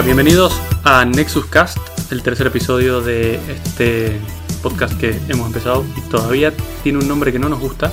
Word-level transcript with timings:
Hola, 0.00 0.06
bienvenidos 0.06 0.58
a 0.82 1.04
Nexus 1.04 1.44
Cast, 1.44 1.76
el 2.10 2.22
tercer 2.22 2.46
episodio 2.46 3.02
de 3.02 3.34
este 3.52 4.18
podcast 4.62 4.98
que 4.98 5.20
hemos 5.28 5.46
empezado 5.48 5.84
y 5.94 6.00
todavía 6.08 6.54
tiene 6.82 7.00
un 7.00 7.06
nombre 7.06 7.30
que 7.32 7.38
no 7.38 7.50
nos 7.50 7.60
gusta 7.60 7.92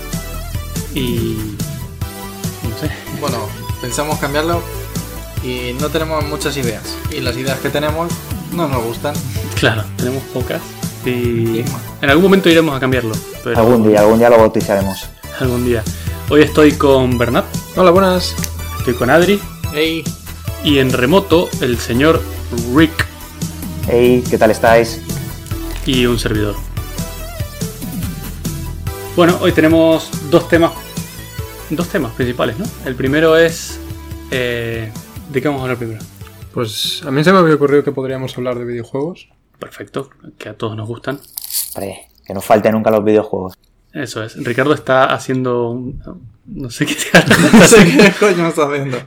y 0.95 1.35
no 2.63 2.77
sé. 2.80 2.89
Bueno, 3.20 3.39
pensamos 3.81 4.20
cambiarlo 4.20 4.61
y 5.43 5.73
no 5.81 5.89
tenemos 5.89 6.23
muchas 6.23 6.55
ideas. 6.55 6.81
Y 7.11 7.20
las 7.20 7.35
ideas 7.35 7.59
que 7.59 7.70
tenemos 7.70 8.09
no 8.53 8.69
nos 8.69 8.85
gustan. 8.85 9.13
Claro, 9.55 9.83
tenemos 9.97 10.23
pocas 10.33 10.61
y 11.05 11.59
en 12.02 12.09
algún 12.09 12.23
momento 12.23 12.47
iremos 12.47 12.73
a 12.73 12.80
cambiarlo. 12.80 13.16
Pero 13.44 13.59
Algún 13.59 13.85
día, 13.85 13.99
algún 13.99 14.17
día 14.19 14.30
lo 14.30 14.38
bautizaremos. 14.38 15.09
algún 15.41 15.66
día. 15.66 15.83
Hoy 16.30 16.41
estoy 16.44 16.71
con 16.71 17.17
Bernat, 17.17 17.44
Hola, 17.75 17.91
buenas. 17.91 18.33
estoy 18.80 18.94
con 18.94 19.09
Adri 19.09 19.41
Hey, 19.73 20.05
y 20.67 20.80
en 20.80 20.91
remoto 20.91 21.48
el 21.62 21.77
señor 21.77 22.21
Rick 22.75 23.05
Hey, 23.88 24.22
¿qué 24.30 24.38
tal 24.38 24.52
estáis? 24.52 25.02
y 25.86 26.05
un 26.05 26.19
servidor. 26.19 26.55
Bueno, 29.16 29.38
hoy 29.39 29.53
tenemos 29.53 30.09
dos 30.30 30.50
temas, 30.50 30.73
dos 31.69 31.88
temas 31.88 32.11
principales, 32.11 32.59
¿no? 32.59 32.66
El 32.83 32.94
primero 32.95 33.38
es 33.38 33.80
eh, 34.31 34.91
¿de 35.31 35.41
qué 35.41 35.47
vamos 35.47 35.61
a 35.61 35.64
hablar 35.64 35.78
primero? 35.78 36.02
Pues 36.53 37.02
a 37.06 37.11
mí 37.11 37.23
se 37.23 37.31
me 37.31 37.38
había 37.39 37.56
ocurrido 37.56 37.86
que 37.86 37.94
podríamos 37.94 38.38
hablar 38.38 38.59
de 38.59 38.66
videojuegos. 38.66 39.30
Perfecto, 39.59 40.09
que 40.38 40.50
a 40.50 40.53
todos 40.58 40.75
nos 40.75 40.89
gustan. 40.89 41.22
Que 41.73 42.34
no 42.34 42.41
falten 42.41 42.73
nunca 42.73 42.91
los 42.91 43.06
videojuegos. 43.06 43.53
Eso 43.94 44.22
es. 44.22 44.36
Ricardo 44.44 44.73
está 44.73 45.06
haciendo 45.06 45.69
un- 45.69 46.03
no 46.45 46.69
sé 46.69 46.86
qué 46.86 46.95
no 47.53 47.66
sé 47.66 47.86
qué 47.86 48.11
coño 48.19 48.47
estás 48.50 48.67
haciendo. 48.69 48.97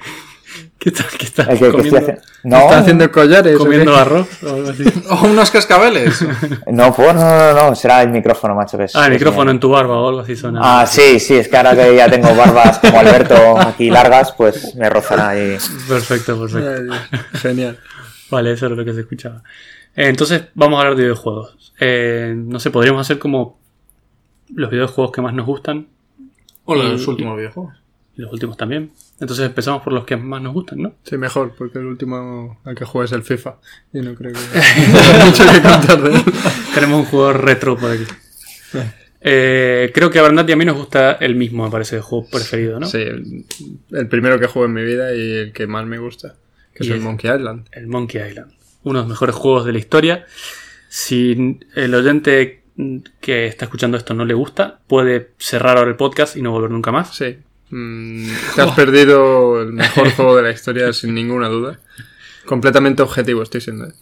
¿Qué 0.81 0.89
está, 0.89 1.05
qué 1.19 1.27
está 1.27 1.43
El 1.43 1.59
que, 1.59 1.67
que 1.67 1.71
comiendo? 1.73 1.99
haciendo- 1.99 2.23
No, 2.43 2.59
¿Está 2.59 2.79
haciendo 2.79 3.13
collares? 3.13 3.59
¿Comiendo 3.59 3.93
qué? 3.93 4.01
arroz 4.01 4.43
o 4.43 4.49
algo 4.55 4.71
así? 4.71 4.83
O 5.11 5.27
unos 5.27 5.51
cascabeles. 5.51 6.25
no, 6.73 6.95
pues 6.95 7.15
no, 7.15 7.21
no, 7.21 7.53
no, 7.69 7.75
será 7.77 8.03
el 8.03 8.09
micrófono, 8.09 8.55
macho. 8.55 8.79
Que 8.79 8.85
es, 8.85 8.97
Ah, 8.97 9.07
el 9.07 9.13
micrófono 9.13 9.51
en 9.51 9.61
tu 9.61 9.69
barba 9.69 10.01
o 10.01 10.09
algo 10.09 10.21
así 10.21 10.35
suena. 10.37 10.61
Ah, 10.63 10.87
sí, 10.87 11.21
sí, 11.21 11.35
es 11.35 11.49
que 11.49 11.57
ahora 11.59 11.77
que 11.77 11.95
ya 11.95 12.09
tengo 12.11 12.35
barbas 12.35 12.79
como 12.79 12.99
Alberto 12.99 13.59
aquí 13.61 13.91
largas, 13.91 14.33
pues 14.33 14.75
me 14.75 14.89
rozan 14.89 15.21
ahí. 15.21 15.59
Perfecto, 15.87 16.41
perfecto. 16.41 16.95
Genial. 17.35 17.79
Vale, 18.31 18.53
eso 18.53 18.65
era 18.67 18.75
lo 18.75 18.85
que 18.85 18.95
se 18.95 19.01
escuchaba. 19.01 19.43
Eh, 19.95 20.07
entonces, 20.09 20.45
vamos 20.55 20.79
a 20.79 20.81
hablar 20.81 20.97
de 20.97 21.03
videojuegos. 21.03 21.75
Eh, 21.79 22.33
no 22.37 22.59
sé, 22.59 22.71
podríamos 22.71 23.03
hacer 23.03 23.19
como 23.19 23.59
los 24.55 24.71
videojuegos 24.71 25.13
que 25.13 25.21
más 25.21 25.35
nos 25.35 25.45
gustan 25.47 25.89
O 26.65 26.75
Y- 26.75 26.83
los 26.83 27.07
últimos 27.07 27.37
videojuegos. 27.37 27.75
y 28.17 28.23
los 28.23 28.33
últimos 28.33 28.57
también. 28.57 28.93
Entonces 29.21 29.45
empezamos 29.47 29.83
por 29.83 29.93
los 29.93 30.05
que 30.05 30.17
más 30.17 30.41
nos 30.41 30.55
gustan, 30.55 30.81
¿no? 30.81 30.95
Sí, 31.03 31.19
mejor, 31.19 31.55
porque 31.57 31.79
el 31.79 31.85
último 31.85 32.59
al 32.65 32.75
que 32.75 32.87
juegue 32.87 33.05
es 33.05 33.13
el 33.13 33.23
FIFA. 33.23 33.57
Y 33.93 34.01
no 34.01 34.15
creo 34.15 34.33
que 34.33 34.59
haya 34.59 35.27
mucho 35.27 35.45
que 35.45 35.61
contar 35.61 36.03
de 36.03 36.15
él. 36.15 36.23
Tenemos 36.75 37.01
un 37.01 37.07
jugador 37.07 37.45
retro 37.45 37.77
por 37.77 37.91
aquí. 37.91 38.05
Eh, 39.21 39.91
creo 39.93 40.11
que 40.11 40.19
a 40.19 40.23
Bernat 40.23 40.49
y 40.49 40.53
a 40.53 40.57
mí 40.57 40.65
nos 40.65 40.77
gusta 40.77 41.13
el 41.13 41.35
mismo, 41.35 41.65
me 41.65 41.71
parece, 41.71 41.97
el 41.97 42.03
juego 42.03 42.27
preferido, 42.31 42.81
¿no? 42.81 42.87
Sí, 42.87 42.99
el, 42.99 43.45
el 43.91 44.09
primero 44.09 44.41
que 44.41 44.47
juego 44.47 44.65
en 44.65 44.73
mi 44.73 44.83
vida 44.83 45.15
y 45.15 45.33
el 45.33 45.53
que 45.53 45.67
más 45.67 45.85
me 45.87 45.99
gusta, 45.99 46.37
que 46.75 46.85
es 46.85 46.91
el 46.91 47.01
Monkey 47.01 47.31
Island. 47.31 47.69
El 47.73 47.89
Monkey 47.89 48.27
Island. 48.27 48.53
Uno 48.85 49.01
de 49.01 49.03
los 49.03 49.11
mejores 49.11 49.35
juegos 49.35 49.67
de 49.67 49.73
la 49.73 49.79
historia. 49.79 50.25
Si 50.89 51.59
el 51.75 51.95
oyente 51.95 52.63
que 53.21 53.47
está 53.47 53.67
escuchando 53.67 53.99
esto 53.99 54.15
no 54.15 54.25
le 54.25 54.33
gusta, 54.33 54.81
puede 54.87 55.33
cerrar 55.39 55.77
ahora 55.77 55.91
el 55.91 55.97
podcast 55.97 56.37
y 56.37 56.43
no 56.43 56.53
volver 56.53 56.71
nunca 56.71 56.91
más. 56.91 57.15
Sí. 57.15 57.37
Mm, 57.71 58.27
te 58.57 58.63
has 58.63 58.73
perdido 58.77 59.63
el 59.63 59.73
mejor 59.73 60.11
juego 60.13 60.37
de 60.37 60.43
la 60.43 60.51
historia 60.51 60.93
sin 60.93 61.15
ninguna 61.15 61.49
duda. 61.49 61.79
Completamente 62.47 63.03
objetivo 63.03 63.43
estoy 63.43 63.61
siendo. 63.61 63.87
¿eh? 63.87 63.93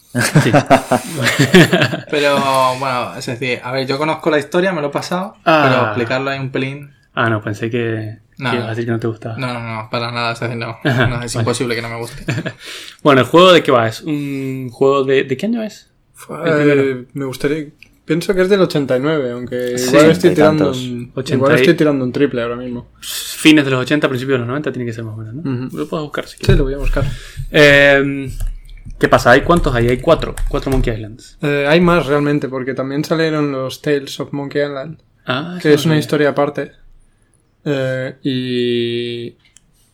Sí. 0.43 0.51
Pero 2.11 2.39
bueno, 2.79 3.15
es 3.17 3.27
decir, 3.27 3.61
a 3.63 3.73
ver, 3.73 3.87
yo 3.87 3.99
conozco 3.99 4.31
la 4.31 4.39
historia, 4.39 4.73
me 4.73 4.81
lo 4.81 4.89
he 4.89 4.91
pasado, 4.91 5.35
Ah. 5.45 5.67
pero 5.69 5.87
explicarlo 5.89 6.31
ahí 6.31 6.39
un 6.39 6.51
pelín. 6.51 6.93
Ah, 7.15 7.29
no, 7.29 7.43
pensé 7.43 7.69
que, 7.69 8.19
No, 8.39 8.51
que 8.51 8.57
ibas 8.57 8.61
no. 8.61 8.67
a 8.67 8.71
decir 8.71 8.85
que 8.87 8.91
no 8.93 9.01
te 9.01 9.07
gustaba. 9.09 9.37
No, 9.37 9.53
no, 9.53 9.61
no, 9.61 9.89
para 9.91 10.11
nada, 10.13 10.33
es 10.33 10.41
decir, 10.41 10.57
no. 10.57 10.79
no 10.85 11.23
es 11.23 11.35
Vale. 11.35 11.43
imposible 11.43 11.75
que 11.75 11.83
no 11.83 11.89
me 11.89 11.97
guste. 11.97 12.25
Bueno, 13.03 13.21
¿el 13.23 13.27
juego 13.27 13.53
de 13.53 13.63
qué 13.63 13.73
va? 13.73 13.89
¿Es 13.89 14.01
un 14.03 14.71
juego 14.73 15.05
de... 15.05 15.25
¿De 15.25 15.37
qué 15.37 15.47
año 15.47 15.63
es? 15.63 15.91
Eh, 16.47 17.05
me 17.13 17.25
gustaría. 17.25 17.67
Pienso 18.09 18.35
que 18.35 18.41
es 18.41 18.49
del 18.49 18.61
89, 18.63 19.31
aunque 19.33 19.77
Sí, 19.79 19.91
igual 19.91 20.11
estoy 20.11 20.35
tirando 20.35 20.71
un, 20.73 21.13
80 21.15 21.35
igual 21.35 21.55
estoy 21.57 21.75
tirando 21.75 22.05
un 22.05 22.11
triple 22.13 22.41
ahora 22.43 22.57
mismo. 22.57 22.89
Fines 23.03 23.65
de 23.67 23.71
los 23.71 23.81
80, 23.83 24.09
principios 24.09 24.37
de 24.37 24.39
los 24.39 24.49
90 24.49 24.73
tiene 24.73 24.87
que 24.87 24.93
ser 24.95 25.05
más 25.05 25.15
o 25.15 25.19
menos, 25.19 25.35
¿no? 25.35 25.69
Lo 25.79 25.87
puedes 25.87 26.03
buscar 26.05 26.27
si 26.27 26.39
Sí, 26.39 26.45
quieres. 26.45 26.59
lo 26.59 26.65
voy 26.65 26.75
a 26.75 26.79
buscar. 26.79 27.05
Eh, 27.51 28.31
¿Qué 28.99 29.09
pasa? 29.09 29.31
¿Hay 29.33 29.43
cuántos 29.43 29.75
hay? 29.75 29.89
Hay 29.89 29.99
cuatro. 29.99 30.35
Cuatro 30.49 30.71
Monkey 30.71 30.93
Islands. 30.95 31.37
Eh, 31.43 31.67
hay 31.69 31.81
más 31.81 32.07
realmente, 32.07 32.49
porque 32.49 32.73
también 32.75 33.05
salieron 33.05 33.53
los 33.53 33.81
Tales 33.83 34.19
of 34.21 34.33
Monkey 34.33 34.63
Island, 34.63 34.99
Ah, 35.27 35.59
que 35.61 35.75
es 35.75 35.85
una 35.85 35.99
historia 35.99 36.31
aparte. 36.31 36.73
Eh, 37.65 38.15
y 38.23 39.37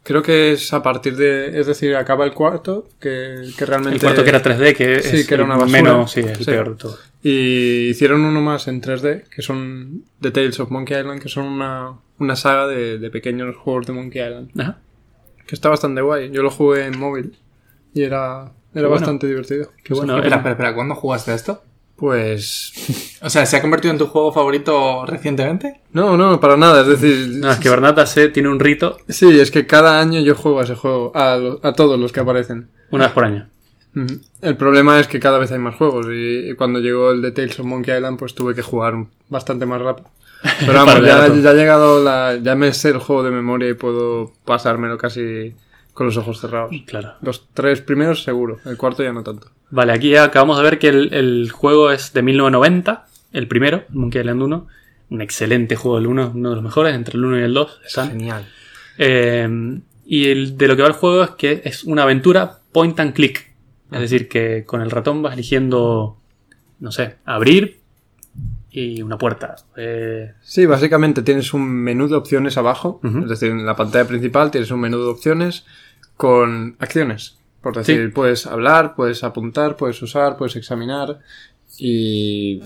creo 0.05 0.23
que 0.23 0.53
es 0.53 0.73
a 0.73 0.83
partir 0.85 1.17
de. 1.17 1.59
Es 1.59 1.67
decir, 1.67 1.97
acaba 1.97 2.25
el 2.25 2.33
cuarto, 2.33 2.89
que, 3.01 3.43
que 3.59 3.67
realmente. 3.67 3.97
El 3.97 4.01
cuarto 4.03 4.23
que 4.23 4.29
era 4.31 4.41
3D, 4.43 4.77
que 4.77 5.03
Sí, 5.03 5.17
es 5.17 5.27
que 5.27 5.35
era 5.35 5.43
el 5.43 5.49
una 5.51 5.57
basura. 5.59 5.83
menos, 5.83 6.13
sí, 6.13 6.21
el 6.21 6.37
Sí. 6.37 6.45
peor 6.45 6.71
de 6.71 6.77
todo. 6.77 6.97
Y 7.23 7.89
hicieron 7.89 8.23
uno 8.25 8.41
más 8.41 8.69
en 8.69 8.81
3D, 8.81 9.25
que 9.35 9.43
son 9.43 10.05
The 10.21 10.31
Tales 10.31 10.61
of 10.61 10.71
Monkey 10.71 10.97
Island, 11.01 11.21
que 11.21 11.29
son 11.29 11.47
una, 11.47 11.95
una 12.19 12.37
saga 12.37 12.67
de, 12.69 12.99
de 12.99 13.11
pequeños 13.11 13.57
juegos 13.57 13.87
de 13.87 13.93
Monkey 13.95 14.23
Island. 14.23 14.51
Ajá. 14.61 14.79
Que 15.47 15.55
está 15.55 15.69
bastante 15.71 16.01
guay. 16.01 16.31
Yo 16.31 16.43
lo 16.43 16.51
jugué 16.51 16.87
en 16.87 16.99
móvil 16.99 17.37
y 17.95 18.03
era, 18.03 18.53
era 18.75 18.89
bueno. 18.89 18.91
bastante 18.91 19.27
divertido. 19.27 19.71
Qué 19.83 19.95
bueno. 19.95 20.15
espera, 20.15 20.27
era- 20.29 20.37
espera, 20.37 20.53
espera, 20.53 20.75
¿cuándo 20.75 20.95
jugaste 20.95 21.31
a 21.33 21.35
esto? 21.35 21.63
Pues. 21.97 22.73
O 23.23 23.31
sea, 23.31 23.47
¿se 23.47 23.57
ha 23.57 23.61
convertido 23.63 23.93
en 23.93 23.99
tu 23.99 24.07
juego 24.07 24.33
favorito 24.33 25.07
recientemente? 25.07 25.81
No, 25.93 26.17
no, 26.17 26.41
para 26.41 26.57
nada. 26.57 26.83
Es 26.83 26.89
decir, 27.01 27.29
No, 27.39 27.51
es 27.53 27.59
que 27.59 27.69
Bernat 27.71 27.99
hace- 28.01 28.29
tiene 28.29 28.49
un 28.49 28.59
rito 28.61 28.97
sí, 29.09 29.39
es 29.39 29.51
que 29.51 29.67
cada 29.67 30.01
año 30.01 30.21
yo 30.21 30.35
juego 30.35 30.61
a 30.61 30.65
ese 30.65 30.75
juego, 30.75 31.13
a, 31.15 31.37
lo- 31.37 31.61
a 31.63 31.73
todos 31.73 31.99
los 31.99 32.13
que 32.13 32.21
aparecen. 32.21 32.69
una 32.91 33.05
vez 33.05 33.13
por 33.15 33.25
año. 33.25 33.49
Ujú. 33.97 34.19
El 34.43 34.57
problema 34.57 34.99
es 34.99 35.07
que 35.07 35.21
cada 35.21 35.39
vez 35.39 35.53
hay 35.53 35.61
más 35.61 35.77
juegos 35.77 36.07
y, 36.11 36.51
y 36.51 36.55
cuando 36.55 36.81
llegó 36.81 37.13
el 37.13 37.23
de 37.23 37.31
Tales 37.31 37.61
of 37.61 37.67
Monkey 37.67 37.95
Island 37.95 38.19
pues 38.19 38.35
tuve 38.35 38.55
que 38.55 38.63
jugar 38.63 39.07
bastante 39.29 39.65
más 39.67 39.81
rápido. 39.81 40.11
Pero 40.61 40.73
vamos, 40.75 40.97
ya, 41.01 41.29
ya 41.29 41.51
ha 41.51 41.55
llegado 41.55 42.03
la... 42.03 42.37
ya 42.43 42.55
me 42.57 42.73
sé 42.75 42.89
el 42.91 42.99
juego 42.99 43.23
de 43.23 43.31
memoria 43.31 43.69
y 43.71 43.75
puedo 43.75 44.33
pasármelo 44.45 44.99
casi 44.99 45.55
con 45.95 46.07
los 46.07 46.17
ojos 46.17 46.41
cerrados. 46.41 46.71
Claro. 46.87 47.15
Los 47.23 47.49
tres 47.55 47.81
primeros 47.81 48.23
seguro, 48.23 48.59
el 48.67 48.77
cuarto 48.77 49.03
ya 49.03 49.13
no 49.13 49.23
tanto. 49.23 49.49
Vale, 49.71 49.93
aquí 49.93 50.11
ya 50.11 50.25
acabamos 50.25 50.59
de 50.59 50.65
ver 50.65 50.79
que 50.79 50.89
el, 50.89 51.15
el 51.15 51.51
juego 51.51 51.91
es 51.91 52.13
de 52.13 52.23
1990, 52.23 53.07
el 53.33 53.49
primero, 53.49 53.85
Monkey 53.89 54.21
Island 54.21 54.43
1. 54.43 54.67
Un 55.11 55.21
excelente 55.21 55.77
juego, 55.77 55.99
el 55.99 56.07
1 56.07 56.33
uno 56.35 56.51
de 56.51 56.55
los 56.57 56.65
mejores, 56.65 56.95
entre 56.95 57.17
el 57.17 57.25
1 57.25 57.41
y 57.41 57.43
el 57.43 57.55
2 57.55 57.81
están. 57.87 58.11
Genial. 58.11 58.47
Eh, 58.99 59.81
y 60.07 60.27
el, 60.31 60.57
de 60.57 60.69
lo 60.69 60.77
que 60.77 60.83
va 60.83 60.89
el 60.89 60.95
juego 60.95 61.25
es 61.25 61.31
que 61.31 61.63
es 61.65 61.85
una 61.85 62.03
aventura 62.03 62.59
point 62.73 62.99
and 63.01 63.15
click. 63.15 63.53
Es 63.91 64.01
decir, 64.01 64.29
que 64.29 64.65
con 64.65 64.81
el 64.81 64.91
ratón 64.91 65.23
vas 65.23 65.35
eligiendo, 65.35 66.17
no 66.81 66.91
sé, 66.93 67.17
abrir 67.25 67.81
y 68.71 69.03
una 69.03 69.19
puerta. 69.19 69.57
Eh, 69.77 70.33
Sí, 70.43 70.67
básicamente 70.67 71.23
tienes 71.23 71.55
un 71.55 71.63
menú 71.63 72.09
de 72.09 72.17
opciones 72.17 72.57
abajo, 72.57 73.01
es 73.05 73.29
decir, 73.29 73.51
en 73.51 73.65
la 73.65 73.77
pantalla 73.77 74.07
principal 74.09 74.51
tienes 74.51 74.71
un 74.73 74.81
menú 74.81 74.99
de 74.99 75.07
opciones 75.07 75.65
con 76.17 76.77
acciones. 76.79 77.39
Por 77.63 77.77
decir, 77.77 78.07
Sí. 78.07 78.13
puedes 78.13 78.47
hablar, 78.47 78.95
puedes 78.95 79.25
apuntar, 79.25 79.77
puedes 79.77 80.01
usar, 80.03 80.37
puedes 80.37 80.55
examinar 80.57 81.21
y 81.79 82.61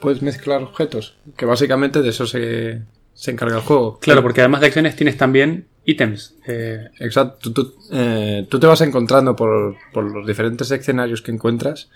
puedes 0.00 0.22
mezclar 0.22 0.62
objetos, 0.62 1.16
que 1.36 1.44
básicamente 1.46 2.02
de 2.02 2.10
eso 2.10 2.26
se, 2.26 2.82
se 3.14 3.30
encarga 3.30 3.56
el 3.56 3.62
juego. 3.62 3.98
claro, 4.00 4.22
porque 4.22 4.40
además 4.42 4.60
de 4.60 4.68
acciones 4.68 4.96
tienes 4.96 5.16
también 5.16 5.66
ítems. 5.84 6.34
Eh, 6.46 6.88
Exacto, 7.00 7.52
tú, 7.52 7.74
eh, 7.92 8.46
tú 8.48 8.58
te 8.60 8.66
vas 8.66 8.80
encontrando 8.82 9.34
por, 9.34 9.76
por 9.92 10.04
los 10.10 10.26
diferentes 10.26 10.70
escenarios 10.70 11.20
que 11.22 11.32
encuentras 11.32 11.90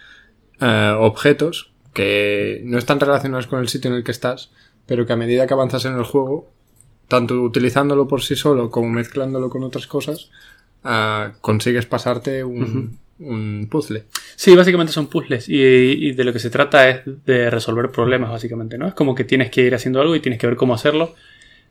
eh, 0.61 0.95
objetos 0.99 1.73
que 1.95 2.61
no 2.65 2.77
están 2.79 3.01
relacionados 3.01 3.47
con 3.47 3.61
el 3.61 3.69
sitio 3.69 3.91
en 3.91 3.97
el 3.97 4.05
que 4.05 4.11
estás, 4.13 4.51
pero 4.87 5.07
que 5.07 5.13
a 5.13 5.17
medida 5.17 5.47
que 5.47 5.55
avanzas 5.55 5.85
en 5.85 5.95
el 5.97 6.05
juego, 6.05 6.51
tanto 7.09 7.35
utilizándolo 7.41 8.07
por 8.09 8.23
sí 8.23 8.37
solo 8.37 8.71
como 8.71 8.89
mezclándolo 8.89 9.49
con 9.49 9.63
otras 9.65 9.87
cosas, 9.87 10.31
ah, 10.85 11.33
consigues 11.41 11.87
pasarte 11.87 12.45
un, 12.45 12.99
un 13.19 13.69
puzzle. 13.71 14.05
Sí, 14.37 14.55
básicamente 14.55 14.93
son 14.93 15.09
puzzles 15.09 15.49
y, 15.49 15.57
y 15.57 16.13
de 16.13 16.25
lo 16.25 16.33
que 16.33 16.39
se 16.39 16.51
trata 16.51 16.89
es 16.89 17.01
de 17.25 17.51
resolver 17.51 17.91
problemas, 17.91 18.31
básicamente, 18.31 18.79
¿no? 18.79 18.89
Es 18.89 18.95
como 18.95 19.15
que 19.15 19.25
tienes 19.25 19.51
que 19.51 19.63
ir 19.63 19.75
haciendo 19.75 20.01
algo 20.01 20.15
y 20.15 20.21
tienes 20.21 20.41
que 20.41 20.47
ver 20.47 20.57
cómo 20.57 20.75
hacerlo. 20.75 21.15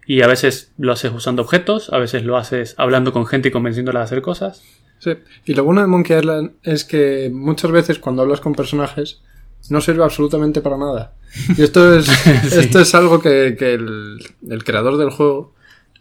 Y 0.05 0.21
a 0.21 0.27
veces 0.27 0.71
lo 0.77 0.93
haces 0.93 1.11
usando 1.11 1.41
objetos, 1.41 1.91
a 1.91 1.97
veces 1.97 2.23
lo 2.23 2.37
haces 2.37 2.75
hablando 2.77 3.11
con 3.11 3.25
gente 3.25 3.49
y 3.49 3.51
convenciéndola 3.51 3.99
de 3.99 4.05
hacer 4.05 4.21
cosas. 4.21 4.63
Sí. 4.99 5.11
Y 5.45 5.53
lo 5.53 5.63
bueno 5.63 5.81
de 5.81 5.87
Monkey 5.87 6.17
Island 6.17 6.51
es 6.63 6.85
que 6.85 7.29
muchas 7.31 7.71
veces 7.71 7.99
cuando 7.99 8.21
hablas 8.21 8.39
con 8.39 8.55
personajes 8.55 9.21
no 9.69 9.81
sirve 9.81 10.03
absolutamente 10.03 10.61
para 10.61 10.77
nada. 10.77 11.13
Y 11.57 11.61
esto 11.61 11.93
es, 11.93 12.07
esto 12.53 12.79
es 12.79 12.95
algo 12.95 13.19
que, 13.19 13.55
que 13.59 13.73
el, 13.73 14.17
el 14.49 14.63
creador 14.63 14.97
del 14.97 15.09
juego 15.09 15.53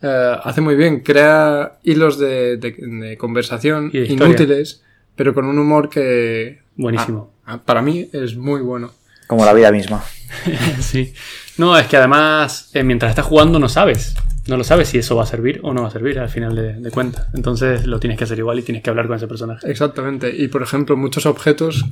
eh, 0.02 0.36
hace 0.42 0.60
muy 0.60 0.74
bien. 0.76 1.00
Crea 1.00 1.78
hilos 1.82 2.18
de, 2.18 2.56
de- 2.56 2.76
de 2.78 3.16
conversación 3.16 3.90
Y 3.92 3.98
de 3.98 4.04
historia. 4.06 4.26
inútiles 4.26 4.82
pero 5.14 5.32
con 5.32 5.46
un 5.46 5.58
humor 5.58 5.88
que 5.88 6.60
Buenísimo. 6.76 7.32
para 7.64 7.80
mí 7.80 8.06
es 8.12 8.36
muy 8.36 8.60
bueno. 8.60 8.90
Como 9.26 9.44
la 9.46 9.54
vida 9.54 9.72
misma. 9.72 10.04
sí. 10.80 11.12
No, 11.58 11.76
es 11.78 11.86
que 11.86 11.96
además, 11.96 12.70
eh, 12.74 12.82
mientras 12.84 13.08
estás 13.10 13.24
jugando 13.24 13.58
no 13.58 13.68
sabes. 13.70 14.14
No 14.46 14.56
lo 14.58 14.62
sabes 14.62 14.88
si 14.88 14.98
eso 14.98 15.16
va 15.16 15.22
a 15.24 15.26
servir 15.26 15.58
o 15.64 15.72
no 15.72 15.82
va 15.82 15.88
a 15.88 15.90
servir 15.90 16.18
al 16.20 16.28
final 16.28 16.54
de, 16.54 16.74
de 16.74 16.90
cuentas. 16.90 17.26
Entonces 17.34 17.86
lo 17.86 17.98
tienes 17.98 18.18
que 18.18 18.24
hacer 18.24 18.38
igual 18.38 18.58
y 18.58 18.62
tienes 18.62 18.82
que 18.82 18.90
hablar 18.90 19.06
con 19.08 19.16
ese 19.16 19.26
personaje. 19.26 19.68
Exactamente. 19.70 20.32
Y 20.36 20.48
por 20.48 20.62
ejemplo, 20.62 20.96
muchos 20.98 21.24
objetos, 21.26 21.84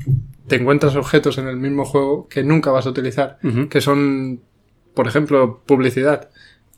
te 0.46 0.56
encuentras 0.56 0.94
objetos 0.94 1.38
en 1.38 1.48
el 1.48 1.56
mismo 1.56 1.84
juego 1.86 2.28
que 2.28 2.44
nunca 2.44 2.70
vas 2.70 2.86
a 2.86 2.90
utilizar, 2.90 3.38
que 3.70 3.80
son, 3.80 4.40
por 4.94 5.08
ejemplo, 5.08 5.62
publicidad. 5.66 6.28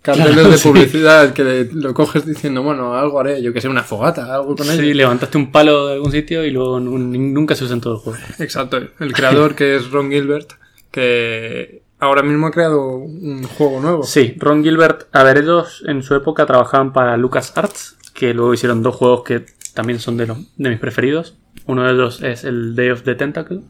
Carteles 0.03 0.35
Claro, 0.35 0.51
de 0.51 0.59
sí. 0.59 0.69
publicidad 0.69 1.33
que 1.33 1.43
le- 1.45 1.73
lo 1.73 1.93
coges 1.93 2.25
diciendo, 2.25 2.63
bueno, 2.63 2.95
algo 2.95 3.19
haré, 3.19 3.43
yo 3.43 3.53
que 3.53 3.61
sé, 3.61 3.69
una 3.69 3.83
fogata, 3.83 4.33
algo 4.35 4.55
con 4.55 4.65
Sí, 4.67 4.79
ello. 4.81 4.95
levantaste 4.95 5.37
un 5.37 5.51
palo 5.51 5.89
de 5.89 5.95
algún 5.95 6.13
sitio 6.13 6.45
y 6.45 6.51
luego 6.53 6.79
nun- 6.79 7.33
nunca 7.33 7.55
se 7.57 7.65
usa 7.65 7.75
en 7.75 7.81
todo 7.81 7.95
el 7.95 7.99
juego. 8.01 8.19
Exacto. 8.39 8.79
El 9.01 9.13
creador 9.13 9.55
que 9.57 9.75
es 9.77 9.91
Ron 9.91 10.11
Gilbert, 10.11 10.53
que 10.93 11.83
ahora 11.99 12.23
mismo 12.23 12.47
ha 12.47 12.51
creado 12.51 12.87
un 12.99 13.43
juego 13.45 13.81
nuevo. 13.81 14.03
Sí, 14.05 14.35
Ron 14.39 14.63
Gilbert, 14.63 15.09
a 15.13 15.23
ver, 15.25 15.39
ellos 15.39 15.83
en 15.87 16.03
su 16.03 16.15
época 16.15 16.47
trabajaban 16.47 16.93
para 16.93 17.17
LucasArts, 17.17 17.97
que 18.15 18.33
luego 18.33 18.55
hicieron 18.55 18.83
dos 18.83 18.95
juegos 18.95 19.23
que 19.25 19.45
también 19.75 19.99
son 19.99 20.17
de, 20.17 20.27
los, 20.27 20.39
de 20.57 20.71
mis 20.71 20.79
preferidos. 20.79 21.37
Uno 21.67 21.83
de 21.85 21.93
ellos 21.93 22.23
es 22.23 22.45
el 22.45 22.75
Day 22.77 22.91
of 22.91 23.03
the 23.03 23.15
Tentacle. 23.17 23.61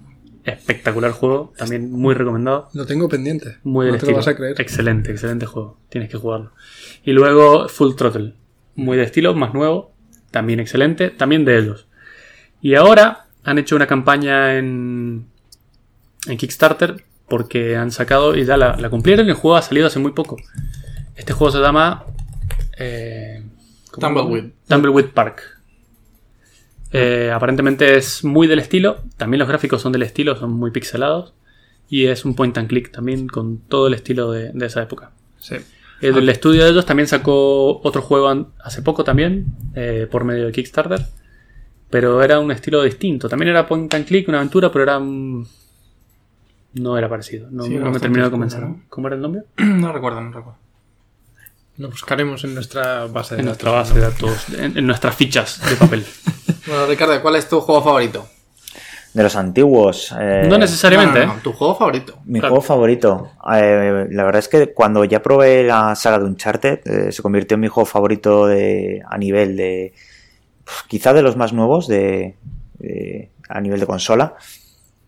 Espectacular 0.47 1.11
juego, 1.11 1.53
también 1.59 1.91
muy 1.91 2.15
recomendado. 2.15 2.69
Lo 2.73 2.87
tengo 2.87 3.09
pendiente. 3.09 3.57
Muy 3.65 3.87
no 3.87 3.93
del 3.93 4.01
te 4.01 4.11
lo 4.11 4.17
vas 4.17 4.29
a 4.29 4.37
creer. 4.37 4.61
Excelente, 4.61 5.11
excelente 5.11 5.45
juego. 5.45 5.79
Tienes 5.89 6.09
que 6.09 6.17
jugarlo. 6.17 6.53
Y 7.05 7.13
luego 7.13 7.69
Full 7.69 7.97
Throttle. 7.97 8.35
Muy 8.77 8.97
de 8.97 9.03
estilo, 9.03 9.35
más 9.35 9.55
nuevo. 9.55 9.93
También 10.31 10.61
excelente. 10.61 11.11
También 11.11 11.45
de 11.45 11.59
ellos. 11.59 11.89
Y 12.63 12.77
ahora 12.77 13.27
han 13.43 13.59
hecho 13.59 13.75
una 13.75 13.89
campaña 13.89 14.57
en, 14.57 15.27
en 16.29 16.37
Kickstarter 16.37 17.05
porque 17.29 17.77
han 17.77 17.91
sacado 17.91 18.37
y 18.37 18.45
ya 18.45 18.57
la, 18.57 18.77
la 18.77 18.89
cumplieron. 18.89 19.29
El 19.29 19.35
juego 19.35 19.57
ha 19.57 19.63
salido 19.63 19.89
hace 19.89 19.99
muy 19.99 20.13
poco. 20.13 20.37
Este 21.17 21.33
juego 21.33 21.51
se 21.51 21.59
llama 21.59 22.05
eh. 22.79 23.43
Tumbleweed. 23.99 24.53
Tumbleweed 24.69 25.11
Park. 25.11 25.56
Eh, 26.93 27.31
aparentemente 27.35 27.97
es 27.97 28.25
muy 28.25 28.47
del 28.47 28.59
estilo. 28.59 28.99
También 29.17 29.39
los 29.41 29.49
gráficos 29.49 29.83
son 29.83 29.93
del 29.93 30.03
estilo, 30.03 30.37
son 30.37 30.53
muy 30.53 30.71
pixelados. 30.71 31.35
Y 31.89 32.07
es 32.07 32.25
un 32.25 32.35
point 32.35 32.57
and 32.59 32.69
click 32.69 32.91
también 32.91 33.29
con 33.29 33.59
todo 33.59 33.87
el 33.87 33.95
estilo 33.95 34.33
de, 34.33 34.51
de 34.53 34.67
esa 34.67 34.83
época. 34.83 35.13
Sí. 35.39 35.57
El, 36.01 36.19
el 36.19 36.29
estudio 36.29 36.65
de 36.65 36.71
ellos 36.71 36.85
también 36.85 37.07
sacó 37.07 37.81
otro 37.83 38.03
juego 38.03 38.51
hace 38.61 38.83
poco 38.83 39.05
también, 39.05 39.47
eh, 39.75 40.07
por 40.11 40.25
medio 40.25 40.47
de 40.47 40.53
Kickstarter. 40.53 41.01
Pero 41.89 42.23
era 42.23 42.41
un 42.41 42.51
estilo 42.51 42.83
distinto. 42.83 43.29
También 43.29 43.51
era 43.51 43.67
point 43.69 43.93
and 43.95 44.07
click, 44.07 44.29
una 44.29 44.39
aventura, 44.39 44.71
pero 44.73 44.83
era. 44.83 44.99
No 44.99 46.99
era 46.99 47.09
parecido. 47.09 47.49
No, 47.51 47.63
Sí, 47.63 47.77
no 47.77 47.91
me 47.91 48.01
terminó 48.01 48.29
de. 48.29 48.37
¿no? 48.37 48.83
¿Cómo 48.89 49.07
era 49.07 49.17
el 49.17 49.23
nombre? 49.23 49.43
No 49.57 49.93
recuerdo, 49.93 50.21
no 50.21 50.33
recuerdo. 50.33 50.59
Lo 51.79 51.91
buscaremos 51.91 52.43
en 52.45 52.55
nuestra 52.55 53.07
base 53.07 53.37
de 53.37 53.43
En 53.43 53.47
datos. 53.47 53.63
nuestra 53.65 53.71
base 53.71 53.95
de 53.95 54.01
datos, 54.01 54.49
en, 54.59 54.79
en 54.79 54.87
nuestras 54.87 55.15
fichas 55.15 55.61
de 55.69 55.77
papel. 55.77 56.05
Bueno, 56.67 56.87
Ricardo, 56.87 57.21
¿cuál 57.23 57.37
es 57.37 57.49
tu 57.49 57.61
juego 57.61 57.83
favorito? 57.83 58.27
De 59.15 59.23
los 59.23 59.35
antiguos. 59.37 60.15
eh, 60.19 60.47
no 60.49 60.59
necesariamente, 60.59 61.21
No, 61.21 61.27
no, 61.27 61.33
¿eh? 61.33 61.37
no, 61.37 61.43
tu 61.43 61.53
juego 61.53 61.75
favorito. 61.77 62.19
Mi 62.27 62.39
Claro. 62.41 62.55
juego 62.55 62.63
favorito. 62.67 63.31
eh, 63.55 64.07
la 64.11 64.25
verdad 64.25 64.41
es 64.41 64.49
que 64.49 64.73
cuando 64.75 65.05
ya 65.05 65.23
probé 65.23 65.65
la 65.65 65.95
saga 65.95 66.19
de 66.19 66.25
Uncharted, 66.27 66.81
eh, 66.85 67.13
se 67.13 67.23
convirtió 67.23 67.55
en 67.55 67.61
mi 67.63 67.69
juego 67.69 67.87
favorito 67.87 68.47
de, 68.47 69.03
a 69.09 69.17
nivel 69.17 69.57
de. 69.57 69.95
pf, 70.65 70.83
Quizá 70.89 71.15
de 71.15 71.23
los 71.23 71.37
más 71.37 71.53
nuevos 71.55 71.87
de, 71.89 72.37
de- 72.79 73.31
a 73.49 73.61
nivel 73.61 73.81
de 73.81 73.87
consola. 73.87 74.35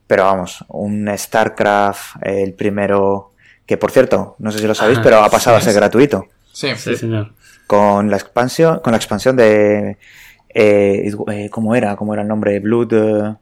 Pero 0.07 0.25
vamos, 0.25 0.65
un 0.69 1.11
StarCraft, 1.15 2.17
eh, 2.25 2.43
el 2.43 2.55
primero. 2.55 3.33
Que 3.67 3.77
por 3.77 3.91
cierto, 3.91 4.37
no 4.39 4.51
sé 4.51 4.61
si 4.61 4.67
lo 4.67 4.75
sabéis, 4.75 4.99
Ajá, 4.99 5.05
pero 5.05 5.19
ha 5.23 5.29
pasado 5.29 5.59
sí. 5.59 5.63
a 5.63 5.65
ser 5.67 5.75
gratuito. 5.75 6.25
Sí. 6.51 6.69
Sí, 6.77 6.97
señor. 6.97 7.33
Con 7.67 8.09
la 8.11 8.17
expansión, 8.17 8.81
con 8.83 8.93
la 8.93 8.97
expansión 8.97 9.37
de. 9.37 9.99
Eh, 10.49 11.11
eh, 11.33 11.49
¿Cómo 11.51 11.75
era? 11.75 11.97
¿Cómo 11.97 12.13
era 12.15 12.23
el 12.23 12.29
nombre? 12.29 12.59
Blood. 12.61 12.93
eh, 12.93 13.35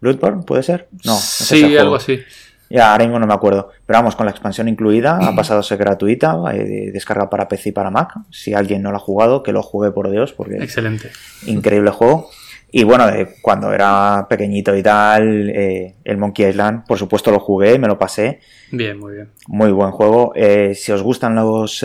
Bloodborne, 0.00 0.42
¿puede 0.42 0.62
ser? 0.62 0.88
No, 1.04 1.16
sí, 1.16 1.76
algo 1.76 1.96
así. 1.96 2.20
Ya, 2.68 2.92
ahora 2.92 3.04
mismo 3.04 3.18
no 3.18 3.26
me 3.26 3.34
acuerdo. 3.34 3.70
Pero 3.86 3.98
vamos, 3.98 4.16
con 4.16 4.26
la 4.26 4.32
expansión 4.32 4.68
incluida, 4.68 5.18
ha 5.20 5.34
pasado 5.36 5.60
a 5.60 5.62
ser 5.62 5.78
gratuita, 5.78 6.36
eh, 6.52 6.64
de 6.64 6.92
descarga 6.92 7.30
para 7.30 7.48
PC 7.48 7.70
y 7.70 7.72
para 7.72 7.90
Mac. 7.90 8.12
Si 8.30 8.54
alguien 8.54 8.82
no 8.82 8.90
lo 8.90 8.96
ha 8.96 9.00
jugado, 9.00 9.42
que 9.42 9.52
lo 9.52 9.62
juegue 9.62 9.92
por 9.92 10.10
Dios, 10.10 10.32
porque 10.32 10.56
Excelente. 10.56 11.10
increíble 11.46 11.90
juego. 11.90 12.28
Y 12.72 12.82
bueno, 12.84 13.06
cuando 13.40 13.72
era 13.72 14.26
pequeñito 14.28 14.76
y 14.76 14.82
tal, 14.82 15.48
eh, 15.50 15.94
el 16.04 16.18
Monkey 16.18 16.46
Island, 16.46 16.84
por 16.86 16.98
supuesto 16.98 17.30
lo 17.30 17.38
jugué, 17.38 17.78
me 17.78 17.86
lo 17.86 17.96
pasé. 17.98 18.40
Bien, 18.70 18.98
muy 18.98 19.14
bien. 19.14 19.30
Muy 19.46 19.70
buen 19.70 19.92
juego. 19.92 20.32
Si 20.74 20.92
os 20.92 21.00
gustan 21.02 21.36
los, 21.36 21.82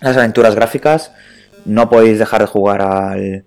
las 0.00 0.16
aventuras 0.16 0.54
gráficas, 0.54 1.12
no 1.66 1.90
podéis 1.90 2.18
dejar 2.20 2.40
de 2.40 2.46
jugar 2.46 2.80
al, 2.80 3.44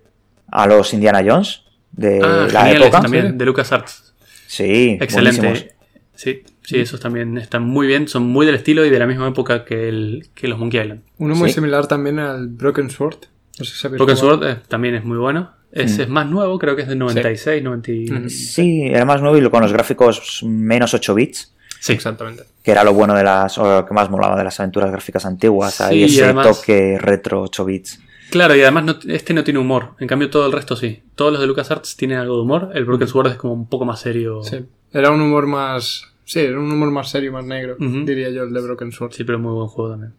a 0.56 0.68
los 0.68 0.94
Indiana 0.94 1.22
Jones 1.26 1.64
de 1.92 2.20
ah, 2.24 2.48
la 2.52 2.60
geniales 2.62 2.88
época. 2.88 3.02
también, 3.02 3.28
Sí. 3.32 3.38
de 3.38 3.46
LucasArts. 3.46 4.14
Sí, 4.48 4.98
Excelente. 5.02 5.42
buenísimos. 5.42 5.74
Sí, 6.16 6.44
sí, 6.62 6.80
esos 6.80 7.00
también 7.00 7.38
están 7.40 7.64
muy 7.64 7.88
bien. 7.88 8.08
Son 8.08 8.24
muy 8.24 8.46
del 8.46 8.56
estilo 8.56 8.86
y 8.86 8.90
de 8.92 9.00
la 9.00 9.08
misma 9.08 9.28
época 9.28 9.66
que, 9.66 9.90
el, 9.90 10.28
que 10.36 10.48
los 10.48 10.60
Monkey 10.60 10.80
Island. 10.82 11.02
Uno 11.18 11.36
muy 11.36 11.50
Sí. 11.50 11.56
similar 11.56 11.88
también 11.88 12.20
al 12.20 12.48
Broken 12.50 12.90
Sword. 12.92 13.18
No 13.60 13.66
sé 13.66 13.76
si 13.76 13.88
habéis 13.88 13.98
Broken 14.00 14.16
jugado. 14.16 14.38
Sword 14.40 14.50
eh, 14.50 14.62
también 14.68 14.96
es 14.96 15.04
muy 15.04 15.18
bueno. 15.18 15.52
Es, 15.72 15.98
Mm. 15.98 16.02
es 16.02 16.10
más 16.10 16.28
nuevo, 16.28 16.60
creo 16.60 16.76
que 16.76 16.84
es 16.84 16.88
de 16.88 16.96
96, 16.96 17.64
90. 17.64 17.92
Ujú. 18.20 18.30
Sí, 18.30 18.84
era 18.84 19.06
más 19.06 19.22
nuevo 19.22 19.38
y 19.38 19.50
con 19.50 19.62
los 19.64 19.74
gráficos 19.74 20.44
menos 20.44 20.94
8 20.94 21.16
bits, 21.16 21.56
Sí, 21.80 21.94
Exactamente. 21.94 22.44
que 22.64 22.72
era 22.72 22.84
lo 22.84 22.94
bueno 22.94 23.16
de 23.16 23.24
las, 23.24 23.58
o 23.58 23.80
lo 23.80 23.86
que 23.86 23.94
más 23.96 24.10
molaba 24.10 24.38
de 24.38 24.44
las 24.44 24.60
aventuras 24.60 24.92
gráficas 24.92 25.26
antiguas. 25.26 25.74
Sí, 25.74 25.84
Ahí 25.84 26.00
y 26.02 26.04
ese 26.06 26.26
además- 26.26 26.48
toque 26.48 26.98
retro 27.00 27.42
8 27.42 27.66
bits. 27.66 28.00
Claro, 28.34 28.56
y 28.56 28.62
además 28.62 28.84
no- 28.86 29.14
este 29.14 29.34
no 29.34 29.44
tiene 29.44 29.60
humor. 29.60 29.92
En 30.00 30.08
cambio, 30.08 30.30
todo 30.30 30.46
el 30.48 30.52
resto 30.52 30.76
sí. 30.76 31.04
Todos 31.16 31.32
los 31.32 31.40
de 31.42 31.48
LucasArts 31.48 31.96
tienen 31.96 32.18
algo 32.18 32.36
de 32.38 32.42
humor. 32.42 32.72
El 32.74 32.84
Broken 32.86 33.08
Sword 33.08 33.28
es 33.28 33.36
como 33.36 33.54
un 33.54 33.68
poco 33.70 33.86
más 33.86 34.00
serio. 34.02 34.42
Sí. 34.44 34.66
Era 34.92 35.12
un 35.12 35.22
humor 35.22 35.46
más. 35.46 36.10
Sí, 36.26 36.40
era 36.40 36.60
un 36.60 36.72
humor 36.72 36.90
más 36.90 37.10
serio, 37.12 37.32
más 37.32 37.46
negro, 37.46 37.76
diría 37.80 38.30
yo, 38.32 38.44
el 38.44 38.54
de 38.54 38.62
Broken 38.62 38.92
Sword. 38.92 39.12
Sí, 39.14 39.24
pero 39.24 39.38
muy 39.40 39.54
buen 39.54 39.68
juego 39.68 39.92
también. 39.92 40.14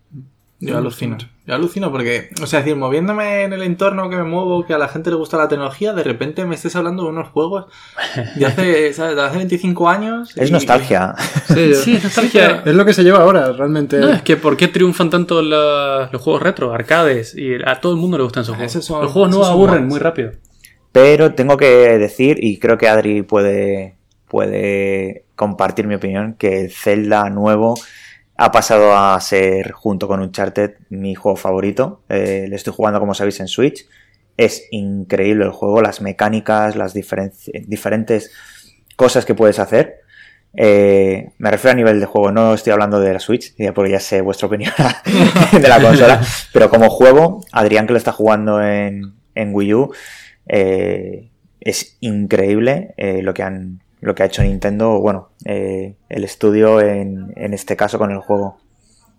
Yo 0.72 0.78
alucino. 0.78 1.16
Yo 1.46 1.54
alucino 1.54 1.90
porque, 1.92 2.30
o 2.42 2.46
sea, 2.46 2.60
decir, 2.60 2.74
moviéndome 2.74 3.42
en 3.42 3.52
el 3.52 3.62
entorno 3.62 4.08
que 4.08 4.16
me 4.16 4.24
muevo, 4.24 4.64
que 4.64 4.72
a 4.72 4.78
la 4.78 4.88
gente 4.88 5.10
le 5.10 5.16
gusta 5.16 5.36
la 5.36 5.46
tecnología, 5.48 5.92
de 5.92 6.02
repente 6.02 6.44
me 6.46 6.54
estés 6.54 6.74
hablando 6.76 7.02
de 7.04 7.10
unos 7.10 7.28
juegos 7.28 7.66
de 8.36 8.46
hace, 8.46 8.92
¿sabes? 8.94 9.14
de 9.16 9.22
hace 9.22 9.36
25 9.36 9.88
años. 9.88 10.36
Es 10.36 10.48
y- 10.48 10.52
nostalgia. 10.52 11.14
Sí, 11.46 11.74
Sí, 11.74 11.96
es 11.96 12.04
nostalgia. 12.04 12.62
Es 12.64 12.74
lo 12.74 12.84
que 12.84 12.94
se 12.94 13.02
lleva 13.04 13.18
ahora, 13.18 13.52
realmente. 13.52 13.98
No, 13.98 14.08
es 14.08 14.22
que 14.22 14.36
¿por 14.38 14.56
qué 14.56 14.68
triunfan 14.68 15.10
tanto 15.10 15.42
la- 15.42 16.08
los 16.10 16.22
juegos 16.22 16.42
retro, 16.42 16.72
arcades? 16.72 17.34
Y 17.36 17.54
a 17.64 17.80
todo 17.80 17.92
el 17.92 17.98
mundo 17.98 18.16
le 18.16 18.24
gustan 18.24 18.42
esos 18.44 18.56
juegos. 18.56 18.72
Esos 18.72 18.84
son- 18.86 19.02
los 19.02 19.12
juegos 19.12 19.30
nuevos 19.30 19.48
aburren 19.48 19.86
muy 19.86 19.98
rápido. 20.00 20.30
Pero 20.92 21.34
tengo 21.34 21.56
que 21.56 21.66
decir, 21.98 22.38
y 22.40 22.58
creo 22.58 22.78
que 22.78 22.88
Adri 22.88 23.22
puede, 23.22 23.96
puede 24.28 25.24
compartir 25.36 25.86
mi 25.86 25.96
opinión, 25.96 26.34
que 26.38 26.62
el 26.62 26.70
Zelda 26.70 27.28
nuevo 27.30 27.74
ha 28.36 28.50
pasado 28.50 28.96
a 28.96 29.20
ser, 29.20 29.72
junto 29.72 30.08
con 30.08 30.20
Uncharted, 30.20 30.72
mi 30.90 31.14
juego 31.14 31.36
favorito. 31.36 32.02
Eh, 32.08 32.46
le 32.48 32.56
estoy 32.56 32.72
jugando, 32.74 33.00
como 33.00 33.14
sabéis, 33.14 33.40
en 33.40 33.48
Switch. 33.48 33.86
Es 34.36 34.66
increíble 34.72 35.44
el 35.44 35.50
juego, 35.50 35.80
las 35.82 36.00
mecánicas, 36.00 36.74
las 36.74 36.94
diferen- 36.94 37.32
diferentes 37.66 38.32
cosas 38.96 39.24
que 39.24 39.34
puedes 39.34 39.58
hacer. 39.60 40.00
Eh, 40.56 41.30
me 41.38 41.50
refiero 41.50 41.72
a 41.72 41.76
nivel 41.76 41.98
de 42.00 42.06
juego, 42.06 42.30
no 42.32 42.54
estoy 42.54 42.72
hablando 42.72 43.00
de 43.00 43.12
la 43.12 43.18
Switch, 43.20 43.54
porque 43.74 43.90
ya 43.92 44.00
sé 44.00 44.20
vuestra 44.20 44.46
opinión 44.48 44.72
de 45.52 45.68
la 45.68 45.80
consola, 45.80 46.20
pero 46.52 46.70
como 46.70 46.90
juego, 46.90 47.44
Adrián 47.52 47.86
que 47.86 47.92
lo 47.92 47.98
está 47.98 48.12
jugando 48.12 48.62
en, 48.62 49.14
en 49.34 49.54
Wii 49.54 49.74
U, 49.74 49.92
eh, 50.46 51.30
es 51.60 51.96
increíble 52.00 52.94
eh, 52.96 53.20
lo 53.22 53.34
que 53.34 53.42
han 53.42 53.82
lo 54.04 54.14
que 54.14 54.22
ha 54.22 54.26
hecho 54.26 54.42
Nintendo, 54.42 54.98
bueno, 55.00 55.30
eh, 55.44 55.96
el 56.08 56.24
estudio 56.24 56.80
en, 56.80 57.32
en 57.36 57.54
este 57.54 57.76
caso 57.76 57.98
con 57.98 58.10
el 58.10 58.18
juego. 58.18 58.58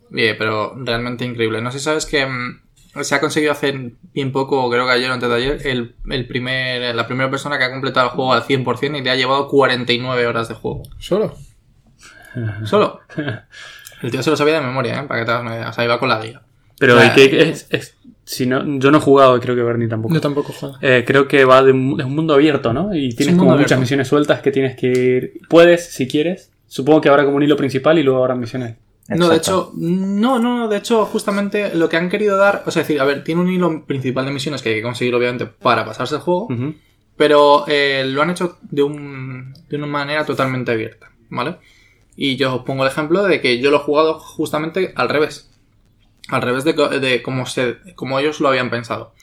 Bien, 0.10 0.36
pero 0.38 0.74
realmente 0.78 1.26
increíble. 1.26 1.62
No 1.62 1.72
sé 1.72 1.80
si 1.80 1.86
sabes 1.86 2.06
que 2.06 2.26
mm, 2.26 2.62
se 3.02 3.16
ha 3.16 3.20
conseguido 3.20 3.52
hacer 3.52 3.94
bien 4.14 4.32
poco, 4.32 4.70
creo 4.70 4.86
que 4.86 4.92
ayer 4.94 5.10
o 5.10 5.14
antes 5.14 5.28
de 5.28 5.36
ayer, 5.36 5.68
el, 5.68 5.96
el 6.10 6.28
primer, 6.28 6.94
la 6.96 7.08
primera 7.08 7.30
persona 7.30 7.58
que 7.58 7.64
ha 7.66 7.72
completado 7.72 8.08
el 8.08 8.14
juego 8.14 8.34
al 8.34 8.44
100% 8.44 8.98
y 9.00 9.02
le 9.04 9.10
ha 9.10 9.16
llevado 9.16 9.48
49 9.48 10.28
horas 10.28 10.48
de 10.48 10.54
juego. 10.56 10.84
Solo. 11.00 11.36
Solo. 12.66 13.00
El 14.02 14.12
tío 14.12 14.22
se 14.22 14.30
lo 14.30 14.36
sabía 14.38 14.56
de 14.56 14.62
memoria, 14.68 15.00
¿eh? 15.00 15.04
Para 15.08 15.22
que 15.22 15.26
te 15.26 15.32
hagas 15.32 15.44
una 15.46 15.56
idea. 15.56 15.70
O 15.70 15.74
sea, 15.74 15.86
iba 15.86 16.00
con 16.00 16.10
la 16.10 16.20
guía. 16.22 16.42
Pero 16.78 16.96
Nah. 16.96 17.06
¿y 17.06 17.10
qué 17.16 17.50
es, 17.50 17.66
es- 17.72 17.98
si 18.26 18.48
no, 18.48 18.80
yo 18.80 18.90
no 18.90 18.98
he 18.98 19.02
jugado 19.02 19.38
y 19.38 19.40
creo 19.40 19.56
que 19.56 19.62
Bernie 19.62 19.88
tampoco. 19.88 20.14
Yo 20.16 20.22
tampoco 20.22 20.52
juego. 20.52 20.78
Eh, 20.82 21.04
creo 21.06 21.28
que 21.28 21.46
va 21.46 21.64
de 21.64 21.72
un, 21.72 22.00
es 22.00 22.06
un 22.06 22.16
mundo 22.16 22.34
abierto, 22.34 22.74
¿no? 22.74 22.94
Y 22.94 23.14
tienes 23.14 23.36
como 23.36 23.56
muchas 23.56 23.80
misiones 23.80 24.08
sueltas 24.08 24.42
que 24.42 24.52
tienes 24.52 24.76
que 24.76 24.88
ir. 24.88 25.34
Puedes, 25.48 25.86
si 25.94 26.08
quieres. 26.08 26.52
Supongo 26.68 27.02
que 27.02 27.10
habrá 27.10 27.24
como 27.24 27.38
un 27.38 27.44
hilo 27.44 27.56
principal 27.56 28.00
y 28.00 28.04
luego 28.04 28.20
habrá 28.20 28.36
misiones. 28.36 28.76
No, 29.08 29.30
de 29.30 29.38
hecho, 29.38 29.72
no, 29.76 30.40
no, 30.40 30.68
de 30.68 30.78
hecho, 30.78 31.06
justamente 31.06 31.76
lo 31.76 31.88
que 31.88 31.98
han 31.98 32.10
querido 32.10 32.38
dar, 32.38 32.64
o 32.66 32.72
sea, 32.72 32.82
es 32.82 32.88
decir, 32.88 33.00
a 33.00 33.06
ver, 33.06 33.24
tiene 33.24 33.42
un 33.42 33.50
hilo 33.50 33.86
principal 33.86 34.26
de 34.26 34.32
misiones 34.32 34.64
que 34.64 34.70
hay 34.70 34.76
que 34.76 34.82
conseguir, 34.82 35.14
obviamente, 35.14 35.46
para 35.46 35.86
pasarse 35.86 36.16
el 36.16 36.22
juego. 36.22 36.48
Pero 37.16 37.66
eh, 37.68 38.04
lo 38.08 38.24
han 38.24 38.32
hecho 38.32 38.58
de, 38.64 38.82
un, 38.82 39.54
de 39.70 39.78
una 39.78 39.86
manera 39.86 40.26
totalmente 40.26 40.72
abierta, 40.72 41.12
¿vale? 41.30 41.58
Y 42.18 42.36
yo 42.36 42.56
os 42.56 42.64
pongo 42.64 42.84
el 42.84 42.92
ejemplo 42.92 43.24
de 43.24 43.40
que 43.40 43.60
yo 43.60 43.70
lo 43.70 43.78
he 43.78 43.82
jugado 43.82 44.20
justamente 44.20 44.92
al 44.96 45.10
revés. 45.10 45.52
Al 46.30 46.42
revés 46.42 46.64
de, 46.64 46.74
de 46.74 47.24
como 47.24 48.20
ellos 48.20 48.40
lo 48.40 48.48
habían 48.48 48.70
pensado. 48.70 49.14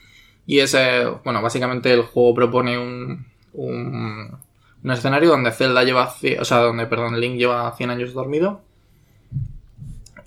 Y 0.46 0.58
es, 0.58 0.76
bueno, 1.24 1.42
básicamente 1.42 1.92
el 1.92 2.02
juego 2.02 2.34
propone 2.34 2.78
un, 2.78 3.26
un, 3.52 4.38
un 4.82 4.90
escenario 4.90 5.30
donde 5.30 5.52
Zelda 5.52 5.84
lleva, 5.84 6.14
o 6.38 6.44
sea, 6.44 6.58
donde, 6.58 6.86
perdón, 6.86 7.20
Link 7.20 7.36
lleva 7.36 7.74
100 7.76 7.90
años 7.90 8.12
dormido 8.12 8.62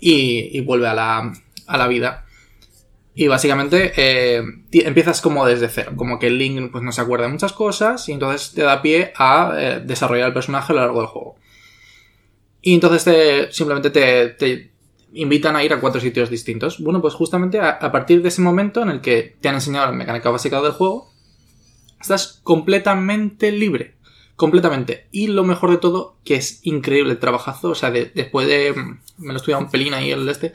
y, 0.00 0.60
vuelve 0.60 0.88
a 0.88 0.94
la, 0.94 1.32
a 1.66 1.78
la 1.78 1.88
vida. 1.88 2.24
Y 3.14 3.28
básicamente 3.28 3.92
eh, 3.96 4.42
empiezas 4.72 5.22
como 5.22 5.46
desde 5.46 5.68
cero, 5.68 5.92
como 5.96 6.18
que 6.18 6.28
Link 6.28 6.70
pues, 6.70 6.84
no 6.84 6.92
se 6.92 7.00
acuerda 7.00 7.26
de 7.26 7.32
muchas 7.32 7.54
cosas 7.54 8.06
y 8.10 8.12
entonces 8.12 8.52
te 8.52 8.62
da 8.62 8.82
pie 8.82 9.12
a 9.16 9.54
eh, 9.56 9.80
desarrollar 9.82 10.28
el 10.28 10.34
personaje 10.34 10.72
a 10.72 10.76
lo 10.76 10.82
largo 10.82 11.00
del 11.00 11.08
juego. 11.08 11.36
Y 12.60 12.74
entonces 12.74 13.04
te, 13.04 13.52
simplemente 13.52 13.90
te, 13.90 14.28
te 14.30 14.70
invitan 15.12 15.56
a 15.56 15.64
ir 15.64 15.72
a 15.72 15.80
cuatro 15.80 16.00
sitios 16.00 16.30
distintos. 16.30 16.80
Bueno, 16.80 17.00
pues 17.00 17.14
justamente 17.14 17.60
a, 17.60 17.78
partir 17.92 18.22
de 18.22 18.28
ese 18.28 18.42
momento 18.42 18.82
en 18.82 18.90
el 18.90 19.00
que 19.00 19.36
te 19.40 19.48
han 19.48 19.54
enseñado 19.56 19.86
la 19.86 19.92
mecánica 19.92 20.30
básica 20.30 20.60
del 20.60 20.72
juego, 20.72 21.10
estás 22.00 22.40
completamente 22.42 23.52
libre. 23.52 23.94
Completamente. 24.36 25.06
Y 25.12 25.28
lo 25.28 25.44
mejor 25.44 25.70
de 25.70 25.78
todo, 25.78 26.16
que 26.24 26.34
es 26.34 26.60
increíble 26.62 27.12
el 27.12 27.18
trabajazo. 27.18 27.70
O 27.70 27.74
sea, 27.74 27.90
de- 27.90 28.12
después 28.14 28.46
de. 28.46 28.72
mm, 28.74 28.98
Me 29.18 29.28
lo 29.28 29.32
he 29.34 29.36
estudiado 29.36 29.64
un 29.64 29.70
pelín 29.70 29.94
ahí 29.94 30.10
el 30.10 30.28
este. 30.28 30.52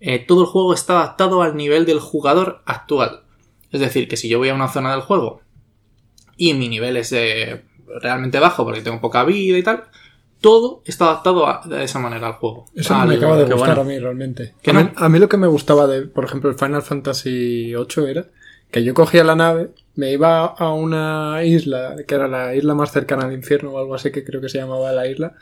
eh, 0.00 0.18
todo 0.18 0.42
el 0.42 0.46
juego 0.48 0.74
está 0.74 0.94
adaptado 1.00 1.42
al 1.42 1.56
nivel 1.56 1.86
del 1.86 1.98
jugador 2.00 2.62
actual. 2.66 3.22
Es 3.70 3.80
decir, 3.80 4.06
que 4.08 4.18
si 4.18 4.28
yo 4.28 4.38
voy 4.38 4.50
a 4.50 4.54
una 4.54 4.68
zona 4.68 4.90
del 4.92 5.00
juego 5.00 5.40
y 6.36 6.52
mi 6.54 6.68
nivel 6.68 6.96
es 6.98 7.14
realmente 8.02 8.38
bajo 8.38 8.64
porque 8.64 8.80
tengo 8.82 9.00
poca 9.00 9.24
vida 9.24 9.56
y 9.56 9.62
tal, 9.62 9.84
todo 10.42 10.82
está 10.84 11.06
adaptado 11.06 11.46
a- 11.48 11.62
de 11.66 11.82
esa 11.84 11.98
manera 11.98 12.26
al 12.26 12.32
juego. 12.34 12.66
Eso 12.74 12.94
Al- 12.94 13.08
me 13.08 13.14
acaba 13.14 13.36
de 13.38 13.44
gustar 13.44 13.76
bueno. 13.76 13.80
a 13.80 13.84
mí 13.84 13.98
realmente. 13.98 14.54
¿Que 14.60 14.72
A 14.72 14.74
mí, 14.74 14.82
no? 14.82 14.90
a 14.94 15.08
mí 15.08 15.18
lo 15.18 15.28
que 15.30 15.38
me 15.38 15.46
gustaba 15.46 15.86
de, 15.86 16.02
por 16.02 16.24
ejemplo, 16.26 16.50
el 16.50 16.56
Final 16.58 16.82
Fantasy 16.82 17.74
VIII 17.74 18.10
era 18.10 18.26
que 18.70 18.84
yo 18.84 18.92
cogía 18.94 19.22
la 19.24 19.34
nave, 19.36 19.70
me 19.96 20.12
iba 20.12 20.44
a 20.46 20.72
una 20.72 21.42
isla, 21.44 21.96
que 22.06 22.14
era 22.14 22.26
la 22.28 22.54
isla 22.54 22.74
más 22.74 22.90
cercana 22.90 23.24
al 23.24 23.32
infierno 23.32 23.70
o 23.72 23.78
algo 23.78 23.94
así, 23.94 24.10
que 24.10 24.24
creo 24.24 24.40
que 24.40 24.48
se 24.48 24.58
llamaba 24.58 24.92
la 24.92 25.06
isla, 25.06 25.34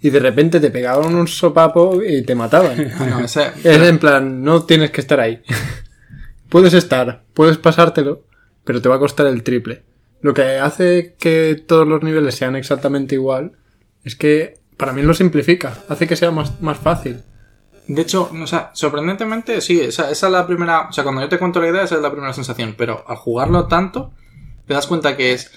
y 0.00 0.10
de 0.10 0.18
repente 0.18 0.58
te 0.58 0.70
pegaban 0.70 1.14
un 1.14 1.28
sopapo 1.28 2.02
y 2.02 2.22
te 2.22 2.34
mataban. 2.34 2.76
Ah, 3.00 3.22
Es 3.24 3.36
en 3.64 3.98
plan, 3.98 4.42
no 4.42 4.64
tienes 4.64 4.90
que 4.90 5.00
estar 5.00 5.20
ahí. 5.20 5.42
puedes 6.48 6.74
estar, 6.74 7.22
puedes 7.34 7.56
pasártelo, 7.58 8.24
pero 8.64 8.82
te 8.82 8.88
va 8.88 8.96
a 8.96 9.00
costar 9.00 9.26
el 9.26 9.42
triple. 9.42 9.82
Lo 10.20 10.34
que 10.34 10.58
hace 10.58 11.14
que 11.18 11.62
todos 11.66 11.86
los 11.86 12.02
niveles 12.02 12.34
sean 12.34 12.54
exactamente 12.56 13.14
igual 13.14 13.52
es 14.04 14.16
que 14.16 14.60
para 14.76 14.92
mí 14.92 15.02
lo 15.02 15.14
simplifica, 15.14 15.78
hace 15.88 16.06
que 16.06 16.16
sea 16.16 16.30
más, 16.30 16.60
más 16.60 16.78
fácil. 16.78 17.22
De 17.86 18.02
hecho, 18.02 18.30
o 18.32 18.46
sea, 18.46 18.70
sorprendentemente, 18.74 19.60
sí, 19.60 19.80
esa, 19.80 20.10
esa 20.10 20.26
es 20.26 20.32
la 20.32 20.46
primera. 20.46 20.88
O 20.88 20.92
sea, 20.92 21.02
cuando 21.04 21.20
yo 21.20 21.28
te 21.28 21.38
cuento 21.38 21.60
la 21.60 21.68
idea, 21.68 21.82
esa 21.82 21.96
es 21.96 22.00
la 22.00 22.12
primera 22.12 22.32
sensación. 22.32 22.74
Pero 22.78 23.04
al 23.08 23.16
jugarlo 23.16 23.66
tanto, 23.66 24.12
te 24.66 24.74
das 24.74 24.86
cuenta 24.86 25.16
que 25.16 25.32
es. 25.32 25.50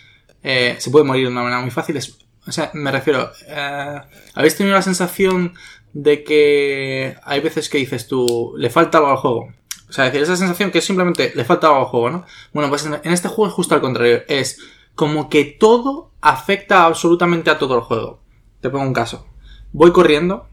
eh, 0.44 0.76
se 0.80 0.90
puede 0.92 1.06
morir 1.06 1.26
de 1.26 1.32
una 1.32 1.44
manera 1.44 1.62
muy 1.62 1.72
fácil. 1.72 1.98
Es, 1.98 2.18
o 2.46 2.52
sea, 2.52 2.72
me 2.74 2.92
refiero. 2.92 3.32
eh, 3.48 4.02
¿Habéis 4.34 4.56
tenido 4.58 4.76
la 4.76 4.82
sensación 4.82 5.54
de 5.94 6.24
que 6.24 7.16
hay 7.24 7.40
veces 7.42 7.70
que 7.70 7.78
dices 7.78 8.08
tú, 8.08 8.54
le 8.58 8.70
falta 8.70 8.98
algo 8.98 9.12
al 9.12 9.18
juego? 9.18 9.54
O 9.88 9.94
sea, 9.94 10.06
decir, 10.06 10.22
esa 10.24 10.36
sensación 10.36 10.72
que 10.72 10.80
es 10.80 10.86
simplemente 10.86 11.32
le 11.36 11.46
falta 11.46 11.68
algo 11.68 11.80
al 11.80 11.86
juego, 11.86 12.10
¿no? 12.10 12.26
Bueno, 12.54 12.70
pues 12.70 12.86
en, 12.86 12.96
en 12.96 13.14
este 13.14 13.28
juego 13.28 13.48
es 13.50 13.54
justo 13.54 13.76
al 13.76 13.82
contrario. 13.82 14.24
Es 14.28 14.60
como 14.96 15.30
que 15.30 15.46
todo 15.46 16.12
afecta 16.22 16.86
absolutamente 16.86 17.52
a 17.52 17.60
todo 17.60 17.76
el 17.76 17.82
juego. 17.82 18.25
Te 18.66 18.72
pongo 18.72 18.84
un 18.88 18.94
caso. 18.94 19.28
Voy 19.74 19.92
corriendo, 19.92 20.48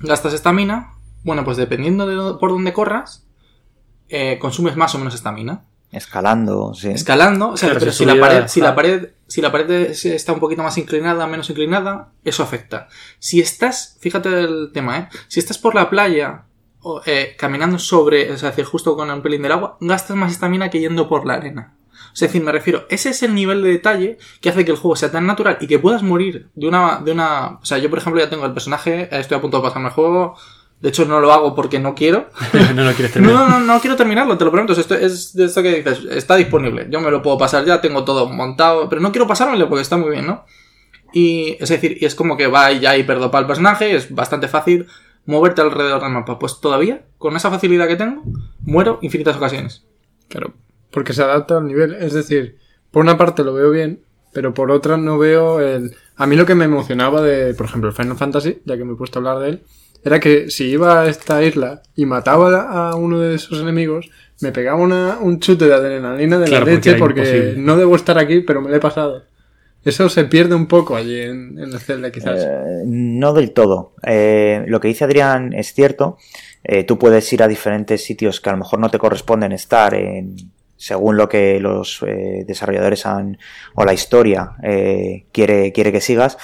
gastas 0.00 0.32
estamina. 0.32 0.94
Bueno, 1.22 1.44
pues 1.44 1.56
dependiendo 1.56 2.04
de 2.08 2.40
por 2.40 2.50
dónde 2.50 2.72
corras, 2.72 3.24
eh, 4.08 4.36
consumes 4.40 4.74
más 4.76 4.96
o 4.96 4.98
menos 4.98 5.14
estamina. 5.14 5.62
Escalando, 5.92 6.74
sí. 6.74 6.88
Escalando, 6.88 7.50
o 7.50 7.56
sea, 7.56 7.68
pero 7.78 7.92
si 7.92 8.04
la, 8.04 8.14
pared, 8.18 8.48
si, 8.48 8.60
la 8.60 8.74
pared, 8.74 9.08
si 9.28 9.40
la 9.40 9.52
pared 9.52 9.70
es- 9.70 10.04
está 10.06 10.32
un 10.32 10.40
poquito 10.40 10.64
más 10.64 10.76
inclinada, 10.76 11.24
menos 11.28 11.48
inclinada, 11.48 12.10
eso 12.24 12.42
afecta. 12.42 12.88
Si 13.20 13.40
estás, 13.40 13.96
fíjate 14.00 14.28
el 14.40 14.70
tema, 14.74 14.98
¿eh? 14.98 15.08
Si 15.28 15.38
estás 15.38 15.56
por 15.58 15.76
la 15.76 15.88
playa 15.88 16.46
o, 16.80 17.00
eh, 17.06 17.36
caminando 17.38 17.78
sobre, 17.78 18.32
es 18.32 18.40
decir, 18.40 18.64
justo 18.64 18.96
con 18.96 19.08
un 19.08 19.22
pelín 19.22 19.42
del 19.42 19.52
agua, 19.52 19.76
gastas 19.80 20.16
más 20.16 20.32
estamina 20.32 20.68
que 20.68 20.80
yendo 20.80 21.08
por 21.08 21.24
la 21.24 21.34
arena. 21.34 21.75
Es 22.16 22.20
decir, 22.20 22.42
me 22.42 22.50
refiero, 22.50 22.86
ese 22.88 23.10
es 23.10 23.22
el 23.22 23.34
nivel 23.34 23.62
de 23.62 23.68
detalle 23.68 24.16
que 24.40 24.48
hace 24.48 24.64
que 24.64 24.70
el 24.70 24.78
juego 24.78 24.96
sea 24.96 25.12
tan 25.12 25.26
natural 25.26 25.58
y 25.60 25.66
que 25.66 25.78
puedas 25.78 26.02
morir 26.02 26.48
de 26.54 26.66
una, 26.66 26.98
de 27.04 27.12
una, 27.12 27.58
o 27.60 27.64
sea, 27.64 27.76
yo 27.76 27.90
por 27.90 27.98
ejemplo 27.98 28.22
ya 28.22 28.30
tengo 28.30 28.46
el 28.46 28.54
personaje, 28.54 29.10
estoy 29.12 29.36
a 29.36 29.40
punto 29.42 29.58
de 29.58 29.62
pasarme 29.64 29.88
el 29.88 29.94
juego, 29.94 30.34
de 30.80 30.88
hecho 30.88 31.04
no 31.04 31.20
lo 31.20 31.30
hago 31.30 31.54
porque 31.54 31.78
no 31.78 31.94
quiero, 31.94 32.30
no 32.74 32.84
lo 32.84 32.92
quieres 32.94 33.10
no, 33.10 33.20
terminar. 33.20 33.50
no, 33.50 33.60
no, 33.60 33.60
no 33.60 33.80
quiero 33.80 33.96
terminarlo, 33.96 34.38
te 34.38 34.46
lo 34.46 34.50
prometo. 34.50 34.72
Esto 34.72 34.94
es 34.94 35.34
de 35.34 35.44
esto 35.44 35.62
que 35.62 35.82
dices, 35.82 36.06
está 36.10 36.36
disponible. 36.36 36.86
Yo 36.88 37.02
me 37.02 37.10
lo 37.10 37.20
puedo 37.20 37.36
pasar 37.36 37.66
ya, 37.66 37.82
tengo 37.82 38.02
todo 38.02 38.30
montado, 38.30 38.88
pero 38.88 39.02
no 39.02 39.12
quiero 39.12 39.26
pasármelo 39.26 39.68
porque 39.68 39.82
está 39.82 39.98
muy 39.98 40.12
bien, 40.12 40.26
¿no? 40.26 40.46
Y 41.12 41.58
es 41.60 41.68
decir, 41.68 41.98
y 42.00 42.06
es 42.06 42.14
como 42.14 42.38
que 42.38 42.46
va 42.46 42.72
ya 42.72 42.96
hiperdopa 42.96 43.38
el 43.38 43.46
personaje, 43.46 43.94
es 43.94 44.14
bastante 44.14 44.48
fácil 44.48 44.86
moverte 45.26 45.60
alrededor 45.60 46.00
del 46.00 46.12
mapa. 46.12 46.38
Pues 46.38 46.60
todavía, 46.60 47.04
con 47.18 47.36
esa 47.36 47.50
facilidad 47.50 47.88
que 47.88 47.96
tengo, 47.96 48.22
muero 48.62 48.98
infinitas 49.02 49.36
ocasiones. 49.36 49.84
Claro, 50.28 50.54
porque 50.96 51.12
se 51.12 51.22
adapta 51.22 51.58
al 51.58 51.66
nivel. 51.66 51.92
Es 51.92 52.14
decir, 52.14 52.56
por 52.90 53.02
una 53.02 53.18
parte 53.18 53.44
lo 53.44 53.52
veo 53.52 53.70
bien, 53.70 54.00
pero 54.32 54.54
por 54.54 54.70
otra 54.70 54.96
no 54.96 55.18
veo 55.18 55.60
el... 55.60 55.94
A 56.16 56.26
mí 56.26 56.36
lo 56.36 56.46
que 56.46 56.54
me 56.54 56.64
emocionaba 56.64 57.20
de, 57.20 57.52
por 57.52 57.66
ejemplo, 57.66 57.90
el 57.90 57.94
Final 57.94 58.16
Fantasy, 58.16 58.62
ya 58.64 58.78
que 58.78 58.84
me 58.86 58.94
he 58.94 58.96
puesto 58.96 59.18
a 59.18 59.20
hablar 59.20 59.38
de 59.40 59.48
él, 59.50 59.62
era 60.02 60.20
que 60.20 60.48
si 60.50 60.64
iba 60.70 61.02
a 61.02 61.06
esta 61.06 61.44
isla 61.44 61.82
y 61.94 62.06
mataba 62.06 62.62
a 62.88 62.94
uno 62.94 63.20
de 63.20 63.34
esos 63.34 63.60
enemigos, 63.60 64.08
me 64.40 64.52
pegaba 64.52 64.78
una- 64.80 65.18
un 65.20 65.38
chute 65.38 65.66
de 65.66 65.74
adrenalina 65.74 66.38
de 66.38 66.46
Claro, 66.46 66.64
la 66.64 66.72
porque 66.72 66.88
leche 66.90 66.98
porque, 66.98 67.54
no 67.58 67.76
debo 67.76 67.94
estar 67.94 68.16
aquí, 68.16 68.40
pero 68.40 68.62
me 68.62 68.70
lo 68.70 68.76
he 68.76 68.80
pasado. 68.80 69.24
Eso 69.84 70.08
se 70.08 70.24
pierde 70.24 70.54
un 70.54 70.66
poco 70.66 70.96
allí 70.96 71.20
en, 71.20 71.58
en 71.58 71.72
el 71.74 71.78
Zelda, 71.78 72.10
quizás. 72.10 72.40
Eh, 72.42 72.82
no 72.86 73.34
del 73.34 73.52
todo. 73.52 73.92
Eh, 74.02 74.64
lo 74.66 74.80
que 74.80 74.88
dice 74.88 75.04
Adrián 75.04 75.52
es 75.52 75.74
cierto. 75.74 76.16
Eh, 76.64 76.84
tú 76.84 76.98
puedes 76.98 77.30
ir 77.34 77.42
a 77.42 77.48
diferentes 77.48 78.02
sitios 78.02 78.40
que 78.40 78.48
a 78.48 78.52
lo 78.52 78.58
mejor 78.60 78.78
no 78.80 78.88
te 78.88 78.98
corresponden 78.98 79.52
estar 79.52 79.92
en, 79.94 80.34
según 80.76 81.16
lo 81.16 81.28
que 81.28 81.60
los 81.60 82.02
eh, 82.06 82.44
desarrolladores 82.46 83.06
han 83.06 83.38
o 83.74 83.84
la 83.84 83.94
historia 83.94 84.52
eh, 84.62 85.26
quiere, 85.32 85.72
quiere 85.72 85.92
que 85.92 86.00
sigas 86.00 86.38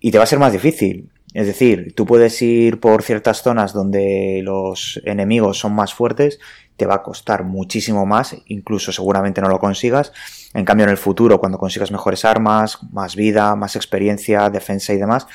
y 0.00 0.10
te 0.10 0.18
va 0.18 0.24
a 0.24 0.28
ser 0.28 0.38
más 0.38 0.52
difícil. 0.52 1.10
Es 1.34 1.48
decir, 1.48 1.94
tú 1.96 2.06
puedes 2.06 2.40
ir 2.42 2.78
por 2.78 3.02
ciertas 3.02 3.42
zonas 3.42 3.72
donde 3.72 4.40
los 4.44 5.00
enemigos 5.04 5.58
son 5.58 5.74
más 5.74 5.92
fuertes, 5.92 6.38
te 6.76 6.86
va 6.86 6.96
a 6.96 7.02
costar 7.02 7.42
muchísimo 7.42 8.06
más, 8.06 8.36
incluso 8.46 8.92
seguramente 8.92 9.40
no 9.40 9.48
lo 9.48 9.58
consigas. 9.58 10.12
En 10.54 10.64
cambio, 10.64 10.84
en 10.84 10.90
el 10.90 10.96
futuro, 10.96 11.40
cuando 11.40 11.58
consigas 11.58 11.90
mejores 11.90 12.24
armas, 12.24 12.78
más 12.92 13.16
vida, 13.16 13.56
más 13.56 13.74
experiencia, 13.74 14.48
defensa 14.48 14.92
y 14.92 14.98
demás, 14.98 15.26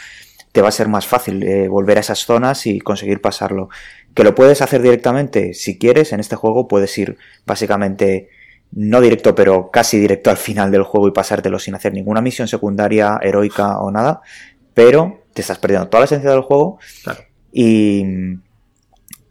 te 0.51 0.61
va 0.61 0.69
a 0.69 0.71
ser 0.71 0.87
más 0.87 1.05
fácil 1.05 1.43
eh, 1.43 1.67
volver 1.67 1.97
a 1.97 2.01
esas 2.01 2.19
zonas 2.19 2.65
y 2.65 2.79
conseguir 2.79 3.21
pasarlo. 3.21 3.69
Que 4.13 4.23
lo 4.23 4.35
puedes 4.35 4.61
hacer 4.61 4.81
directamente, 4.81 5.53
si 5.53 5.77
quieres, 5.77 6.11
en 6.13 6.19
este 6.19 6.35
juego 6.35 6.67
puedes 6.67 6.97
ir 6.97 7.17
básicamente 7.45 8.29
no 8.71 9.01
directo, 9.01 9.33
pero 9.33 9.71
casi 9.71 9.97
directo 9.97 10.29
al 10.29 10.37
final 10.37 10.71
del 10.71 10.83
juego 10.83 11.07
y 11.07 11.11
pasártelo 11.11 11.57
sin 11.57 11.75
hacer 11.75 11.93
ninguna 11.93 12.21
misión 12.21 12.47
secundaria, 12.47 13.17
heroica 13.21 13.79
o 13.79 13.91
nada, 13.91 14.21
pero 14.73 15.23
te 15.33 15.41
estás 15.41 15.57
perdiendo 15.59 15.87
toda 15.89 16.01
la 16.01 16.05
esencia 16.05 16.29
del 16.31 16.41
juego 16.41 16.79
Claro. 17.03 17.21
y, 17.51 18.03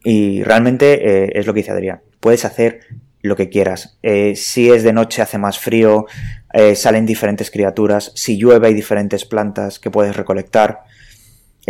y 0.02 0.42
realmente 0.42 1.24
eh, 1.24 1.32
es 1.34 1.46
lo 1.46 1.54
que 1.54 1.60
dice 1.60 1.72
Adrián. 1.72 2.00
Puedes 2.20 2.44
hacer 2.44 2.80
lo 3.22 3.36
que 3.36 3.48
quieras. 3.48 3.98
Eh, 4.02 4.34
si 4.36 4.70
es 4.70 4.82
de 4.82 4.92
noche 4.92 5.22
hace 5.22 5.38
más 5.38 5.58
frío, 5.58 6.06
eh, 6.52 6.74
salen 6.74 7.04
diferentes 7.06 7.50
criaturas. 7.50 8.12
Si 8.14 8.38
llueve 8.38 8.68
hay 8.68 8.74
diferentes 8.74 9.24
plantas 9.24 9.78
que 9.78 9.90
puedes 9.90 10.16
recolectar. 10.16 10.80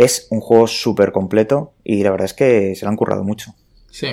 Es 0.01 0.27
un 0.29 0.39
juego 0.39 0.65
súper 0.67 1.11
completo 1.11 1.73
y 1.83 2.03
la 2.03 2.11
verdad 2.11 2.25
es 2.25 2.33
que 2.33 2.73
se 2.75 2.85
lo 2.85 2.89
han 2.89 2.95
currado 2.95 3.23
mucho. 3.25 3.53
Sí. 3.91 4.07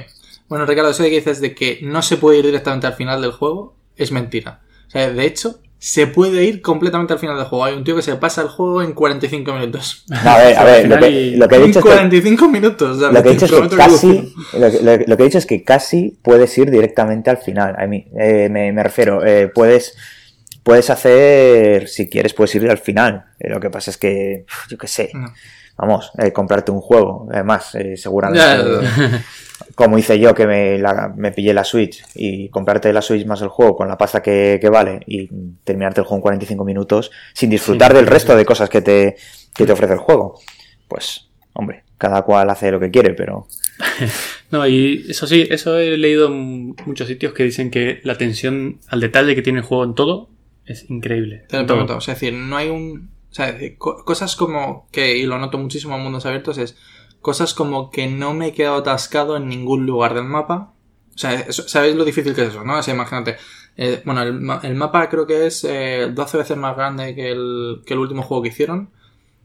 Bueno, 0.48 0.66
Ricardo, 0.66 0.90
eso 0.90 1.02
de 1.04 1.10
que 1.10 1.16
dices 1.16 1.40
de 1.40 1.54
que 1.54 1.78
no 1.82 2.02
se 2.02 2.16
puede 2.16 2.38
ir 2.38 2.46
directamente 2.46 2.86
al 2.88 2.94
final 2.94 3.20
del 3.22 3.30
juego 3.32 3.76
es 3.96 4.10
mentira. 4.10 4.60
O 4.88 4.90
sea, 4.90 5.10
de 5.10 5.24
hecho, 5.24 5.60
se 5.78 6.06
puede 6.08 6.42
ir 6.44 6.60
completamente 6.60 7.12
al 7.12 7.18
final 7.20 7.36
del 7.36 7.46
juego. 7.46 7.64
Hay 7.64 7.74
un 7.74 7.84
tío 7.84 7.94
que 7.94 8.02
se 8.02 8.16
pasa 8.16 8.42
el 8.42 8.48
juego 8.48 8.82
en 8.82 8.94
45 8.94 9.52
minutos. 9.54 10.04
A 10.10 10.38
ver, 10.38 10.56
a 10.56 10.64
ver, 10.64 10.88
lo 10.88 10.98
que, 10.98 11.08
y- 11.10 11.36
lo 11.36 11.46
que 11.48 11.54
he 11.54 11.58
En 11.58 11.66
dicho 11.66 11.78
es 11.78 11.84
que 11.84 11.90
45 11.92 12.48
minutos. 12.48 12.98
Lo 12.98 13.22
que 13.22 13.28
he 13.28 13.32
dicho 13.32 13.44
es 13.44 13.52
que 13.70 13.76
casi, 13.76 14.34
lo 14.54 14.70
que, 14.70 14.80
lo 14.82 14.98
que- 14.98 15.04
lo 15.06 15.16
que 15.16 15.22
he 15.22 15.26
dicho 15.26 15.38
es 15.38 15.46
que 15.46 15.62
casi 15.62 16.18
puedes 16.22 16.56
ir 16.58 16.70
directamente 16.70 17.30
al 17.30 17.38
final. 17.38 17.76
A 17.78 17.86
mí, 17.86 18.06
eh, 18.18 18.48
me, 18.50 18.72
me 18.72 18.82
refiero, 18.82 19.24
eh, 19.24 19.48
puedes, 19.54 19.96
puedes 20.62 20.90
hacer, 20.90 21.88
si 21.88 22.08
quieres, 22.08 22.34
puedes 22.34 22.54
ir 22.56 22.68
al 22.68 22.78
final. 22.78 23.26
Eh, 23.38 23.50
lo 23.50 23.60
que 23.60 23.70
pasa 23.70 23.90
es 23.92 23.98
que, 23.98 24.46
yo 24.68 24.78
qué 24.78 24.88
sé, 24.88 25.10
No. 25.14 25.32
Vamos, 25.76 26.10
eh, 26.18 26.32
comprarte 26.32 26.70
un 26.70 26.80
juego. 26.80 27.28
Además, 27.32 27.74
eh, 27.74 27.96
seguramente, 27.96 28.44
como 29.74 29.98
hice 29.98 30.18
yo, 30.18 30.34
que 30.34 30.46
me, 30.46 30.78
la- 30.78 31.12
me 31.16 31.32
pillé 31.32 31.52
la 31.54 31.64
Switch 31.64 32.04
y 32.14 32.48
comprarte 32.48 32.92
la 32.92 33.02
Switch 33.02 33.26
más 33.26 33.42
el 33.42 33.48
juego 33.48 33.76
con 33.76 33.88
la 33.88 33.98
pasta 33.98 34.22
que, 34.22 34.58
que 34.60 34.68
vale 34.68 35.00
y 35.06 35.28
terminarte 35.64 36.00
el 36.00 36.06
juego 36.06 36.16
en 36.18 36.22
45 36.22 36.64
minutos 36.64 37.10
sin 37.34 37.50
disfrutar 37.50 37.90
Sí, 37.92 37.96
del 37.96 38.06
sí, 38.06 38.10
resto 38.10 38.32
sí. 38.32 38.38
de 38.38 38.44
cosas 38.44 38.68
que 38.70 38.82
te, 38.82 39.16
que 39.54 39.66
te 39.66 39.72
ofrece 39.72 39.92
el 39.94 39.98
juego. 39.98 40.38
Pues, 40.88 41.28
hombre, 41.52 41.84
cada 41.98 42.22
cual 42.22 42.48
hace 42.50 42.70
lo 42.70 42.80
que 42.80 42.90
quiere, 42.90 43.14
pero 43.14 43.46
No, 44.50 44.66
y 44.66 45.04
eso 45.08 45.26
sí, 45.26 45.46
eso 45.50 45.78
he 45.78 45.96
leído 45.98 46.28
en 46.28 46.74
muchos 46.86 47.08
sitios 47.08 47.32
que 47.32 47.42
dicen 47.44 47.70
que 47.70 48.00
la 48.04 48.12
atención 48.14 48.78
al 48.88 49.00
detalle 49.00 49.34
que 49.34 49.42
tiene 49.42 49.58
el 49.60 49.64
juego 49.64 49.84
en 49.84 49.94
todo 49.94 50.28
es 50.64 50.88
increíble. 50.90 51.44
Te 51.48 51.58
lo 51.58 51.66
pregunto, 51.66 51.98
es 51.98 52.06
decir, 52.06 52.32
no 52.32 52.56
hay 52.56 52.68
un... 52.68 53.10
O 53.36 53.38
sea, 53.38 53.54
cosas 53.78 54.34
como 54.34 54.88
que, 54.90 55.18
y 55.18 55.26
lo 55.26 55.38
noto 55.38 55.58
muchísimo 55.58 55.94
en 55.96 56.02
mundos 56.02 56.24
abiertos, 56.24 56.56
es 56.56 56.78
cosas 57.20 57.52
como 57.52 57.90
que 57.90 58.06
no 58.06 58.32
me 58.32 58.48
he 58.48 58.52
quedado 58.54 58.76
atascado 58.76 59.36
en 59.36 59.46
ningún 59.48 59.84
lugar 59.84 60.14
del 60.14 60.24
mapa. 60.24 60.72
O 61.14 61.18
sea, 61.18 61.34
eso- 61.34 61.68
¿sabéis 61.68 61.96
lo 61.96 62.04
difícil 62.06 62.34
que 62.34 62.42
es 62.42 62.48
eso, 62.48 62.64
no? 62.64 62.78
O 62.78 62.82
sea, 62.82 62.94
imagínate. 62.94 63.36
eh, 63.76 64.00
bueno, 64.06 64.22
el, 64.22 64.40
el 64.62 64.74
mapa 64.74 65.06
creo 65.10 65.26
que 65.26 65.46
es 65.46 65.64
eh, 65.64 66.10
12 66.14 66.38
veces 66.38 66.56
más 66.56 66.74
grande 66.76 67.14
que 67.14 67.30
el, 67.30 67.82
que 67.84 67.92
el 67.92 68.00
último 68.00 68.22
juego 68.22 68.42
que 68.42 68.48
hicieron. 68.48 68.90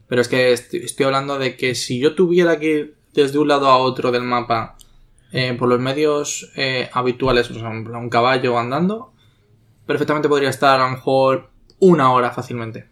Pero 0.08 0.22
es 0.22 0.28
que 0.28 0.52
estoy, 0.52 1.06
hablando 1.06 1.38
de 1.38 1.56
que 1.56 1.74
si 1.74 1.98
yo 2.00 2.14
tuviera 2.14 2.58
que 2.58 2.66
ir 2.70 2.96
desde 3.14 3.38
un 3.38 3.48
lado 3.48 3.68
a 3.68 3.76
otro 3.78 4.10
del 4.12 4.22
mapa 4.22 4.76
eh, 5.32 5.54
por 5.58 5.68
los 5.68 5.80
medios 5.80 6.50
eh, 6.56 6.88
habituales, 6.94 7.50
o 7.50 7.54
sea, 7.54 7.70
en 7.72 7.84
plan, 7.84 8.02
un 8.02 8.10
caballo 8.10 8.58
andando, 8.58 9.12
perfectamente 9.86 10.28
podría 10.28 10.50
estar 10.50 10.80
a 10.80 10.84
lo 10.84 10.90
mejor 10.92 11.50
una 11.80 12.12
hora 12.12 12.30
fácilmente. 12.32 12.86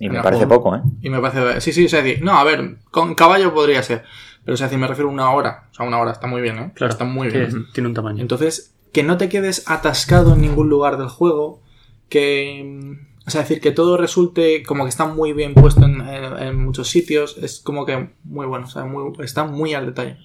Y 0.00 0.08
me 0.10 0.22
parece 0.22 0.46
poco, 0.46 0.74
¿eh? 0.76 0.80
Y 1.02 1.10
me 1.10 1.20
parece. 1.20 1.60
Sí, 1.60 1.72
sí, 1.72 1.84
es 1.86 1.92
decir, 1.92 2.22
no, 2.22 2.38
a 2.38 2.44
ver, 2.44 2.76
con 2.90 3.14
caballo 3.14 3.52
podría 3.54 3.82
ser. 3.82 4.04
Pero 4.44 4.54
es 4.54 4.60
decir, 4.60 4.78
me 4.78 4.86
refiero 4.86 5.10
a 5.10 5.12
una 5.12 5.30
hora. 5.32 5.64
O 5.70 5.74
sea, 5.74 5.86
una 5.86 5.98
hora 5.98 6.12
está 6.12 6.26
muy 6.26 6.40
bien, 6.40 6.58
¿eh? 6.58 6.72
Claro, 6.74 6.92
está 6.92 7.04
muy 7.04 7.28
bien. 7.28 7.42
es- 7.44 7.72
tiene 7.74 7.88
un 7.88 7.94
tamaño. 7.94 8.20
Entonces, 8.22 8.74
que 8.92 9.02
no 9.02 9.16
te 9.18 9.28
quedes 9.28 9.68
atascado 9.70 10.34
en 10.34 10.40
ningún 10.40 10.68
lugar 10.68 10.96
del 10.98 11.08
juego, 11.08 11.60
que... 12.08 12.96
O 13.26 13.30
sea, 13.30 13.42
decir, 13.42 13.60
que 13.60 13.72
todo 13.72 13.98
resulte 13.98 14.62
como 14.62 14.84
que 14.84 14.88
está 14.88 15.04
muy 15.06 15.34
bien 15.34 15.52
puesto 15.52 15.84
en, 15.84 16.00
en- 16.00 16.38
en 16.38 16.64
muchos 16.64 16.88
sitios, 16.88 17.36
es 17.42 17.60
como 17.60 17.84
que 17.84 18.08
muy 18.24 18.46
bueno, 18.46 18.64
o 18.64 18.70
sea, 18.70 18.84
muy, 18.84 19.12
está 19.22 19.44
muy 19.44 19.74
al 19.74 19.84
detalle. 19.84 20.16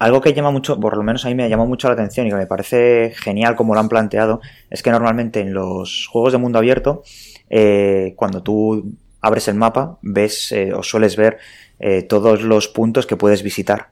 Algo 0.00 0.20
que 0.20 0.32
llama 0.34 0.50
mucho, 0.50 0.78
por 0.80 0.96
lo 0.96 1.04
menos 1.04 1.24
a 1.24 1.28
mí 1.28 1.36
me 1.36 1.48
llama 1.48 1.66
mucho 1.66 1.86
la 1.86 1.94
atención 1.94 2.26
y 2.26 2.30
que 2.30 2.36
me 2.36 2.46
parece 2.46 3.12
genial 3.16 3.54
como 3.54 3.74
lo 3.74 3.80
han 3.80 3.88
planteado, 3.88 4.40
es 4.70 4.82
que 4.82 4.90
normalmente 4.90 5.38
en 5.40 5.54
los 5.54 6.08
juegos 6.10 6.32
de 6.32 6.38
mundo 6.38 6.58
abierto, 6.58 7.02
eh, 7.48 8.14
cuando 8.16 8.42
tú 8.42 8.92
abres 9.20 9.48
el 9.48 9.54
mapa, 9.54 9.98
ves 10.02 10.52
eh, 10.52 10.72
o 10.72 10.82
sueles 10.82 11.16
ver 11.16 11.38
eh, 11.78 12.02
todos 12.02 12.42
los 12.42 12.68
puntos 12.68 13.06
que 13.06 13.16
puedes 13.16 13.42
visitar. 13.42 13.88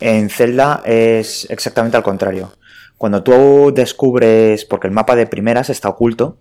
En 0.00 0.28
Zelda 0.30 0.82
es 0.84 1.46
exactamente 1.50 1.96
al 1.96 2.02
contrario. 2.02 2.52
Cuando 2.98 3.22
tú 3.22 3.72
descubres, 3.74 4.64
porque 4.64 4.86
el 4.86 4.92
mapa 4.92 5.16
de 5.16 5.26
primeras 5.26 5.70
está 5.70 5.88
oculto, 5.88 6.38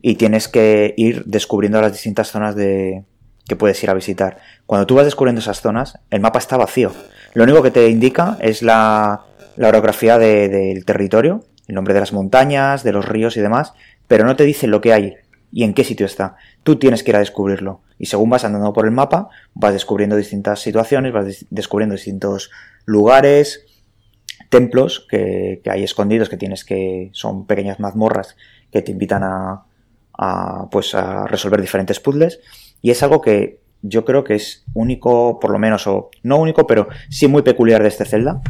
y 0.00 0.16
tienes 0.16 0.48
que 0.48 0.94
ir 0.96 1.22
descubriendo 1.26 1.80
las 1.80 1.92
distintas 1.92 2.28
zonas 2.32 2.56
de 2.56 3.04
que 3.46 3.54
puedes 3.54 3.80
ir 3.84 3.90
a 3.90 3.94
visitar. 3.94 4.38
Cuando 4.66 4.86
tú 4.86 4.96
vas 4.96 5.04
descubriendo 5.04 5.40
esas 5.40 5.60
zonas, 5.60 5.98
el 6.10 6.20
mapa 6.20 6.40
está 6.40 6.56
vacío. 6.56 6.92
Lo 7.34 7.44
único 7.44 7.62
que 7.62 7.70
te 7.70 7.88
indica 7.88 8.36
es 8.40 8.62
la, 8.62 9.22
la 9.56 9.68
orografía 9.68 10.18
de- 10.18 10.48
del 10.48 10.84
territorio, 10.84 11.44
el 11.68 11.76
nombre 11.76 11.94
de 11.94 12.00
las 12.00 12.12
montañas, 12.12 12.82
de 12.82 12.92
los 12.92 13.04
ríos 13.06 13.36
y 13.36 13.40
demás, 13.40 13.74
pero 14.08 14.24
no 14.24 14.34
te 14.34 14.42
dice 14.44 14.66
lo 14.66 14.80
que 14.80 14.92
hay 14.92 15.14
y 15.52 15.64
en 15.64 15.74
qué 15.74 15.84
sitio 15.84 16.06
está. 16.06 16.36
Tú 16.62 16.76
tienes 16.76 17.02
que 17.02 17.10
ir 17.10 17.16
a 17.16 17.20
descubrirlo. 17.20 17.82
Y 17.98 18.06
según 18.06 18.30
vas 18.30 18.44
andando 18.44 18.72
por 18.72 18.86
el 18.86 18.90
mapa, 18.90 19.28
vas 19.54 19.74
descubriendo 19.74 20.16
distintas 20.16 20.60
situaciones, 20.60 21.12
vas 21.12 21.26
des- 21.26 21.46
descubriendo 21.50 21.94
distintos 21.94 22.50
lugares, 22.86 23.66
templos 24.48 25.06
que, 25.08 25.60
hay 25.70 25.84
escondidos 25.84 26.28
que 26.28 26.36
tienes 26.36 26.64
que. 26.64 27.10
son 27.12 27.46
pequeñas 27.46 27.78
mazmorras 27.80 28.36
que 28.70 28.82
te 28.82 28.92
invitan 28.92 29.22
a, 29.24 29.66
pues 30.70 30.94
a 30.94 31.26
resolver 31.26 31.60
diferentes 31.60 32.00
puzzles. 32.00 32.40
Y 32.80 32.90
es 32.90 33.02
algo 33.02 33.20
que 33.20 33.60
yo 33.82 34.04
creo 34.04 34.24
que 34.24 34.34
es 34.36 34.64
único, 34.74 35.38
por 35.38 35.50
lo 35.50 35.58
menos, 35.58 35.86
o 35.86 36.10
no 36.22 36.38
único, 36.38 36.66
pero 36.66 36.88
sí 37.10 37.28
muy 37.28 37.42
peculiar 37.42 37.82
de 37.82 37.88
este 37.88 38.04
Zelda. 38.06 38.40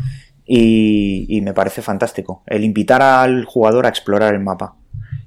Y 0.44 1.40
me 1.42 1.54
parece 1.54 1.82
fantástico. 1.82 2.42
El 2.46 2.64
invitar 2.64 3.00
al 3.02 3.44
jugador 3.44 3.86
a 3.86 3.88
explorar 3.88 4.34
el 4.34 4.40
mapa. 4.40 4.76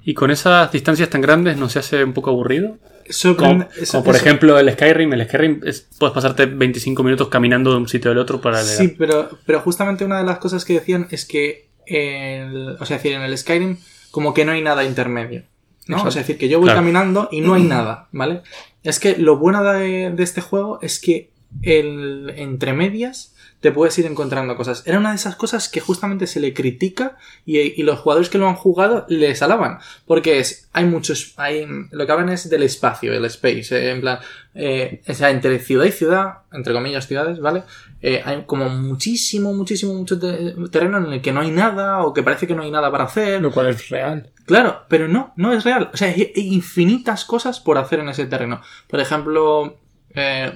Y 0.07 0.13
con 0.13 0.29
esas 0.29 0.71
distancias 0.71 1.09
tan 1.09 1.19
grandes, 1.21 1.57
¿no 1.57 1.67
se 1.67 1.79
hace 1.79 2.03
un 2.03 2.13
poco 2.13 2.29
aburrido? 2.29 2.77
Eso, 3.05 3.35
Como, 3.35 3.67
eso- 3.75 3.91
como 3.93 4.03
por 4.05 4.15
eso- 4.15 4.23
ejemplo 4.25 4.59
el 4.59 4.71
Skyrim. 4.71 5.11
El 5.13 5.25
Skyrim 5.27 5.61
es- 5.65 5.87
puedes 5.99 6.13
pasarte 6.13 6.45
25 6.45 7.03
minutos 7.03 7.27
caminando 7.27 7.71
de 7.71 7.77
un 7.77 7.87
sitio 7.87 8.11
al 8.11 8.17
otro 8.19 8.39
para 8.39 8.61
llegar. 8.61 8.77
Sí, 8.77 8.95
pero, 8.97 9.29
pero 9.45 9.59
justamente 9.61 10.05
una 10.05 10.19
de 10.19 10.23
las 10.25 10.37
cosas 10.37 10.63
que 10.63 10.73
decían 10.73 11.07
es 11.09 11.25
que, 11.25 11.69
el, 11.87 12.77
o 12.79 12.85
sea, 12.85 12.97
decir, 12.97 13.13
en 13.13 13.21
el 13.21 13.37
Skyrim 13.37 13.77
como 14.11 14.33
que 14.33 14.45
no 14.45 14.51
hay 14.53 14.61
nada 14.61 14.83
intermedio. 14.83 15.43
¿no? 15.87 15.97
Exacto. 15.97 16.07
O 16.07 16.11
sea, 16.13 16.21
decir, 16.23 16.37
que 16.39 16.49
yo 16.49 16.57
voy 16.57 16.65
Claro. 16.65 16.79
caminando 16.79 17.29
y 17.31 17.41
no 17.41 17.53
hay 17.53 17.61
nada, 17.63 18.07
¿vale? 18.11 18.41
Es 18.83 18.99
que 18.99 19.17
lo 19.17 19.37
bueno 19.37 19.63
de, 19.63 20.09
de 20.09 20.23
este 20.23 20.41
juego 20.41 20.79
es 20.81 20.99
que 20.99 21.29
el, 21.61 22.33
entre 22.37 22.73
medias 22.73 23.34
te 23.65 23.71
puedes 23.71 23.97
ir 23.97 24.05
encontrando 24.05 24.55
cosas. 24.55 24.83
Era 24.85 24.99
una 24.99 25.09
de 25.09 25.15
esas 25.15 25.35
cosas 25.35 25.69
que 25.69 25.79
justamente 25.79 26.27
se 26.27 26.39
le 26.39 26.53
critica 26.53 27.17
y, 27.47 27.57
y 27.59 27.81
los 27.81 27.97
jugadores 27.97 28.29
que 28.29 28.37
lo 28.37 28.47
han 28.47 28.53
jugado 28.53 29.07
les 29.09 29.41
alaban. 29.41 29.79
Porque 30.05 30.37
es, 30.37 30.69
hay 30.71 30.85
muchos, 30.85 31.33
hay, 31.37 31.65
lo 31.89 32.05
que 32.05 32.11
hablan 32.11 32.29
es 32.29 32.47
del 32.47 32.61
espacio, 32.61 33.11
el 33.11 33.25
space, 33.25 33.75
eh, 33.75 33.89
en 33.89 34.01
plan, 34.01 34.19
eh, 34.53 35.01
o 35.07 35.13
sea, 35.15 35.31
entre 35.31 35.57
ciudad 35.57 35.85
y 35.85 35.91
ciudad, 35.91 36.33
entre 36.51 36.73
comillas 36.73 37.07
ciudades, 37.07 37.39
¿vale? 37.39 37.63
Eh, 38.03 38.21
hay 38.23 38.43
como 38.45 38.69
muchísimo, 38.69 39.51
muchísimo, 39.51 39.95
mucho 39.95 40.19
te- 40.19 40.53
terreno 40.69 40.99
en 40.99 41.13
el 41.13 41.21
que 41.23 41.31
no 41.33 41.41
hay 41.41 41.49
nada 41.49 42.03
o 42.03 42.13
que 42.13 42.21
parece 42.21 42.45
que 42.45 42.53
no 42.53 42.61
hay 42.61 42.69
nada 42.69 42.91
para 42.91 43.05
hacer. 43.05 43.41
Lo 43.41 43.49
cual 43.51 43.69
es 43.69 43.89
real. 43.89 44.29
Claro, 44.45 44.83
pero 44.89 45.07
no, 45.07 45.33
no 45.37 45.53
es 45.53 45.63
real. 45.63 45.89
O 45.91 45.97
sea, 45.97 46.09
hay 46.09 46.31
infinitas 46.35 47.25
cosas 47.25 47.59
por 47.59 47.79
hacer 47.79 47.97
en 48.01 48.09
ese 48.09 48.27
terreno. 48.27 48.61
Por 48.87 48.99
ejemplo, 48.99 49.79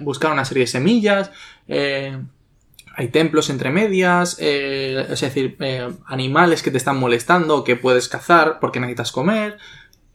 buscar 0.01 0.31
una 0.31 0.45
serie 0.45 0.65
de 0.65 0.67
semillas, 0.67 1.31
eh, 1.67 2.15
hay 2.95 3.07
templos 3.09 3.49
entre 3.49 3.69
medias, 3.71 4.37
eh, 4.39 5.05
es 5.09 5.21
decir, 5.21 5.55
eh, 5.59 5.87
animales 6.05 6.61
que 6.63 6.71
te 6.71 6.77
están 6.77 6.97
molestando, 6.99 7.63
que 7.63 7.75
puedes 7.75 8.07
cazar 8.09 8.59
porque 8.59 8.79
necesitas 8.79 9.11
comer. 9.11 9.57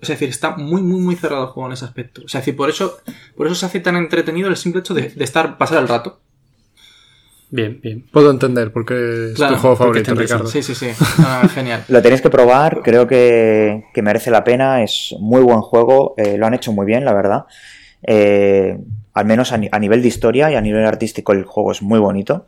Es 0.01 0.09
decir, 0.09 0.29
está 0.29 0.51
muy, 0.57 0.83
muy, 0.83 1.01
muy 1.01 1.17
cerrado 1.17 1.45
el 1.45 1.49
juego 1.51 1.67
en 1.69 1.73
ese 1.73 1.87
aspecto. 1.87 2.23
O 2.25 2.29
sea, 2.29 2.41
es 2.41 2.45
decir, 2.47 2.57
por 2.57 2.69
eso, 2.69 2.99
por 3.37 3.47
eso 3.47 3.55
se 3.55 3.65
hace 3.67 3.81
tan 3.81 3.97
entretenido 3.97 4.49
el 4.51 4.57
simple 4.57 4.81
hecho 4.81 4.93
de, 4.93 5.09
de 5.09 5.25
estar, 5.25 5.57
pasar 5.57 5.81
el 5.81 5.89
rato. 5.89 6.21
Bien, 7.51 7.81
bien. 7.81 8.05
Puedo 8.13 8.31
entender 8.31 8.73
porque 8.73 9.31
es 9.31 9.35
Claro, 9.37 9.55
tu 9.55 9.61
juego 9.61 9.77
favorito, 9.77 10.15
Ricardo. 10.15 10.47
Sí, 10.49 10.63
sí, 10.63 10.75
sí. 10.75 10.89
Genial. 11.55 11.85
Lo 11.89 12.03
tenéis 12.03 12.21
que 12.21 12.29
probar, 12.31 12.81
creo 12.83 13.07
que, 13.07 13.85
que 13.95 14.03
merece 14.03 14.31
la 14.31 14.43
pena, 14.43 14.83
es 14.83 15.15
muy 15.21 15.41
buen 15.43 15.61
juego, 15.61 16.15
eh, 16.17 16.37
lo 16.37 16.47
han 16.47 16.55
hecho 16.55 16.73
muy 16.73 16.85
bien, 16.85 17.05
la 17.05 17.13
verdad. 17.15 17.45
Eh, 18.03 18.77
al 19.13 19.25
menos 19.27 19.53
a, 19.53 19.59
ni- 19.59 19.69
a 19.71 19.79
nivel 19.79 20.03
de 20.03 20.09
historia 20.09 20.51
y 20.51 20.57
a 20.57 20.61
nivel 20.61 20.85
artístico 20.85 21.33
el 21.33 21.45
juego 21.45 21.71
es 21.71 21.81
muy 21.81 22.01
bonito, 22.01 22.45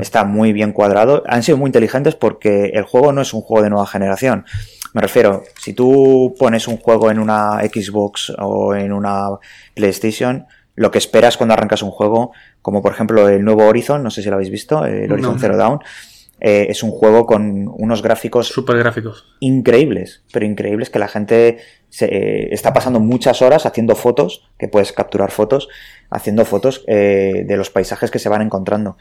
está 0.00 0.24
muy 0.24 0.52
bien 0.52 0.72
cuadrado. 0.72 1.22
Han 1.26 1.42
sido 1.42 1.58
muy 1.58 1.68
inteligentes 1.68 2.14
porque 2.14 2.70
el 2.74 2.84
juego 2.84 3.12
no 3.12 3.22
es 3.22 3.32
un 3.34 3.40
juego 3.40 3.62
de 3.62 3.70
nueva 3.70 3.86
generación. 3.86 4.44
Me 4.92 5.00
refiero, 5.02 5.44
si 5.60 5.72
tú 5.72 6.34
pones 6.38 6.68
un 6.68 6.78
juego 6.78 7.10
en 7.10 7.18
una 7.18 7.60
Xbox 7.60 8.32
o 8.38 8.74
en 8.74 8.92
una 8.92 9.28
PlayStation, 9.74 10.46
lo 10.74 10.90
que 10.90 10.98
esperas 10.98 11.36
cuando 11.36 11.54
arrancas 11.54 11.82
un 11.82 11.90
juego, 11.90 12.32
como 12.62 12.82
por 12.82 12.92
ejemplo 12.92 13.28
el 13.28 13.44
nuevo 13.44 13.66
Horizon, 13.66 14.02
no 14.02 14.10
sé 14.10 14.22
si 14.22 14.28
lo 14.28 14.36
habéis 14.36 14.50
visto, 14.50 14.84
el 14.84 15.10
Horizon 15.10 15.34
No. 15.34 15.38
Zero 15.38 15.56
Dawn, 15.56 15.80
eh, 16.38 16.66
es 16.68 16.82
un 16.82 16.90
juego 16.90 17.24
con 17.24 17.66
unos 17.66 18.02
gráficos 18.02 18.48
Super 18.48 18.76
gráficos. 18.76 19.24
increíbles, 19.40 20.22
pero 20.32 20.44
increíbles 20.44 20.90
que 20.90 20.98
la 20.98 21.08
gente 21.08 21.58
se, 21.88 22.04
eh, 22.06 22.48
está 22.52 22.74
pasando 22.74 23.00
muchas 23.00 23.40
horas 23.40 23.64
haciendo 23.64 23.96
fotos, 23.96 24.46
que 24.58 24.68
puedes 24.68 24.92
capturar 24.92 25.30
fotos, 25.30 25.68
haciendo 26.10 26.44
fotos 26.44 26.84
eh, 26.88 27.44
de 27.46 27.56
los 27.56 27.70
paisajes 27.70 28.10
que 28.10 28.18
se 28.18 28.28
van 28.28 28.42
encontrando. 28.42 28.98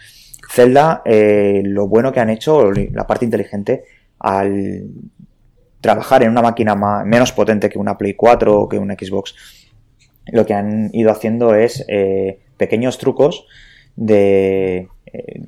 Zelda, 0.56 1.02
eh, 1.04 1.62
lo 1.66 1.88
bueno 1.88 2.14
que 2.14 2.22
han 2.22 2.30
hecho, 2.30 2.72
la 2.72 3.06
parte 3.06 3.26
inteligente, 3.26 3.84
al 4.20 4.86
trabajar 5.82 6.24
en 6.24 6.32
una 6.32 6.42
máquina 6.42 6.76
ma- 6.76 7.04
menos 7.04 7.34
potente 7.34 7.70
que 7.70 7.78
una 7.78 7.98
Play 7.98 8.14
4 8.14 8.62
o 8.62 8.70
que 8.70 8.80
una 8.80 8.94
Xbox, 8.96 9.36
lo 10.28 10.46
que 10.46 10.54
han 10.54 10.90
ido 10.94 11.12
haciendo 11.12 11.54
es 11.56 11.84
eh, 11.90 12.40
pequeños 12.58 12.98
trucos 12.98 13.46
de, 13.98 14.88
eh, 15.08 15.44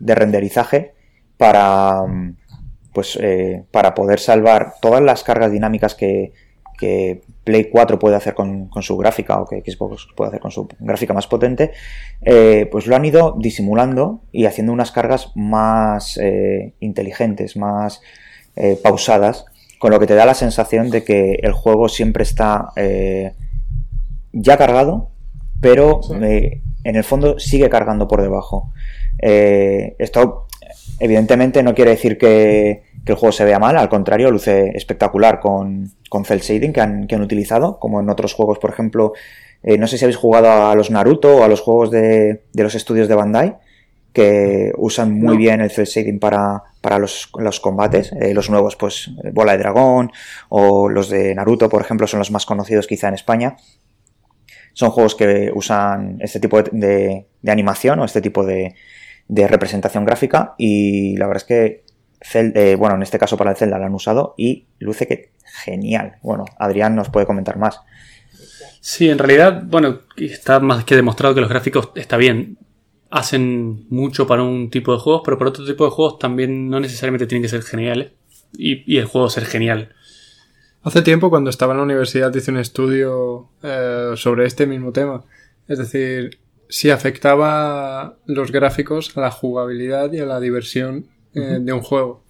de 0.00 0.14
renderizaje 0.16 0.92
para, 1.36 2.02
mm, 2.02 2.36
pues, 2.92 3.16
para 3.70 3.94
poder 3.94 4.18
salvar 4.18 4.74
todas 4.82 5.00
las 5.02 5.22
cargas 5.22 5.52
dinámicas 5.52 5.94
que, 5.94 6.32
que 6.78 7.20
Play 7.44 7.64
4 7.70 7.98
puede 7.98 8.16
hacer 8.16 8.34
con, 8.34 8.68
con 8.68 8.82
su 8.82 8.96
gráfica 8.96 9.38
o 9.40 9.46
que 9.46 9.60
Xbox 9.60 10.06
puede 10.16 10.28
hacer 10.28 10.40
con 10.40 10.50
su 10.50 10.68
gráfica 10.78 11.12
más 11.12 11.26
potente, 11.26 11.72
eh, 12.22 12.66
pues 12.70 12.86
lo 12.86 12.96
han 12.96 13.04
ido 13.04 13.34
disimulando 13.38 14.22
y 14.32 14.46
haciendo 14.46 14.72
unas 14.72 14.92
cargas 14.92 15.32
más 15.34 16.18
eh, 16.22 16.72
inteligentes, 16.80 17.56
más 17.56 18.00
eh, 18.56 18.78
pausadas, 18.82 19.44
con 19.78 19.90
lo 19.90 19.98
que 20.00 20.06
te 20.06 20.14
da 20.14 20.24
la 20.24 20.34
sensación 20.34 20.90
de 20.90 21.04
que 21.04 21.38
el 21.42 21.52
juego 21.52 21.88
siempre 21.88 22.22
está 22.22 22.68
ya 24.32 24.56
cargado, 24.56 25.10
pero 25.60 26.00
Sí. 26.02 26.14
en 26.84 26.96
el 26.96 27.04
fondo 27.04 27.38
sigue 27.38 27.68
cargando 27.68 28.08
por 28.08 28.22
debajo. 28.22 28.72
Esto 29.18 30.46
evidentemente 31.00 31.62
no 31.62 31.74
quiere 31.74 31.92
decir 31.92 32.18
que, 32.18 32.87
que, 33.08 33.12
el 33.12 33.18
juego 33.18 33.32
se 33.32 33.44
vea 33.44 33.58
mal, 33.58 33.76
al 33.76 33.88
contrario, 33.88 34.30
luce 34.30 34.70
espectacular 34.74 35.40
con, 35.40 35.90
con 36.08 36.24
cel 36.24 36.40
shading 36.40 36.72
que 36.72 36.80
han, 36.80 37.06
que 37.06 37.14
han 37.16 37.22
utilizado, 37.22 37.78
como 37.78 38.00
en 38.00 38.08
otros 38.10 38.34
juegos, 38.34 38.58
por 38.58 38.70
ejemplo, 38.70 39.12
eh, 39.62 39.76
no 39.78 39.86
sé 39.88 39.98
si 39.98 40.04
habéis 40.04 40.16
jugado 40.16 40.68
a 40.68 40.74
los 40.74 40.90
Naruto 40.90 41.38
o 41.38 41.42
a 41.42 41.48
los 41.48 41.60
juegos 41.60 41.90
de, 41.90 42.42
de 42.52 42.62
los 42.62 42.74
estudios 42.74 43.08
de 43.08 43.14
Bandai, 43.14 43.56
que 44.12 44.72
usan 44.78 45.12
muy 45.12 45.34
No. 45.34 45.36
bien 45.38 45.60
el 45.60 45.70
cel 45.70 45.84
shading 45.86 46.18
para, 46.18 46.62
para 46.80 46.98
los, 46.98 47.30
los 47.38 47.60
combates. 47.60 48.12
Eh, 48.12 48.32
los 48.34 48.48
nuevos, 48.50 48.74
pues 48.76 49.10
Bola 49.32 49.52
de 49.52 49.58
Dragón 49.58 50.10
o 50.48 50.88
los 50.88 51.08
de 51.10 51.34
Naruto, 51.34 51.68
por 51.68 51.82
ejemplo, 51.82 52.06
son 52.06 52.18
los 52.18 52.30
más 52.30 52.46
conocidos 52.46 52.86
quizá 52.86 53.08
en 53.08 53.14
España. 53.14 53.56
Son 54.72 54.90
juegos 54.90 55.14
que 55.14 55.50
usan 55.54 56.18
este 56.20 56.40
tipo 56.40 56.62
de, 56.62 56.70
de- 56.72 57.26
de 57.42 57.52
animación 57.52 58.00
o 58.00 58.04
este 58.04 58.20
tipo 58.20 58.44
de, 58.44 58.74
de 59.28 59.46
representación 59.46 60.04
gráfica 60.04 60.54
y 60.58 61.16
la 61.16 61.26
verdad 61.26 61.42
es 61.42 61.48
que 61.48 61.84
Eh, 62.34 62.76
bueno, 62.76 62.96
en 62.96 63.02
este 63.02 63.18
caso 63.18 63.36
para 63.36 63.50
el 63.50 63.56
Zelda 63.56 63.78
lo 63.78 63.86
han 63.86 63.94
usado 63.94 64.34
y 64.36 64.66
luce 64.78 65.06
que 65.06 65.32
genial. 65.44 66.16
Bueno, 66.22 66.44
Adrián 66.58 66.96
nos 66.96 67.10
puede 67.10 67.26
comentar 67.26 67.58
más. 67.58 67.80
Sí, 68.80 69.08
en 69.08 69.18
realidad, 69.18 69.62
bueno, 69.66 70.00
está 70.16 70.60
más 70.60 70.84
que 70.84 70.96
demostrado 70.96 71.34
que 71.34 71.40
los 71.40 71.50
gráficos 71.50 71.90
está 71.94 72.16
bien. 72.16 72.58
Hacen 73.10 73.86
mucho 73.88 74.26
para 74.26 74.42
un 74.42 74.70
tipo 74.70 74.92
de 74.92 74.98
juegos, 74.98 75.22
pero 75.24 75.38
para 75.38 75.50
otro 75.50 75.64
tipo 75.64 75.84
de 75.84 75.90
juegos 75.90 76.18
también 76.18 76.68
no 76.68 76.80
necesariamente 76.80 77.26
tienen 77.26 77.42
que 77.42 77.48
ser 77.48 77.62
geniales. 77.62 78.12
Y, 78.56 78.92
y 78.92 78.98
el 78.98 79.06
juego 79.06 79.28
ser 79.30 79.44
genial. 79.44 79.94
Hace 80.82 81.02
tiempo, 81.02 81.28
cuando 81.28 81.50
estaba 81.50 81.72
en 81.72 81.78
la 81.78 81.84
universidad, 81.84 82.34
hice 82.34 82.50
un 82.50 82.58
estudio 82.58 83.50
eh, 83.62 84.12
sobre 84.16 84.46
este 84.46 84.66
mismo 84.66 84.92
tema. 84.92 85.24
Es 85.66 85.78
decir, 85.78 86.38
si 86.68 86.90
afectaba 86.90 88.16
los 88.26 88.52
gráficos 88.52 89.16
a 89.16 89.20
la 89.20 89.30
jugabilidad 89.30 90.12
y 90.12 90.20
a 90.20 90.26
la 90.26 90.40
diversión 90.40 91.06
eh, 91.34 91.58
de 91.60 91.72
un 91.72 91.80
juego. 91.80 92.24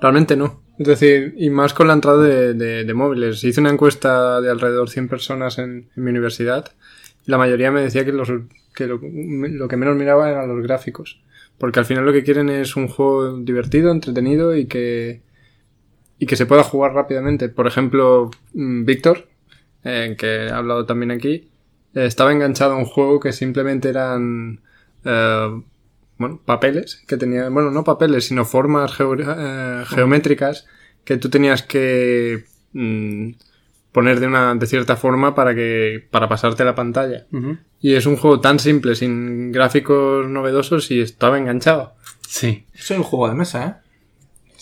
Realmente 0.00 0.36
no. 0.36 0.62
Es 0.78 0.86
decir, 0.88 1.34
y 1.36 1.50
más 1.50 1.72
con 1.72 1.86
la 1.86 1.94
entrada 1.94 2.22
de, 2.22 2.54
de- 2.54 2.84
de 2.84 2.94
móviles. 2.94 3.42
Hice 3.44 3.60
una 3.60 3.70
encuesta 3.70 4.40
de 4.40 4.50
alrededor 4.50 4.90
100 4.90 5.08
personas 5.08 5.58
en, 5.58 5.88
en 5.96 6.04
mi 6.04 6.10
universidad 6.10 6.72
y 7.26 7.30
la 7.30 7.38
mayoría 7.38 7.70
me 7.70 7.80
decía 7.80 8.04
que, 8.04 8.12
los, 8.12 8.28
que 8.74 8.86
lo, 8.86 9.00
lo 9.02 9.68
que 9.68 9.76
menos 9.76 9.96
miraba 9.96 10.28
eran 10.30 10.48
los 10.48 10.62
gráficos. 10.62 11.22
Porque 11.58 11.78
al 11.78 11.84
final 11.86 12.04
lo 12.04 12.12
que 12.12 12.24
quieren 12.24 12.48
es 12.50 12.74
un 12.76 12.88
juego 12.88 13.38
divertido, 13.38 13.92
entretenido 13.92 14.56
y 14.56 14.66
que, 14.66 15.22
y 16.18 16.26
que 16.26 16.36
se 16.36 16.46
pueda 16.46 16.64
jugar 16.64 16.92
rápidamente. 16.94 17.48
Por 17.48 17.66
ejemplo, 17.66 18.30
mm, 18.54 18.84
Víctor, 18.84 19.28
eh, 19.84 20.16
que 20.18 20.48
ha 20.50 20.56
hablado 20.58 20.86
también 20.86 21.12
aquí, 21.12 21.48
eh, 21.94 22.06
estaba 22.06 22.32
enganchado 22.32 22.74
a 22.74 22.76
un 22.78 22.84
juego 22.86 23.20
que 23.20 23.32
simplemente 23.32 23.88
eran 23.88 24.60
eh, 25.04 25.62
bueno, 26.18 26.40
papeles, 26.44 27.02
que 27.06 27.16
tenían, 27.16 27.52
bueno, 27.52 27.70
no 27.70 27.84
papeles, 27.84 28.26
sino 28.26 28.44
formas 28.44 28.92
geo- 28.92 29.16
eh, 29.18 29.84
geométricas 29.86 30.66
que 31.04 31.16
tú 31.16 31.28
tenías 31.28 31.62
que 31.62 32.44
mm, 32.72 33.30
poner 33.92 34.20
de 34.20 34.26
una 34.26 34.54
de 34.54 34.66
cierta 34.66 34.96
forma 34.96 35.34
para 35.34 35.54
que 35.54 36.06
para 36.10 36.28
pasarte 36.28 36.64
la 36.64 36.74
pantalla. 36.74 37.26
Y 37.80 37.94
es 37.94 38.06
un 38.06 38.16
juego 38.16 38.40
tan 38.40 38.58
simple, 38.58 38.94
sin 38.94 39.52
gráficos 39.52 40.26
novedosos 40.28 40.90
y 40.90 41.00
estaba 41.00 41.38
enganchado. 41.38 41.94
Sí. 42.26 42.64
Soy 42.74 42.96
un 42.96 43.02
juego 43.02 43.28
de 43.28 43.34
mesa, 43.34 43.66
¿eh? 43.66 43.83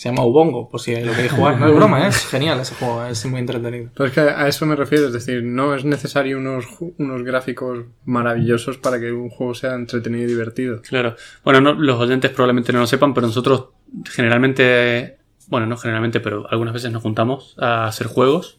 Se 0.03 0.09
llama 0.09 0.25
Ubongo, 0.25 0.69
por 0.69 0.81
si 0.81 0.97
lo 0.97 1.13
queréis 1.13 1.31
jugar. 1.31 1.61
No 1.61 1.69
es 1.69 1.77
broma, 1.77 2.05
¿eh? 2.05 2.09
es 2.09 2.27
genial 2.27 2.59
ese 2.59 2.75
juego, 2.75 3.05
es 3.07 3.25
muy 3.27 3.39
entretenido. 3.39 3.89
Pero 3.95 4.09
es 4.09 4.13
que 4.13 4.19
a 4.21 4.49
eso 4.49 4.67
me 4.67 4.75
refiero, 4.75 5.07
es 5.07 5.13
decir, 5.13 5.45
no 5.45 5.77
es 5.77 5.85
necesario 5.85 6.39
unos, 6.39 6.65
unos 6.99 7.23
gráficos 7.23 7.85
maravillosos 8.05 8.79
para 8.79 8.99
que 8.99 9.13
un 9.13 9.29
juego 9.31 9.55
sea 9.55 9.75
entretenido 9.75 10.25
y 10.25 10.27
divertido. 10.27 10.83
Claro. 10.83 11.15
Bueno, 11.45 11.61
no- 11.61 11.75
los 11.75 12.01
oyentes 12.01 12.33
probablemente 12.33 12.73
no 12.73 12.81
lo 12.81 12.89
sepan, 12.89 13.15
pero 13.15 13.29
nosotros 13.29 13.67
generalmente, 14.11 15.19
bueno, 15.47 15.67
no 15.67 15.77
generalmente, 15.77 16.19
pero 16.19 16.51
algunas 16.51 16.75
veces 16.75 16.91
nos 16.91 17.01
juntamos 17.03 17.55
a 17.61 17.87
hacer 17.87 18.09
juegos. 18.09 18.59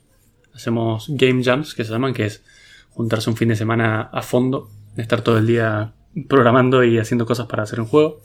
Hacemos 0.56 1.08
game 1.10 1.44
jams, 1.44 1.74
que 1.76 1.84
se 1.84 1.92
llaman, 1.92 2.14
que 2.14 2.24
es 2.26 2.42
juntarse 2.92 3.30
un 3.30 3.36
fin 3.36 3.50
de 3.50 3.58
semana 3.58 4.04
a 4.14 4.22
fondo, 4.22 4.70
estar 4.96 5.20
todo 5.20 5.40
el 5.40 5.48
día 5.48 5.92
programando 6.30 6.86
y 6.86 7.00
haciendo 7.00 7.26
cosas 7.26 7.48
para 7.48 7.64
hacer 7.64 7.82
un 7.82 7.88
juego. 7.88 8.22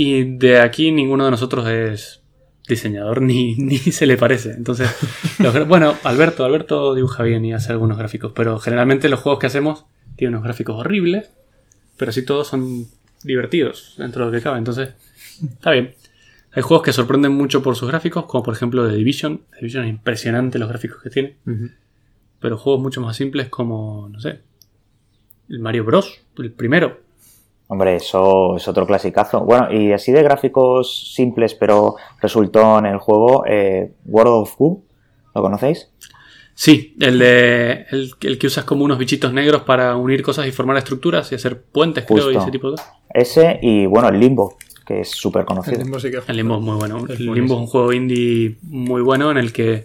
Y 0.00 0.36
de 0.36 0.60
aquí 0.60 0.92
ninguno 0.92 1.24
de 1.24 1.32
nosotros 1.32 1.66
es 1.66 2.22
diseñador 2.68 3.20
ni, 3.22 3.56
ni 3.56 3.78
se 3.78 4.06
le 4.06 4.16
parece. 4.16 4.52
Entonces, 4.52 4.88
los 5.40 5.66
bueno, 5.66 5.96
Alberto, 6.04 6.44
Alberto 6.44 6.94
dibuja 6.94 7.24
bien 7.24 7.44
y 7.44 7.52
hace 7.52 7.72
algunos 7.72 7.98
gráficos, 7.98 8.30
pero 8.32 8.60
generalmente 8.60 9.08
los 9.08 9.18
juegos 9.18 9.40
que 9.40 9.48
hacemos 9.48 9.86
tienen 10.14 10.34
unos 10.34 10.44
gráficos 10.44 10.78
horribles, 10.78 11.32
pero 11.96 12.10
así 12.10 12.24
todos 12.24 12.46
son 12.46 12.86
divertidos 13.24 13.96
dentro 13.98 14.24
de 14.24 14.30
lo 14.30 14.38
que 14.38 14.42
cabe. 14.42 14.58
Entonces, 14.58 14.90
está 15.42 15.72
bien. 15.72 15.96
Hay 16.52 16.62
juegos 16.62 16.84
que 16.84 16.92
sorprenden 16.92 17.32
mucho 17.32 17.60
por 17.60 17.74
sus 17.74 17.88
gráficos, 17.88 18.26
como 18.26 18.44
por 18.44 18.54
ejemplo 18.54 18.88
The 18.88 18.94
Division. 18.94 19.42
The 19.50 19.56
Division 19.56 19.84
es 19.84 19.90
impresionante 19.90 20.60
los 20.60 20.68
gráficos 20.68 21.02
que 21.02 21.10
tiene, 21.10 21.38
pero 22.38 22.56
juegos 22.56 22.80
mucho 22.80 23.00
más 23.00 23.16
simples 23.16 23.48
como, 23.48 24.08
no 24.08 24.20
sé, 24.20 24.42
el 25.48 25.58
Mario 25.58 25.84
Bros, 25.84 26.20
el 26.36 26.52
primero. 26.52 27.07
Hombre, 27.70 27.96
eso 27.96 28.56
es 28.56 28.66
otro 28.66 28.86
clasicazo. 28.86 29.42
Bueno, 29.44 29.70
y 29.70 29.92
así 29.92 30.10
de 30.10 30.22
gráficos 30.22 31.12
simples, 31.14 31.54
pero 31.54 31.96
resultó 32.20 32.78
en 32.78 32.86
el 32.86 32.96
juego 32.96 33.44
eh, 33.46 33.92
World 34.06 34.32
of 34.32 34.56
Goo. 34.56 34.82
¿Lo 35.34 35.42
conocéis? 35.42 35.90
Sí, 36.54 36.96
el 36.98 37.18
de 37.18 37.86
el, 37.90 38.10
el 38.22 38.38
que 38.38 38.46
usas 38.46 38.64
como 38.64 38.84
unos 38.84 38.98
bichitos 38.98 39.32
negros 39.32 39.62
para 39.62 39.96
unir 39.96 40.22
cosas 40.22 40.46
y 40.46 40.50
formar 40.50 40.78
estructuras 40.78 41.30
y 41.30 41.34
hacer 41.34 41.62
puentes, 41.62 42.04
creo, 42.04 42.32
y 42.32 42.36
ese 42.36 42.50
tipo 42.50 42.70
de 42.70 42.76
cosas. 42.76 42.92
Ese 43.14 43.60
y 43.62 43.86
bueno, 43.86 44.08
el 44.08 44.18
Limbo, 44.18 44.56
que 44.86 45.02
es 45.02 45.10
súper 45.10 45.40
El 45.40 45.46
conocido. 45.46 45.78
Limbo 45.78 46.00
sí 46.00 46.10
que 46.10 46.20
El 46.26 46.36
Limbo 46.36 46.56
es 46.56 46.62
muy 46.62 46.76
bueno. 46.76 46.96
Es 46.96 47.02
el 47.20 47.26
buenísimo. 47.28 47.34
Limbo 47.34 47.54
es 47.54 47.60
un 47.60 47.66
juego 47.66 47.92
indie 47.92 48.56
muy 48.62 49.02
bueno 49.02 49.30
en 49.30 49.36
el 49.36 49.52
que 49.52 49.84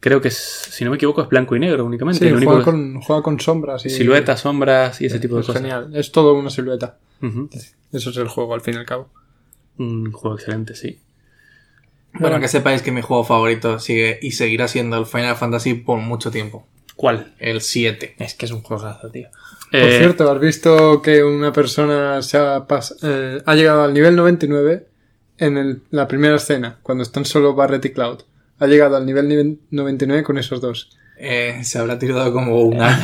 creo 0.00 0.20
que, 0.20 0.28
es, 0.28 0.36
si 0.36 0.84
no 0.84 0.90
me 0.90 0.96
equivoco, 0.96 1.22
es 1.22 1.28
blanco 1.28 1.56
y 1.56 1.60
negro 1.60 1.84
únicamente. 1.84 2.24
Sí, 2.26 2.32
único 2.32 2.52
juega 2.52 2.64
con, 2.64 3.00
juega 3.00 3.22
con 3.22 3.40
sombras 3.40 3.84
y 3.86 3.90
siluetas, 3.90 4.40
sombras 4.40 5.00
y 5.00 5.06
ese 5.06 5.18
tipo 5.18 5.34
de 5.36 5.40
es 5.42 5.46
cosas. 5.46 5.62
genial. 5.62 5.90
Es 5.94 6.12
todo 6.12 6.34
una 6.34 6.50
silueta. 6.50 6.98
Eso 7.92 8.10
es 8.10 8.16
el 8.16 8.28
juego, 8.28 8.54
al 8.54 8.60
fin 8.60 8.74
y 8.74 8.76
al 8.78 8.86
cabo. 8.86 9.08
Un 9.78 10.10
juego 10.12 10.36
excelente, 10.36 10.74
sí. 10.74 11.00
Bueno, 12.14 12.40
que 12.40 12.48
sepáis 12.48 12.82
que 12.82 12.90
mi 12.90 13.02
juego 13.02 13.22
favorito 13.24 13.78
sigue 13.78 14.18
y 14.22 14.32
seguirá 14.32 14.66
siendo 14.66 14.96
el 14.98 15.06
Final 15.06 15.36
Fantasy 15.36 15.74
por 15.74 15.98
mucho 15.98 16.30
tiempo. 16.30 16.66
¿Cuál? 16.96 17.34
El 17.38 17.60
7. 17.60 18.16
Es 18.18 18.34
que 18.34 18.46
es 18.46 18.50
un 18.52 18.62
juegazo, 18.62 19.08
tío. 19.10 19.28
Eh, 19.70 19.80
Por 19.82 19.90
cierto, 19.92 20.30
¿has 20.32 20.40
visto 20.40 21.00
que 21.02 21.22
una 21.22 21.52
persona 21.52 22.20
se 22.22 22.38
ha, 22.38 22.66
pas- 22.66 22.96
eh, 23.02 23.40
ha 23.44 23.54
llegado 23.54 23.84
al 23.84 23.94
nivel 23.94 24.16
99 24.16 24.86
en 25.36 25.58
el- 25.58 25.82
la 25.90 26.08
primera 26.08 26.36
escena, 26.36 26.78
cuando 26.82 27.02
están 27.02 27.24
solo 27.24 27.54
Barret 27.54 27.84
y 27.84 27.90
Cloud? 27.90 28.20
Ha 28.60 28.66
llegado 28.66 28.96
al 28.96 29.06
nivel 29.06 29.28
nive- 29.28 29.58
99 29.70 30.22
con 30.22 30.38
esos 30.38 30.60
dos. 30.60 30.90
Eh, 31.20 31.60
se 31.64 31.78
habrá 31.78 31.98
tirado 31.98 32.32
como 32.32 32.60
un 32.60 32.80
año. 32.80 32.96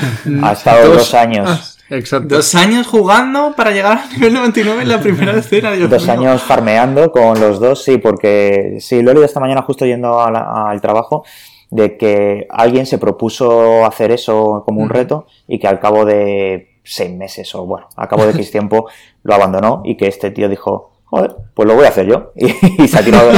Ha 0.42 0.52
estado 0.52 0.92
dos, 0.94 1.14
años. 1.14 1.48
Ah, 1.90 1.96
exacto. 1.96 2.36
Dos 2.36 2.54
años 2.54 2.86
jugando 2.86 3.54
para 3.56 3.72
llegar 3.72 3.98
al 3.98 4.10
nivel 4.12 4.34
99 4.34 4.82
en 4.82 4.88
la 4.88 5.00
primera 5.00 5.32
escena. 5.38 5.72
Dios 5.72 5.90
Dos 5.90 6.02
mío. 6.04 6.12
años 6.12 6.42
farmeando 6.42 7.10
con 7.10 7.40
los 7.40 7.58
dos, 7.58 7.82
sí, 7.82 7.98
porque 7.98 8.76
sí, 8.80 9.02
lo 9.02 9.10
he 9.10 9.14
leído 9.14 9.26
esta 9.26 9.40
mañana 9.40 9.62
justo 9.62 9.84
yendo 9.84 10.20
al 10.20 10.80
trabajo, 10.80 11.24
de 11.70 11.96
que 11.96 12.46
alguien 12.50 12.86
se 12.86 12.98
propuso 12.98 13.84
hacer 13.84 14.12
eso 14.12 14.62
como 14.64 14.80
un 14.80 14.90
reto 14.90 15.26
y 15.48 15.58
que 15.58 15.66
al 15.66 15.80
cabo 15.80 16.04
de 16.04 16.68
seis 16.84 17.10
meses 17.10 17.52
o 17.56 17.64
bueno, 17.66 17.88
al 17.96 18.06
cabo 18.06 18.24
de 18.26 18.30
X 18.32 18.50
tiempo 18.52 18.86
lo 19.24 19.34
abandonó 19.34 19.82
y 19.84 19.96
que 19.96 20.06
este 20.06 20.30
tío 20.30 20.48
dijo, 20.48 20.92
joder, 21.14 21.34
pues 21.54 21.68
lo 21.68 21.74
voy 21.74 21.84
a 21.84 21.88
hacer 21.88 22.06
yo. 22.06 22.32
Y, 22.36 22.88
se 22.88 22.98
ha 22.98 23.04
tirado, 23.04 23.30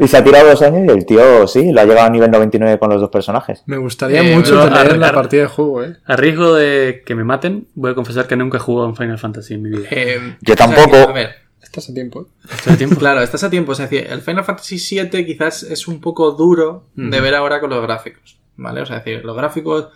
y 0.00 0.08
se 0.08 0.16
ha 0.16 0.24
tirado 0.24 0.48
dos 0.48 0.62
años 0.62 0.82
y 0.86 0.90
el 0.98 1.04
tío 1.06 1.46
sí, 1.46 1.72
lo 1.72 1.80
ha 1.80 1.84
llegado 1.84 2.06
a 2.06 2.10
nivel 2.10 2.30
99 2.30 2.78
con 2.78 2.90
los 2.90 3.00
dos 3.00 3.10
personajes. 3.10 3.62
Me 3.66 3.76
gustaría 3.76 4.22
Eh, 4.22 4.34
mucho 4.36 4.62
tener 4.68 4.98
la 4.98 5.08
ar- 5.08 5.14
partida 5.14 5.42
de 5.42 5.48
juego, 5.48 5.82
¿eh? 5.84 5.96
A 6.04 6.16
riesgo 6.16 6.54
de 6.54 7.02
que 7.04 7.14
me 7.14 7.24
maten, 7.24 7.66
voy 7.74 7.92
a 7.92 7.94
confesar 7.94 8.26
que 8.26 8.36
nunca 8.36 8.58
he 8.58 8.60
jugado 8.60 8.88
en 8.88 8.96
Final 8.96 9.18
Fantasy 9.18 9.54
en 9.54 9.62
mi 9.62 9.70
vida. 9.70 9.88
Eh, 9.90 10.36
Yo 10.40 10.54
o 10.54 10.56
sea, 10.56 10.66
tampoco. 10.66 10.90
que, 10.90 10.96
a 11.02 11.12
ver, 11.12 11.30
Estás 11.62 11.88
a 11.88 11.94
tiempo, 11.94 12.26
¿eh? 12.68 12.86
Claro, 12.98 13.22
estás 13.22 13.44
a 13.44 13.48
tiempo. 13.50 13.72
Es 13.72 13.78
decir, 13.78 14.06
el 14.10 14.20
Final 14.20 14.44
Fantasy 14.44 14.76
VII 15.00 15.24
quizás 15.24 15.62
es 15.62 15.88
un 15.88 16.00
poco 16.02 16.32
duro 16.32 16.84
de 16.94 17.18
ver 17.20 17.34
ahora 17.34 17.60
con 17.60 17.70
los 17.70 17.80
gráficos. 17.82 18.36
¿Vale? 18.56 18.82
O 18.82 18.86
sea, 18.86 18.98
es 18.98 19.04
decir, 19.06 19.24
los 19.24 19.34
gráficos. 19.36 19.88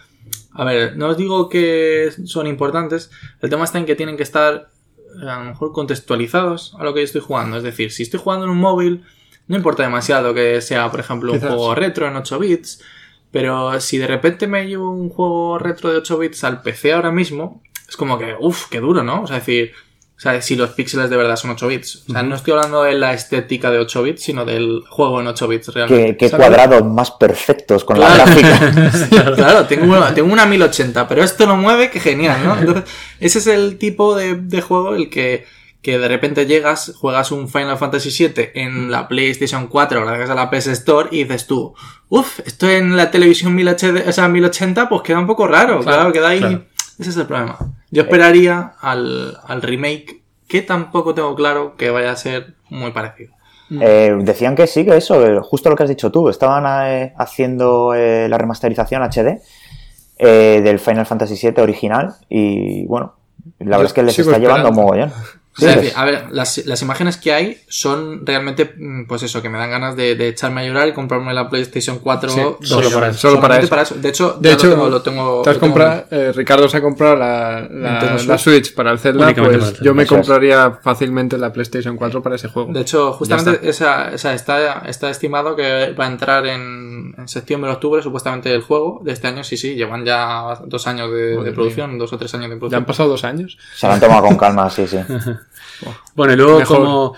A 0.54 0.64
ver, 0.64 0.96
no 0.96 1.08
os 1.08 1.16
digo 1.18 1.50
que 1.50 2.08
son 2.24 2.46
importantes. 2.46 3.10
El 3.42 3.50
tema 3.50 3.64
está 3.64 3.78
en 3.78 3.84
que 3.84 3.94
tienen 3.94 4.16
que 4.16 4.22
estar 4.22 4.68
a 5.22 5.38
lo 5.38 5.44
mejor 5.44 5.72
contextualizados 5.72 6.74
a 6.78 6.84
lo 6.84 6.94
que 6.94 7.00
yo 7.00 7.04
estoy 7.04 7.20
jugando. 7.20 7.56
Es 7.56 7.62
decir, 7.62 7.92
si 7.92 8.02
estoy 8.02 8.20
jugando 8.20 8.44
en 8.44 8.50
un 8.50 8.58
móvil, 8.58 9.04
no 9.48 9.56
importa 9.56 9.82
demasiado 9.82 10.34
que 10.34 10.60
sea, 10.60 10.90
por 10.90 11.00
ejemplo, 11.00 11.32
un 11.32 11.38
Quizás. 11.38 11.54
juego 11.54 11.74
retro 11.74 12.06
en 12.08 12.16
8 12.16 12.38
bits. 12.38 12.82
Pero 13.30 13.78
si 13.80 13.98
de 13.98 14.06
repente 14.06 14.46
me 14.46 14.66
llevo 14.66 14.90
un 14.90 15.10
juego 15.10 15.58
retro 15.58 15.90
de 15.90 15.98
8 15.98 16.18
bits 16.18 16.44
al 16.44 16.62
PC 16.62 16.92
ahora 16.92 17.10
mismo, 17.12 17.62
es 17.88 17.96
como 17.96 18.18
que, 18.18 18.34
uff, 18.38 18.66
qué 18.70 18.80
duro, 18.80 19.02
¿no? 19.02 19.22
O 19.22 19.26
sea, 19.26 19.38
es 19.38 19.46
decir, 19.46 19.72
O 20.16 20.18
sea, 20.18 20.40
si 20.40 20.56
los 20.56 20.70
píxeles 20.70 21.10
de 21.10 21.16
verdad 21.16 21.36
son 21.36 21.50
8 21.50 21.68
bits. 21.68 22.04
O 22.08 22.12
sea, 22.12 22.22
no 22.22 22.36
estoy 22.36 22.54
hablando 22.54 22.84
de 22.84 22.94
la 22.94 23.12
estética 23.12 23.70
de 23.70 23.78
8 23.78 24.02
bits, 24.02 24.22
sino 24.22 24.46
del 24.46 24.82
juego 24.88 25.20
en 25.20 25.26
8 25.26 25.46
bits 25.48 25.68
realmente. 25.74 26.16
Qué, 26.16 26.30
qué 26.30 26.36
cuadrados 26.36 26.82
más 26.86 27.10
perfectos 27.10 27.84
con 27.84 28.00
la 28.00 28.14
gráfica. 28.14 28.96
claro, 29.36 29.66
tengo 29.66 29.94
una, 29.94 30.14
tengo 30.14 30.32
una 30.32 30.46
1080, 30.46 31.06
pero 31.06 31.22
esto 31.22 31.46
no 31.46 31.58
mueve, 31.58 31.90
que 31.90 32.00
genial, 32.00 32.40
¿no? 32.42 32.58
Entonces, 32.58 32.84
ese 33.20 33.38
es 33.40 33.46
el 33.46 33.76
tipo 33.76 34.16
de, 34.16 34.36
de 34.36 34.62
juego 34.62 34.94
el 34.94 35.10
que, 35.10 35.44
que 35.82 35.98
de 35.98 36.08
repente 36.08 36.46
llegas, 36.46 36.94
juegas 36.96 37.30
un 37.30 37.46
Final 37.50 37.76
Fantasy 37.76 38.08
VII 38.08 38.52
en 38.54 38.90
la 38.90 39.08
PlayStation 39.08 39.66
4 39.66 40.04
gracias 40.04 40.30
a 40.30 40.34
la 40.34 40.50
PS 40.50 40.68
Store 40.68 41.10
y 41.12 41.24
dices 41.24 41.46
tú, 41.46 41.74
uff, 42.08 42.40
esto 42.46 42.70
en 42.70 42.96
la 42.96 43.10
televisión 43.10 43.54
1080, 43.54 44.08
o 44.08 44.12
sea, 44.12 44.28
1080 44.28 44.88
pues 44.88 45.02
queda 45.02 45.18
un 45.18 45.26
poco 45.26 45.46
raro, 45.46 45.80
claro, 45.80 46.10
queda 46.10 46.28
ahí. 46.30 46.38
claro. 46.38 46.64
Ese 46.98 47.10
es 47.10 47.16
el 47.16 47.26
problema. 47.26 47.58
Yo 47.90 48.02
esperaría 48.02 48.74
al, 48.80 49.38
al 49.44 49.62
remake, 49.62 50.22
que 50.48 50.62
tampoco 50.62 51.14
tengo 51.14 51.34
claro 51.34 51.76
que 51.76 51.90
vaya 51.90 52.10
a 52.10 52.16
ser 52.16 52.54
muy 52.70 52.92
parecido. 52.92 53.36
Eh, 53.80 54.16
decían 54.20 54.54
que 54.54 54.66
sí, 54.66 54.84
que 54.84 54.96
eso, 54.96 55.42
justo 55.42 55.70
lo 55.70 55.76
que 55.76 55.82
has 55.82 55.88
dicho 55.88 56.12
tú, 56.12 56.28
estaban 56.28 56.64
eh, 56.88 57.12
haciendo 57.18 57.94
eh, 57.94 58.28
la 58.28 58.38
remasterización 58.38 59.02
HD 59.02 59.40
eh, 60.18 60.60
del 60.62 60.78
Final 60.78 61.06
Fantasy 61.06 61.34
VII 61.34 61.62
original 61.62 62.14
y 62.28 62.86
bueno, 62.86 63.14
la 63.58 63.76
verdad 63.78 63.86
es 63.86 63.92
que 63.92 64.02
les 64.02 64.18
está 64.18 64.38
llevando 64.38 64.68
esperando. 64.68 64.82
mogollón. 64.82 65.12
O 65.56 65.60
sea, 65.60 65.76
decir, 65.76 65.92
a 65.96 66.04
ver, 66.04 66.26
las, 66.32 66.58
las 66.66 66.82
imágenes 66.82 67.16
que 67.16 67.32
hay 67.32 67.58
son 67.68 68.26
realmente, 68.26 68.74
mm, 68.76 69.06
pues 69.06 69.22
eso, 69.22 69.40
que 69.40 69.48
me 69.48 69.56
dan 69.58 69.70
ganas 69.70 69.96
de, 69.96 70.14
de 70.14 70.28
echarme 70.28 70.60
a 70.60 70.64
llorar 70.64 70.86
y 70.88 70.92
comprarme 70.92 71.32
la 71.32 71.48
PlayStation 71.48 71.98
4 71.98 72.28
Sí, 72.30 72.40
dos- 72.40 72.56
solo 72.60 72.90
para 72.90 73.08
eso. 73.08 73.18
Solo 73.20 73.40
para 73.40 73.58
eso. 73.58 73.94
De 73.94 74.08
hecho, 74.10 74.36
De 74.38 74.50
ya 74.50 74.54
hecho, 74.54 74.66
lo 74.66 74.72
tengo, 74.74 74.88
lo 74.90 75.02
tengo- 75.02 75.42
te 75.42 75.50
has 75.50 75.56
lo 75.56 75.60
tengo- 75.60 75.72
comprado, 75.74 76.04
eh, 76.10 76.32
Ricardo 76.34 76.68
se 76.68 76.76
ha 76.76 76.82
comprado 76.82 77.16
la, 77.16 77.66
la, 77.70 78.38
Switch. 78.38 78.74
Para 78.74 78.90
el 78.92 78.98
Zelda, 78.98 79.24
Únicamente 79.24 79.58
pues 79.58 79.70
para 79.70 79.78
el 79.78 79.84
yo 79.84 79.94
me 79.94 80.02
es. 80.02 80.08
compraría 80.08 80.72
fácilmente 80.82 81.38
la 81.38 81.52
PlayStation 81.52 81.96
4 81.96 82.22
para 82.22 82.36
ese 82.36 82.48
juego. 82.48 82.72
De 82.72 82.80
hecho, 82.82 83.12
Ya 83.12 83.16
justamente 83.16 83.68
esa, 83.68 84.12
esa 84.12 84.34
está, 84.34 84.80
está 84.86 85.08
estimado 85.10 85.56
que 85.56 85.92
va 85.98 86.04
a 86.04 86.08
entrar 86.08 86.46
en, 86.46 87.14
en 87.16 87.28
septiembre 87.28 87.70
octubre, 87.70 88.02
supuestamente, 88.02 88.52
el 88.52 88.60
juego 88.62 89.00
de 89.04 89.12
este 89.12 89.26
año. 89.28 89.42
Sí, 89.42 89.56
sí, 89.56 89.74
llevan 89.74 90.04
ya 90.04 90.60
dos 90.66 90.86
años 90.86 91.10
de, 91.10 91.42
de 91.42 91.52
producción, 91.52 91.96
dos 91.98 92.12
o 92.12 92.18
tres 92.18 92.34
años 92.34 92.50
de 92.50 92.56
Ya 92.56 92.58
producción. 92.58 92.80
han 92.82 92.86
pasado 92.86 93.08
dos 93.08 93.24
años. 93.24 93.56
Se 93.74 93.86
lo 93.86 93.94
han 93.94 94.00
tomado 94.00 94.22
con 94.26 94.36
calma, 94.36 94.68
sí, 94.70 94.86
sí. 94.86 94.98
Bueno, 96.14 96.32
y 96.32 96.36
luego 96.36 96.58
Mejor. 96.58 96.76
como, 96.78 97.14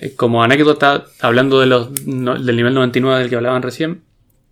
eh, 0.00 0.14
como 0.14 0.42
anécdota, 0.42 1.04
hablando 1.20 1.60
de 1.60 1.66
los, 1.66 1.90
no- 2.06 2.38
del 2.38 2.56
nivel 2.56 2.74
99 2.74 3.20
del 3.20 3.30
que 3.30 3.36
hablaban 3.36 3.62
recién, 3.62 4.02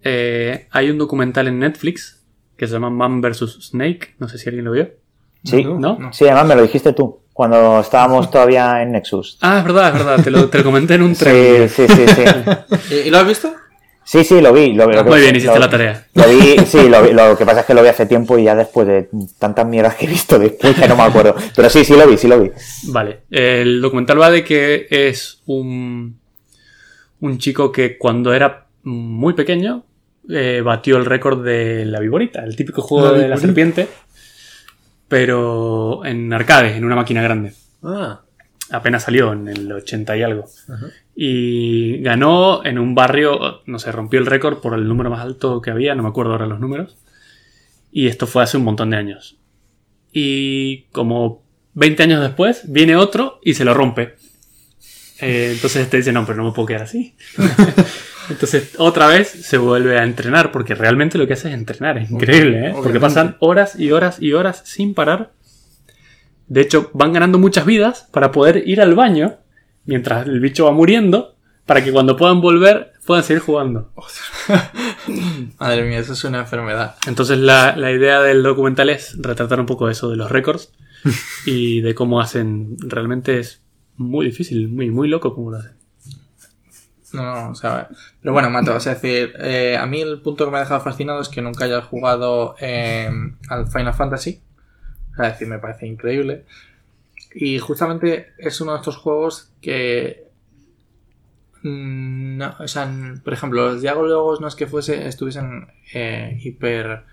eh, 0.03 0.69
hay 0.71 0.91
un 0.91 0.99
documental 0.99 1.49
en 1.49 1.59
Netflix 1.59 2.23
que 2.57 2.67
se 2.67 2.73
llama 2.75 2.91
Man 2.91 3.21
vs. 3.21 3.59
Snake, 3.71 4.15
no 4.19 4.29
sé 4.29 4.39
si 4.39 4.49
alguien 4.49 4.65
lo 4.65 4.73
vio, 4.73 4.91
Sí, 5.45 5.63
¿no? 5.65 6.11
sí, 6.13 6.25
además 6.25 6.47
me 6.47 6.55
lo 6.57 6.63
dijiste 6.63 6.93
tú, 6.95 7.21
cuando 7.35 7.81
estábamos 7.81 8.31
todavía 8.31 8.81
en 8.83 8.93
Nexus. 8.93 9.37
Ah, 9.43 9.59
es 9.59 9.65
verdad, 9.65 9.89
es 9.89 10.05
verdad, 10.05 10.25
te 10.25 10.31
lo, 10.31 10.49
te 10.49 10.59
lo 10.59 10.65
comenté 10.65 10.95
en 10.95 11.03
un 11.03 11.15
Sí, 11.15 11.25
tren. 11.25 11.69
sí, 11.69 11.87
sí, 11.89 12.07
sí. 12.09 12.23
¿Y, 12.95 12.95
y 13.09 13.11
lo 13.11 13.19
has 13.19 13.27
visto? 13.27 13.53
Sí, 14.05 14.23
sí, 14.23 14.41
lo 14.41 14.53
vi. 14.53 14.73
Lo, 14.75 14.87
lo 14.91 15.03
Muy 15.05 15.15
que- 15.15 15.21
bien, 15.21 15.37
hiciste 15.37 15.55
lo- 15.55 15.61
la 15.61 15.71
tarea. 15.71 16.07
Lo 16.15 16.29
vi, 16.29 16.57
sí, 16.67 16.89
lo, 16.89 17.03
vi- 17.03 17.13
lo 17.13 17.37
que 17.39 17.45
pasa 17.47 17.61
es 17.61 17.67
que 17.67 17.75
lo 17.75 17.83
vi 17.83 17.89
hace 17.89 18.07
tiempo 18.07 18.39
y 18.39 18.45
ya 18.45 18.55
después 18.55 18.87
de 18.87 19.09
tantas 19.39 19.67
mierdas 19.67 19.95
que 19.97 20.05
he 20.05 20.09
visto 20.09 20.39
después 20.39 20.77
ya 20.77 20.87
no 20.89 20.97
me 20.97 21.03
acuerdo. 21.05 21.35
Pero 21.57 21.71
sí, 21.71 21.85
sí 21.85 21.95
lo 21.95 22.07
vi, 22.07 22.17
sí 22.19 22.29
lo 22.29 22.41
vi. 22.41 22.51
Vale, 22.85 23.21
el 23.31 23.81
documental 23.81 24.21
va 24.21 24.31
de 24.31 24.45
que 24.45 24.87
es 24.91 25.41
un, 25.47 26.19
un 27.21 27.39
chico 27.39 27.73
que 27.73 27.97
cuando 27.99 28.33
era 28.35 28.67
muy 28.83 29.33
pequeño 29.33 29.85
eh, 30.29 30.61
batió 30.65 30.97
el 30.99 31.07
récord 31.07 31.43
de 31.45 31.85
la 31.87 32.01
viborita, 32.01 32.45
el 32.45 32.55
típico 32.57 32.83
juego 32.83 33.13
La 33.13 33.19
de 33.19 33.29
la 33.29 33.37
serpiente, 33.39 33.89
pero 35.09 36.05
en 36.05 36.33
arcade, 36.33 36.77
en 36.77 36.85
una 36.85 36.97
máquina 36.97 37.23
grande. 37.23 37.53
Ah, 37.83 38.21
Apenas 38.71 39.05
salió 39.05 39.33
en 39.33 39.49
el 39.49 39.71
80 39.71 40.17
y 40.17 40.23
algo. 40.23 40.47
Y 41.15 41.99
ganó 42.03 42.65
en 42.65 42.79
un 42.79 42.95
barrio, 42.95 43.63
no 43.67 43.79
sé, 43.79 43.93
rompió 43.93 44.19
el 44.19 44.27
récord 44.27 44.61
por 44.61 44.75
el 44.75 44.89
número 44.89 45.11
más 45.11 45.21
alto 45.21 45.61
que 45.61 45.71
había, 45.71 45.95
no 45.95 46.03
me 46.03 46.09
acuerdo 46.09 46.33
ahora 46.33 46.47
los 46.47 46.61
números. 46.61 46.97
Y 47.93 48.09
esto 48.09 48.27
fue 48.27 48.43
hace 48.43 48.57
un 48.57 48.65
montón 48.65 48.91
de 48.91 48.97
años. 48.97 49.37
Y 50.13 50.85
como 50.93 51.45
20 51.75 52.03
años 52.05 52.23
después, 52.23 52.63
viene 52.67 52.97
otro 52.97 53.41
y 53.43 53.55
se 53.55 53.65
lo 53.65 53.75
rompe. 53.75 54.17
Eh, 55.21 55.51
entonces 55.53 55.89
te 55.89 55.99
dice, 55.99 56.13
no, 56.13 56.25
pero 56.27 56.39
no 56.39 56.45
me 56.45 56.53
puedo 56.53 56.67
quedar 56.67 56.83
así. 56.83 57.15
entonces 58.31 58.73
otra 58.79 59.07
vez 59.07 59.29
se 59.29 59.59
vuelve 59.59 59.99
a 59.99 60.05
entrenar, 60.05 60.53
porque 60.53 60.75
realmente 60.75 61.19
lo 61.19 61.27
que 61.27 61.35
hace 61.35 61.49
es 61.49 61.55
entrenar, 61.55 61.99
es 61.99 62.11
increíble, 62.11 62.69
¿eh? 62.69 62.73
Porque 62.75 63.01
pasan 63.01 63.37
horas 63.41 63.79
y 63.79 63.93
horas 63.93 64.21
y 64.21 64.33
horas 64.33 64.63
sin 64.65 64.95
parar. 64.95 65.33
De 66.47 66.61
hecho, 66.61 66.91
van 66.95 67.13
ganando 67.13 67.39
muchas 67.39 67.65
vidas 67.67 68.09
para 68.13 68.33
poder 68.33 68.63
ir 68.67 68.81
al 68.81 68.95
baño 68.95 69.37
mientras 69.87 70.27
el 70.27 70.41
bicho 70.41 70.65
va 70.65 70.73
muriendo, 70.73 71.37
para 71.67 71.83
que 71.83 71.93
cuando 71.93 72.17
puedan 72.17 72.41
volver 72.41 72.93
puedan 73.07 73.25
seguir 73.25 73.43
jugando. 73.43 73.93
Madre 75.59 75.83
mía, 75.85 75.99
eso 75.99 76.15
es 76.15 76.25
una 76.25 76.41
enfermedad. 76.41 76.97
Entonces 77.07 77.39
la, 77.39 77.77
la 77.77 77.93
idea 77.93 78.21
del 78.21 78.43
documental 78.43 78.91
es 78.91 79.17
retratar 79.21 79.61
un 79.61 79.67
poco 79.67 79.89
eso 79.89 80.11
de 80.11 80.17
los 80.17 80.31
récords 80.31 80.73
y 81.47 81.81
de 81.81 81.95
cómo 81.95 82.21
hacen. 82.21 82.77
Realmente 82.81 83.39
es 83.39 83.63
muy 83.97 84.27
difícil, 84.27 84.69
muy, 84.69 84.91
muy 84.91 85.09
loco 85.09 85.35
cómo 85.35 85.51
lo 85.51 85.59
hacen. 85.59 85.73
No, 87.13 87.23
no, 87.23 87.51
o 87.51 87.55
sea, 87.55 87.89
pero 88.21 88.33
bueno, 88.33 88.51
Mato, 88.51 88.77
es 88.77 88.85
decir, 88.87 89.35
eh, 89.39 89.77
a 89.79 89.87
mí 89.87 90.01
el 90.01 90.21
punto 90.21 90.45
que 90.45 90.51
me 90.51 90.57
ha 90.57 90.61
dejado 90.61 90.81
fascinado 90.81 91.21
es 91.21 91.29
que 91.29 91.43
nunca 91.43 91.65
hayas 91.65 91.85
jugado 91.85 92.57
eh, 92.59 93.09
al 93.49 93.69
Final 93.69 93.95
Fantasy. 93.95 94.43
Es 95.19 95.33
decir, 95.33 95.49
me 95.49 95.59
parece 95.59 95.87
increíble. 95.87 96.45
Y 97.35 97.59
justamente 97.59 98.33
es 98.39 98.61
uno 98.61 98.73
de 98.73 98.79
estos 98.79 98.97
juegos 98.97 99.51
que. 99.61 100.25
mm, 101.63 102.37
No, 102.39 102.55
o 102.59 102.69
sea, 102.69 102.93
por 103.23 103.33
ejemplo, 103.33 103.67
los 103.73 103.83
diálogos 103.83 104.41
no 104.41 104.49
es 104.49 104.55
que 104.55 104.67
fuese, 104.67 105.07
estuviesen 105.09 105.69
eh, 105.93 106.39
hiper 106.43 107.05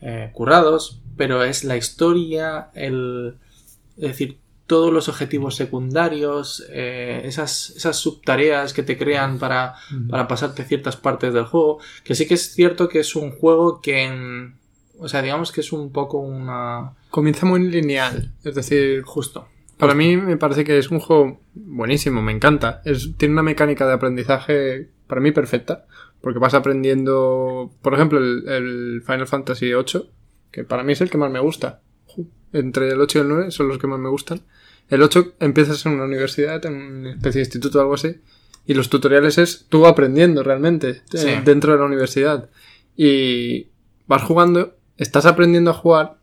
eh, 0.00 0.30
currados, 0.32 1.00
pero 1.16 1.42
es 1.44 1.64
la 1.64 1.76
historia, 1.76 2.70
el. 2.74 3.36
Es 3.96 4.08
decir, 4.08 4.38
todos 4.66 4.92
los 4.92 5.08
objetivos 5.08 5.56
secundarios, 5.56 6.64
eh, 6.70 7.22
esas, 7.24 7.70
esas 7.76 7.96
subtareas 7.98 8.72
que 8.72 8.82
te 8.82 8.96
crean 8.98 9.38
para, 9.38 9.74
para 10.08 10.26
pasarte 10.26 10.64
ciertas 10.64 10.96
partes 10.96 11.32
del 11.34 11.44
juego. 11.44 11.78
Que 12.02 12.14
sí 12.14 12.26
que 12.26 12.34
es 12.34 12.54
cierto 12.54 12.88
que 12.88 13.00
es 13.00 13.14
un 13.16 13.30
juego 13.32 13.80
que. 13.80 14.02
en- 14.04 14.56
o 14.98 15.08
sea, 15.08 15.22
digamos 15.22 15.52
que 15.52 15.60
es 15.60 15.72
un 15.72 15.90
poco 15.92 16.18
una. 16.18 16.92
comienza 17.10 17.46
muy 17.46 17.60
lineal. 17.68 18.32
Es 18.44 18.54
decir, 18.54 19.02
Justo. 19.02 19.48
para 19.78 19.94
mí 19.94 20.16
me 20.16 20.36
parece 20.36 20.64
que 20.64 20.78
es 20.78 20.90
un 20.90 21.00
juego 21.00 21.40
buenísimo, 21.54 22.22
me 22.22 22.32
encanta. 22.32 22.80
Es, 22.84 23.12
tiene 23.16 23.32
una 23.34 23.42
mecánica 23.42 23.86
de 23.86 23.92
aprendizaje 23.94 24.88
para 25.06 25.20
mí 25.20 25.32
perfecta. 25.32 25.86
Porque 26.20 26.38
vas 26.38 26.54
aprendiendo, 26.54 27.70
por 27.82 27.92
ejemplo, 27.92 28.18
el, 28.18 28.48
el 28.48 29.02
Final 29.04 29.26
Fantasy 29.26 29.66
VIII, 29.74 30.08
que 30.50 30.64
para 30.64 30.82
mí 30.82 30.94
es 30.94 31.00
el 31.02 31.10
que 31.10 31.18
más 31.18 31.30
me 31.30 31.38
gusta. 31.40 31.82
Entre 32.54 32.88
el 32.88 33.00
8 33.00 33.18
y 33.18 33.20
el 33.20 33.28
9 33.28 33.50
son 33.50 33.68
los 33.68 33.76
que 33.78 33.86
más 33.86 33.98
me 33.98 34.08
gustan. 34.08 34.40
El 34.88 35.02
8 35.02 35.34
empiezas 35.40 35.84
en 35.84 35.92
una 35.92 36.04
universidad, 36.04 36.64
en 36.64 36.74
una 36.76 37.10
especie 37.10 37.40
de 37.40 37.44
instituto 37.46 37.78
o 37.78 37.82
algo 37.82 37.94
así. 37.94 38.16
Y 38.64 38.72
los 38.72 38.88
tutoriales 38.88 39.36
es 39.36 39.66
tú 39.68 39.84
aprendiendo 39.86 40.42
realmente 40.42 40.88
eh, 40.90 41.02
Sí. 41.12 41.28
dentro 41.44 41.72
de 41.74 41.78
la 41.80 41.84
universidad. 41.84 42.48
Y 42.96 43.68
vas 44.06 44.22
jugando, 44.22 44.76
estás 44.98 45.26
aprendiendo 45.26 45.70
a 45.70 45.74
jugar, 45.74 46.14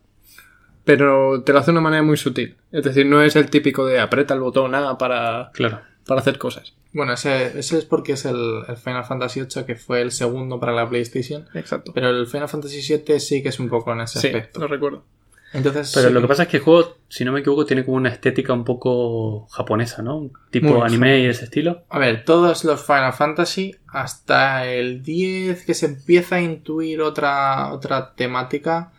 pero 0.84 1.42
te 1.42 1.52
lo 1.52 1.58
hace 1.60 1.66
de 1.66 1.72
una 1.72 1.80
manera 1.80 2.02
muy 2.02 2.16
sutil. 2.16 2.56
Es 2.72 2.84
decir, 2.84 3.06
no 3.06 3.22
es 3.22 3.36
el 3.36 3.50
típico 3.50 3.86
de 3.86 4.00
aprieta 4.00 4.34
el 4.34 4.40
botón 4.40 4.74
A 4.74 4.98
para, 4.98 5.50
Claro. 5.54 5.80
para 6.06 6.20
hacer 6.20 6.38
cosas. 6.38 6.74
Bueno, 6.92 7.12
ese, 7.14 7.58
ese 7.58 7.78
es 7.78 7.84
porque 7.84 8.12
es 8.12 8.24
el, 8.26 8.62
el 8.68 8.76
Final 8.76 9.04
Fantasy 9.04 9.40
VIII 9.42 9.64
que 9.64 9.76
fue 9.76 10.02
el 10.02 10.10
segundo 10.10 10.60
para 10.60 10.72
la 10.72 10.88
PlayStation. 10.88 11.46
Exacto. 11.54 11.92
Pero 11.94 12.10
el 12.10 12.26
Final 12.26 12.48
Fantasy 12.48 12.80
VII 12.96 13.18
sí 13.20 13.42
que 13.42 13.48
es 13.48 13.58
un 13.60 13.68
poco 13.68 13.92
en 13.92 14.00
ese 14.02 14.18
Sí, 14.20 14.26
aspecto. 14.26 14.60
lo 14.60 14.66
recuerdo. 14.68 15.04
Entonces, 15.52 15.92
Pero 15.94 16.08
sí, 16.08 16.14
lo 16.14 16.20
que 16.22 16.28
pasa 16.28 16.44
es 16.44 16.48
que 16.48 16.56
el 16.56 16.62
juego, 16.62 16.96
si 17.08 17.24
no 17.24 17.32
me 17.32 17.40
equivoco, 17.40 17.66
tiene 17.66 17.84
como 17.84 17.98
una 17.98 18.08
estética 18.08 18.52
un 18.52 18.64
poco 18.64 19.46
japonesa, 19.48 20.02
¿no? 20.02 20.30
Tipo 20.50 20.68
Muy 20.68 20.80
anime 20.82 21.20
y 21.20 21.26
ese 21.26 21.44
estilo. 21.44 21.84
A 21.90 21.98
ver, 21.98 22.24
todos 22.24 22.64
los 22.64 22.84
Final 22.84 23.12
Fantasy, 23.12 23.76
hasta 23.88 24.66
el 24.66 25.02
10 25.02 25.66
que 25.66 25.74
se 25.74 25.86
empieza 25.86 26.36
a 26.36 26.40
intuir 26.40 27.02
otra, 27.02 27.72
otra 27.72 28.14
temática. 28.14 28.92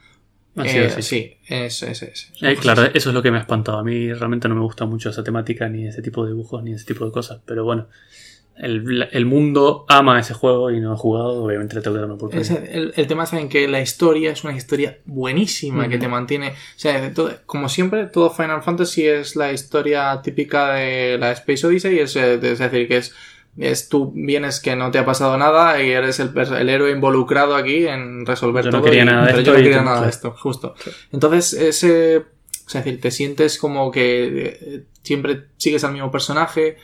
Así 0.56 0.78
eh, 0.78 0.86
es, 0.86 0.94
sí. 0.94 1.02
sí, 1.02 1.38
es, 1.48 1.82
es, 1.82 2.04
es. 2.04 2.32
Eh, 2.42 2.56
claro, 2.58 2.84
eso 2.84 3.10
es 3.10 3.16
lo 3.16 3.24
que 3.24 3.32
me 3.32 3.38
ha 3.38 3.42
espantado. 3.42 3.80
A 3.80 3.84
mí 3.84 4.14
realmente 4.14 4.48
no 4.48 4.54
me 4.54 4.62
gusta 4.62 4.86
mucho 4.86 5.10
esa 5.10 5.24
temática, 5.24 5.68
ni 5.68 5.88
ese 5.88 6.04
tipo 6.04 6.24
de 6.24 6.34
dibujos, 6.34 6.62
ni 6.62 6.74
ese 6.74 6.86
tipo 6.86 7.06
de 7.06 7.12
cosas. 7.12 7.42
Pero 7.46 7.64
bueno, 7.64 7.88
el, 8.58 9.10
el 9.12 9.26
mundo 9.26 9.86
ama 9.90 10.20
ese 10.20 10.34
juego 10.34 10.72
y 10.72 10.80
no 10.80 10.94
he 10.94 10.98
jugado, 10.98 11.44
obviamente 11.44 11.76
le 11.76 11.82
tengo 11.82 11.96
que 11.96 12.00
dar 12.00 12.06
una 12.06 12.16
oportunidad. 12.16 12.52
Es 12.64 12.70
el, 12.76 12.94
el 12.96 13.08
tema 13.08 13.24
está 13.24 13.40
en 13.40 13.50
que 13.50 13.68
la 13.68 13.82
historia 13.82 14.32
es 14.32 14.44
una 14.44 14.56
historia 14.56 15.00
buenísima 15.06 15.88
que 15.90 15.98
te 15.98 16.08
mantiene. 16.08 16.50
O 16.50 16.54
sea, 16.76 17.14
todo- 17.14 17.32
como 17.46 17.68
siempre, 17.70 18.06
todo 18.06 18.30
Final 18.30 18.62
Fantasy 18.64 19.08
es 19.08 19.36
la 19.36 19.52
historia 19.52 20.22
típica 20.24 20.74
de 20.74 21.18
la 21.18 21.32
Space 21.32 21.66
Odyssey. 21.66 22.00
Es, 22.00 22.16
es 22.16 22.60
decir, 22.60 22.88
que 22.88 22.98
es, 22.98 23.14
es 23.58 23.90
tú 23.90 24.12
vienes 24.16 24.60
que 24.60 24.76
no 24.76 24.92
te 24.92 25.00
ha 25.00 25.06
pasado 25.06 25.38
nada 25.38 25.82
y 25.84 25.90
eres 25.92 26.20
el, 26.20 26.32
el 26.38 26.70
héroe 26.70 26.92
involucrado 26.92 27.56
aquí 27.56 27.88
en 27.88 28.26
resolver 28.26 28.66
Yo 28.66 28.72
no 28.72 28.78
todo. 28.80 28.86
quería 28.86 29.04
y- 29.04 29.06
nada 29.06 29.22
de 29.22 29.28
pero 29.28 29.40
esto 29.40 29.52
yo 29.52 29.58
no 29.58 29.64
quería 29.64 29.82
nada 29.82 30.02
de 30.04 30.10
esto, 30.10 30.32
justo. 30.38 30.76
Entonces, 31.12 31.54
ese. 31.54 32.16
es 32.68 32.74
decir, 32.74 33.02
te 33.02 33.12
sientes 33.12 33.58
como 33.58 33.92
que 33.92 34.58
eh, 34.62 34.84
siempre 35.02 35.46
sigues 35.58 35.84
al 35.84 35.92
mismo 35.94 36.10
personaje, 36.12 36.78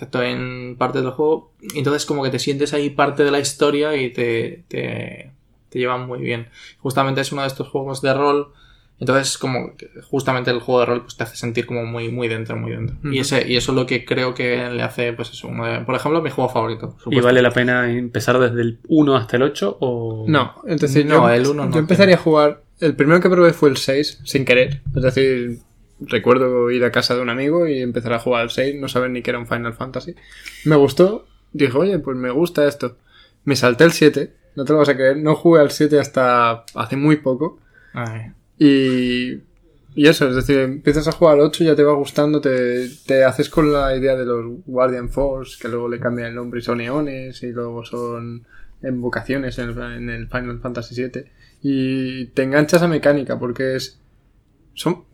excepto 0.00 0.22
en 0.22 0.76
partes 0.78 1.02
del 1.02 1.12
juego, 1.12 1.52
y 1.74 1.78
entonces 1.78 2.06
como 2.06 2.22
que 2.22 2.30
te 2.30 2.38
sientes 2.38 2.72
ahí 2.72 2.90
parte 2.90 3.24
de 3.24 3.30
la 3.30 3.38
historia 3.40 3.94
y 3.96 4.12
te, 4.12 4.64
te, 4.68 5.30
te 5.68 5.78
llevan 5.78 6.06
muy 6.06 6.20
bien. 6.20 6.48
Justamente 6.78 7.20
es 7.20 7.32
uno 7.32 7.42
de 7.42 7.48
estos 7.48 7.68
juegos 7.68 8.00
de 8.02 8.14
rol 8.14 8.52
entonces, 9.00 9.38
como 9.38 9.72
justamente 10.10 10.50
el 10.50 10.60
juego 10.60 10.80
de 10.80 10.86
rol 10.86 11.02
pues, 11.02 11.16
te 11.16 11.24
hace 11.24 11.34
sentir 11.34 11.64
como 11.64 11.86
muy, 11.86 12.10
muy 12.10 12.28
dentro, 12.28 12.54
muy 12.56 12.70
dentro. 12.72 12.96
y, 13.10 13.18
ese, 13.18 13.50
y 13.50 13.56
eso 13.56 13.72
es 13.72 13.76
lo 13.76 13.86
que 13.86 14.04
creo 14.04 14.34
que 14.34 14.68
le 14.70 14.82
hace, 14.82 15.14
pues 15.14 15.30
eso, 15.30 15.48
uno 15.48 15.64
de- 15.66 15.80
por 15.80 15.94
ejemplo, 15.94 16.20
mi 16.20 16.28
juego 16.28 16.50
favorito. 16.50 16.96
¿Y 17.10 17.18
vale 17.20 17.40
la 17.40 17.50
pena 17.50 17.90
empezar 17.90 18.38
desde 18.38 18.60
el 18.60 18.78
1 18.88 19.16
hasta 19.16 19.38
el 19.38 19.42
8? 19.44 19.78
O... 19.80 20.26
No, 20.28 20.54
es 20.66 20.82
decir, 20.82 21.06
No, 21.06 21.14
yo, 21.14 21.30
el 21.30 21.46
uno 21.46 21.64
no 21.64 21.72
yo 21.72 21.78
empezaría 21.78 22.16
a 22.16 22.18
jugar. 22.18 22.62
El 22.78 22.94
primero 22.94 23.20
que 23.22 23.30
probé 23.30 23.54
fue 23.54 23.70
el 23.70 23.78
6, 23.78 24.20
sin 24.24 24.44
querer. 24.44 24.82
Es 24.94 25.02
decir, 25.02 25.60
recuerdo 26.00 26.70
ir 26.70 26.84
a 26.84 26.92
casa 26.92 27.14
de 27.14 27.20
un 27.20 27.30
amigo 27.30 27.66
y 27.66 27.80
empezar 27.80 28.12
a 28.12 28.18
jugar 28.18 28.42
al 28.42 28.50
6, 28.50 28.76
no 28.80 28.88
saber 28.88 29.10
ni 29.10 29.22
que 29.22 29.30
era 29.30 29.38
un 29.38 29.46
Final 29.46 29.74
Fantasy. 29.74 30.14
Me 30.64 30.76
gustó, 30.76 31.26
dije, 31.52 31.76
oye, 31.76 31.98
pues 31.98 32.16
me 32.16 32.30
gusta 32.30 32.66
esto. 32.66 32.96
Me 33.44 33.56
salté 33.56 33.84
el 33.84 33.92
7, 33.92 34.32
no 34.56 34.64
te 34.64 34.72
lo 34.72 34.78
vas 34.78 34.88
a 34.88 34.94
creer, 34.94 35.16
no 35.16 35.34
jugué 35.34 35.60
al 35.60 35.70
7 35.70 35.98
hasta 35.98 36.64
hace 36.74 36.96
muy 36.96 37.16
poco. 37.16 37.58
Ay. 37.92 38.32
Y, 38.58 39.42
y 39.94 40.06
eso, 40.06 40.28
es 40.28 40.36
decir, 40.36 40.58
empiezas 40.58 41.08
a 41.08 41.12
jugar 41.12 41.34
al 41.34 41.40
8 41.40 41.64
y 41.64 41.66
ya 41.66 41.76
te 41.76 41.82
va 41.82 41.94
gustando, 41.94 42.40
te, 42.40 42.88
te 43.06 43.24
haces 43.24 43.48
con 43.48 43.72
la 43.72 43.96
idea 43.96 44.16
de 44.16 44.26
los 44.26 44.44
Guardian 44.66 45.08
Force, 45.08 45.58
que 45.60 45.68
luego 45.68 45.88
le 45.88 45.98
cambian 45.98 46.28
el 46.28 46.34
nombre 46.34 46.60
y 46.60 46.62
son 46.62 46.80
eones, 46.80 47.42
y 47.42 47.52
luego 47.52 47.84
son 47.84 48.46
invocaciones 48.82 49.58
en 49.58 49.70
el, 49.70 49.78
en 49.78 50.10
el 50.10 50.28
Final 50.28 50.60
Fantasy 50.60 50.94
VII. 50.94 51.24
Y 51.62 52.26
te 52.26 52.42
enganchas 52.42 52.82
a 52.82 52.88
mecánica, 52.88 53.38
porque 53.38 53.76
es 53.76 53.99
son, 54.80 55.04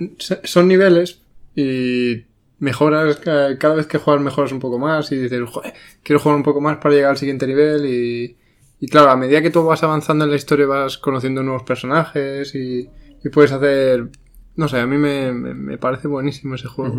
son 0.44 0.68
niveles 0.68 1.20
y 1.57 2.24
mejoras, 2.61 3.16
ca- 3.16 3.59
cada 3.59 3.74
vez 3.74 3.87
que 3.88 3.98
juegas 3.98 4.22
mejoras 4.22 4.52
un 4.52 4.61
poco 4.61 4.79
más 4.79 5.11
y 5.11 5.16
dices, 5.16 5.40
"Joder, 5.50 5.74
quiero 6.05 6.20
jugar 6.20 6.37
un 6.37 6.44
poco 6.44 6.61
más 6.61 6.76
para 6.79 6.94
llegar 6.94 7.11
al 7.11 7.16
siguiente 7.16 7.46
nivel 7.48 7.85
y, 7.85 8.37
y 8.79 8.87
claro, 8.87 9.11
a 9.11 9.16
medida 9.16 9.42
que 9.42 9.50
tú 9.50 9.64
vas 9.64 9.83
avanzando 9.83 10.24
en 10.24 10.31
la 10.31 10.37
historia 10.37 10.66
vas 10.66 10.98
conociendo 10.98 11.42
nuevos 11.42 11.64
personajes 11.64 12.55
y, 12.55 12.88
puedes 13.33 13.50
hacer... 13.50 14.09
No 14.55 14.68
sé, 14.68 14.79
a 14.79 14.87
mí 14.87 14.96
me, 14.98 15.33
me, 15.33 15.52
me 15.52 15.79
parece 15.79 16.07
buenísimo 16.07 16.55
ese 16.55 16.68
juego. 16.68 16.94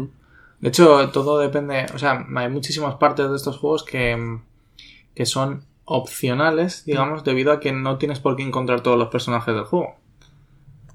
De 0.59 0.67
hecho, 0.67 1.09
todo 1.11 1.39
depende, 1.39 1.85
o 1.95 1.97
sea, 1.97 2.27
hay 2.35 2.49
muchísimas 2.49 2.95
partes 2.95 3.29
de 3.29 3.35
estos 3.37 3.57
juegos 3.57 3.83
que, 3.85 4.39
que 5.15 5.25
son 5.25 5.63
opcionales, 5.85 6.83
digamos, 6.85 7.23
debido 7.23 7.53
a 7.53 7.59
que 7.61 7.71
no 7.71 7.97
tienes 7.97 8.19
por 8.19 8.35
qué 8.35 8.43
encontrar 8.43 8.81
todos 8.81 8.97
los 8.99 9.07
personajes 9.07 9.55
del 9.55 9.63
juego. 9.63 9.95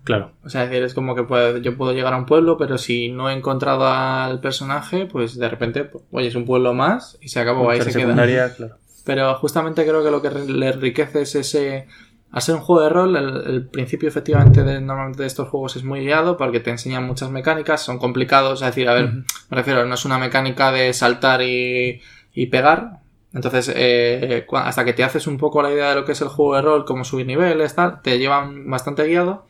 Claro. 0.04 0.32
O 0.44 0.48
sea, 0.48 0.64
es 0.64 0.70
decir, 0.70 0.84
es 0.84 0.94
como 0.94 1.14
que 1.14 1.22
puede- 1.22 1.60
yo 1.62 1.76
puedo 1.76 1.92
llegar 1.92 2.12
a 2.12 2.16
un 2.16 2.26
pueblo, 2.26 2.56
pero 2.58 2.76
si 2.78 3.08
no 3.10 3.30
he 3.30 3.34
encontrado 3.34 3.86
al 3.86 4.40
personaje, 4.40 5.06
pues 5.06 5.38
de 5.38 5.48
repente, 5.48 5.84
pues, 5.84 6.04
oye, 6.10 6.28
es 6.28 6.34
un 6.34 6.44
pueblo 6.44 6.74
más 6.74 7.18
y 7.20 7.28
se 7.28 7.40
acabó, 7.40 7.70
ahí 7.70 7.78
se 7.84 7.90
queda. 8.00 8.14
claro. 8.56 8.74
Pero 9.04 9.34
justamente 9.36 9.84
creo 9.84 10.02
que 10.04 10.10
lo 10.10 10.20
que 10.22 10.30
le 10.30 10.68
enriquece 10.68 11.22
es 11.22 11.34
ese... 11.34 11.86
Al 12.32 12.40
ser 12.40 12.54
un 12.54 12.62
juego 12.62 12.82
de 12.82 12.88
rol, 12.88 13.14
el, 13.16 13.46
el 13.46 13.66
principio 13.68 14.08
efectivamente 14.08 14.62
de, 14.64 14.80
normalmente 14.80 15.20
de 15.22 15.26
estos 15.26 15.48
juegos 15.48 15.76
es 15.76 15.84
muy 15.84 16.00
guiado 16.00 16.38
porque 16.38 16.60
te 16.60 16.70
enseñan 16.70 17.04
muchas 17.04 17.28
mecánicas, 17.30 17.82
son 17.82 17.98
complicados, 17.98 18.62
es 18.62 18.66
decir, 18.68 18.88
a 18.88 18.94
ver, 18.94 19.10
me 19.12 19.24
refiero, 19.56 19.84
no 19.84 19.94
es 19.94 20.04
una 20.06 20.16
mecánica 20.18 20.72
de 20.72 20.94
saltar 20.94 21.42
y, 21.42 22.00
y 22.32 22.46
pegar. 22.46 23.00
Entonces, 23.34 23.70
eh, 23.74 24.46
cua- 24.48 24.62
hasta 24.64 24.84
que 24.84 24.94
te 24.94 25.04
haces 25.04 25.26
un 25.26 25.36
poco 25.36 25.62
la 25.62 25.70
idea 25.72 25.90
de 25.90 25.94
lo 25.96 26.04
que 26.06 26.12
es 26.12 26.20
el 26.22 26.28
juego 26.28 26.56
de 26.56 26.62
rol, 26.62 26.84
cómo 26.86 27.04
subir 27.04 27.26
niveles, 27.26 27.74
tal, 27.74 28.00
te 28.02 28.18
llevan 28.18 28.68
bastante 28.70 29.04
guiado 29.06 29.46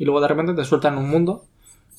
y 0.00 0.04
luego 0.06 0.20
de 0.20 0.28
repente 0.28 0.54
te 0.54 0.64
sueltan 0.64 0.96
un 0.98 1.08
mundo 1.08 1.44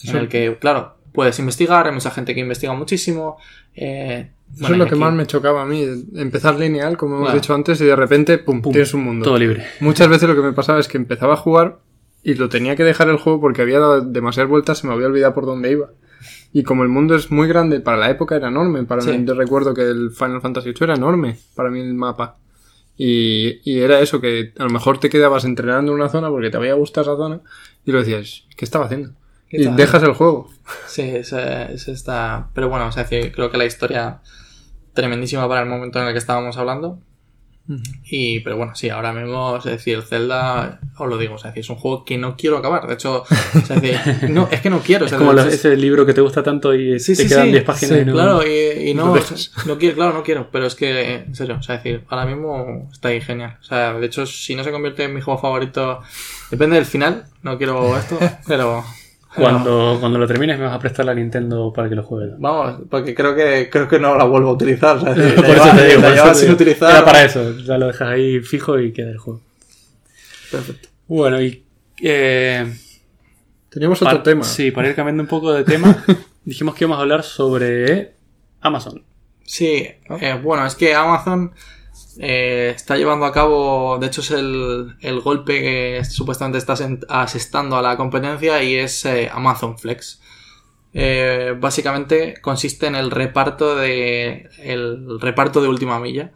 en 0.04 0.16
el 0.18 0.28
que, 0.28 0.58
claro, 0.60 0.96
puedes 1.14 1.38
investigar, 1.40 1.86
hay 1.88 1.94
mucha 1.94 2.10
gente 2.12 2.34
que 2.34 2.42
investiga 2.42 2.74
muchísimo. 2.74 3.38
eh, 3.76 4.32
Eso 4.54 4.62
bueno, 4.62 4.76
es 4.76 4.80
lo 4.80 4.86
que 4.86 4.96
aquí- 4.96 5.00
más 5.00 5.14
me 5.14 5.26
chocaba 5.28 5.62
a 5.62 5.66
mí, 5.66 5.86
empezar 6.16 6.56
lineal, 6.60 6.98
como 6.98 7.16
hemos 7.16 7.28
Claro. 7.28 7.40
dicho 7.40 7.54
antes, 7.54 7.80
y 7.80 7.86
de 7.86 7.96
repente, 7.96 8.38
pum, 8.40 8.62
Pum, 8.62 8.74
tienes 8.74 8.94
un 8.94 9.04
mundo. 9.04 9.24
Todo 9.24 9.38
libre. 9.38 9.64
Muchas 9.80 10.10
veces 10.10 10.28
lo 10.28 10.36
que 10.36 10.42
me 10.42 10.52
pasaba 10.52 10.80
es 10.80 10.88
que 10.90 10.98
empezaba 10.98 11.36
a 11.36 11.38
jugar 11.38 11.78
y 12.24 12.34
lo 12.34 12.50
tenía 12.50 12.76
que 12.76 12.84
dejar 12.84 13.08
el 13.10 13.18
juego 13.18 13.40
porque 13.40 13.62
había 13.62 13.80
dado 13.80 14.02
demasiadas 14.02 14.50
vueltas, 14.50 14.80
se 14.80 14.88
me 14.88 14.94
había 14.94 15.08
olvidado 15.08 15.34
por 15.34 15.46
dónde 15.46 15.72
iba. 15.72 15.92
Y 16.54 16.64
como 16.64 16.84
el 16.84 16.90
mundo 16.90 17.16
es 17.16 17.32
muy 17.32 17.48
grande, 17.48 17.80
para 17.80 17.96
la 17.98 18.10
época 18.10 18.36
era 18.36 18.50
enorme. 18.50 18.84
Para 18.84 19.02
Sí. 19.02 19.12
mí, 19.12 19.24
yo 19.26 19.36
recuerdo 19.36 19.74
que 19.74 19.84
el 19.84 20.12
Final 20.12 20.42
Fantasy 20.42 20.72
VIII 20.72 20.84
era 20.84 20.96
enorme, 20.96 21.38
para 21.56 21.70
mí 21.70 21.80
el 21.80 21.94
mapa. 21.94 22.36
Y, 22.98 23.62
y 23.64 23.82
era 23.82 24.00
eso, 24.00 24.22
que 24.22 24.54
a 24.58 24.64
lo 24.64 24.70
mejor 24.70 25.00
te 25.00 25.10
quedabas 25.10 25.46
entrenando 25.46 25.92
en 25.92 26.00
una 26.00 26.10
zona 26.10 26.30
porque 26.30 26.50
te 26.50 26.58
había 26.58 26.74
gustado 26.74 27.12
esa 27.12 27.18
zona 27.18 27.42
y 27.86 27.92
lo 27.92 28.00
decías, 28.00 28.46
¿qué 28.56 28.66
estaba 28.66 28.86
haciendo? 28.86 29.14
¿Qué 29.50 29.62
Y 29.62 29.66
dejas 29.68 30.04
el 30.04 30.14
juego. 30.14 30.50
Sí, 30.88 31.02
ese, 31.02 31.74
ese 31.74 31.92
está. 31.92 32.50
Pero 32.54 32.70
bueno, 32.70 32.88
o 32.88 32.92
sea, 32.92 33.06
creo 33.06 33.50
que 33.50 33.58
la 33.58 33.66
historia 33.66 34.22
tremendísima 34.94 35.48
para 35.48 35.62
el 35.62 35.70
momento 35.70 36.00
en 36.00 36.08
el 36.08 36.14
que 36.14 36.20
estábamos 36.20 36.58
hablando. 36.58 37.00
Y, 38.04 38.42
pero 38.42 38.58
bueno, 38.58 38.76
sí, 38.76 38.90
ahora 38.90 39.14
mismo, 39.14 39.58
es 39.58 39.64
decir, 39.64 39.96
el 39.96 40.04
Zelda, 40.04 40.80
os 40.98 41.08
lo 41.08 41.18
digo, 41.18 41.36
o 41.36 41.38
sea, 41.38 41.50
es 41.50 41.56
decir, 41.56 41.66
es 41.66 41.70
un 41.70 41.78
juego 41.78 42.04
que 42.04 42.18
no 42.18 42.36
quiero 42.36 42.58
acabar. 42.58 42.88
De 42.88 42.96
hecho, 42.96 43.24
es 43.56 43.70
decir, 43.70 44.00
no, 44.30 44.50
es 44.52 44.62
que 44.62 44.70
no 44.70 44.80
quiero. 44.80 45.06
Es 45.06 45.14
como 45.14 45.32
ese 45.34 45.78
libro 45.78 46.06
que 46.06 46.14
te 46.14 46.22
gusta 46.22 46.44
tanto 46.44 46.74
y 46.74 47.00
Sí, 47.00 47.16
te 47.16 47.24
sí, 47.24 47.30
quedan 47.30 47.46
sí. 47.46 47.52
10 47.52 47.64
páginas 47.64 48.02
y 48.02 48.06
no... 48.06 48.14
Claro, 48.14 48.44
y, 48.46 48.90
y 48.90 48.94
no, 48.94 49.16
no 49.66 49.78
quiero, 49.78 49.96
claro, 49.96 50.14
no 50.14 50.24
quiero, 50.24 50.50
pero 50.52 50.66
es 50.66 50.76
que, 50.76 51.16
en 51.16 51.36
serio, 51.36 51.58
o 51.60 51.64
sea, 51.64 51.76
es 51.76 51.84
decir, 51.84 52.04
ahora 52.10 52.26
mismo 52.26 52.90
está 52.92 53.10
ahí 53.10 53.22
genial. 53.22 53.58
O 53.62 53.64
sea, 53.64 53.94
de 53.94 54.06
hecho, 54.06 54.26
si 54.26 54.56
no 54.56 54.64
se 54.64 54.72
convierte 54.72 55.04
en 55.04 55.14
mi 55.14 55.22
juego 55.22 55.40
favorito, 55.40 56.02
depende 56.50 56.76
del 56.76 56.86
final, 56.86 57.26
no 57.44 57.58
quiero 57.58 57.98
esto, 57.98 58.20
pero... 58.48 58.84
Cuando, 59.36 59.98
cuando 60.00 60.20
lo 60.20 60.28
termines 60.28 60.58
me 60.60 60.66
vas 60.66 60.76
a 60.76 60.80
prestar 60.80 61.06
la 61.06 61.14
Nintendo 61.14 61.72
para 61.74 61.88
que 61.88 61.96
lo 61.96 62.04
juegues. 62.04 62.34
Vamos, 62.38 62.82
porque 62.90 63.16
creo 63.16 63.34
que 63.34 63.70
creo 63.72 63.88
que 63.88 63.98
no 64.00 64.16
la 64.18 64.26
vuelvo 64.26 64.50
a 64.50 64.54
utilizar. 64.54 65.00
por 65.00 65.18
eso 65.18 65.70
te 65.76 65.88
digo, 65.88 66.02
la 66.02 66.34
sin 66.34 66.42
digo. 66.48 66.54
utilizar. 66.56 66.92
Era 66.92 67.06
para 67.06 67.24
eso, 67.24 67.58
ya 67.60 67.78
lo 67.78 67.88
dejas 67.88 68.10
ahí 68.10 68.40
fijo 68.42 68.78
y 68.80 68.92
queda 68.92 69.12
el 69.12 69.18
juego. 69.18 69.42
Perfecto. 70.52 70.90
Bueno, 71.08 71.42
y... 71.42 71.64
eh, 72.02 72.74
Teníamos 73.70 74.02
otro 74.02 74.22
tema. 74.22 74.44
Sí, 74.44 74.72
para 74.72 74.90
ir 74.90 74.96
cambiando 74.96 75.24
un 75.24 75.30
poco 75.30 75.54
de 75.54 75.64
tema, 75.64 76.04
dijimos 76.44 76.76
que 76.76 76.84
íbamos 76.84 76.98
a 76.98 77.02
hablar 77.04 77.24
sobre 77.24 78.12
Amazon. 78.60 79.02
Sí, 79.46 79.88
eh, 80.20 80.40
bueno, 80.44 80.66
es 80.66 80.76
que 80.76 80.94
Amazon 80.94 81.54
eh, 82.20 82.74
está 82.76 82.98
llevando 82.98 83.26
a 83.26 83.32
cabo, 83.32 83.98
de 84.00 84.08
hecho 84.08 84.22
es 84.22 84.32
el, 84.32 84.96
el 85.02 85.20
golpe 85.22 85.62
que 85.62 86.06
supuestamente 86.06 86.58
está 86.58 86.76
asestando 87.10 87.78
a 87.78 87.82
la 87.82 87.98
competencia 87.98 88.62
y 88.64 88.76
es 88.76 89.06
eh, 89.06 89.30
Amazon 89.32 89.78
Flex. 89.78 90.22
Eh, 90.94 91.56
básicamente 91.58 92.36
consiste 92.42 92.88
en 92.88 92.96
el 92.96 93.12
reparto 93.12 93.76
de 93.76 94.50
el 94.60 95.20
reparto 95.20 95.62
de 95.62 95.70
última 95.70 96.00
milla. 96.00 96.32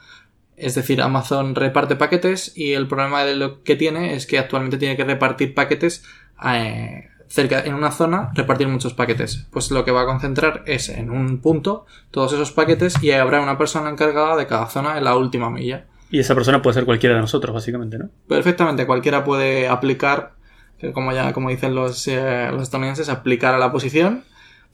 Es 0.55 0.75
decir, 0.75 1.01
Amazon 1.01 1.55
reparte 1.55 1.97
paquetes 1.97 2.53
y 2.55 2.73
el 2.73 2.87
problema 2.87 3.25
de 3.25 3.35
lo 3.35 3.63
que 3.63 3.75
tiene 3.75 4.15
es 4.15 4.25
que 4.25 4.39
actualmente 4.39 4.77
tiene 4.77 4.95
que 4.95 5.03
repartir 5.03 5.53
paquetes 5.53 6.03
eh, 6.45 7.09
cerca 7.35 7.59
en 7.59 7.73
una 7.73 7.91
zona, 7.91 8.31
repartir 8.33 8.69
muchos 8.69 8.93
paquetes. 8.93 9.45
Pues 9.51 9.69
lo 9.69 9.83
que 9.83 9.91
va 9.91 10.03
a 10.03 10.05
concentrar 10.05 10.63
es 10.65 10.87
en 10.87 11.11
un 11.11 11.41
punto 11.41 11.85
todos 12.09 12.31
esos 12.31 12.51
paquetes 12.51 13.03
y 13.03 13.11
habrá 13.11 13.41
una 13.41 13.57
persona 13.57 13.89
encargada 13.89 14.37
de 14.37 14.47
cada 14.47 14.67
zona 14.67 14.97
en 14.97 15.03
la 15.03 15.17
última 15.17 15.49
milla. 15.49 15.85
Y 16.09 16.19
esa 16.19 16.33
persona 16.33 16.61
puede 16.61 16.75
ser 16.75 16.85
cualquiera 16.85 17.15
de 17.15 17.21
nosotros, 17.21 17.53
básicamente, 17.53 17.97
¿no? 17.97 18.09
Perfectamente, 18.29 18.85
cualquiera 18.85 19.25
puede 19.25 19.67
aplicar, 19.67 20.31
que 20.79 20.93
como 20.93 21.11
ya 21.11 21.33
como 21.33 21.49
dicen 21.49 21.75
los, 21.75 22.07
eh, 22.07 22.47
los 22.53 22.63
estadounidenses, 22.63 23.09
aplicar 23.09 23.53
a 23.53 23.57
la 23.57 23.69
posición 23.69 24.23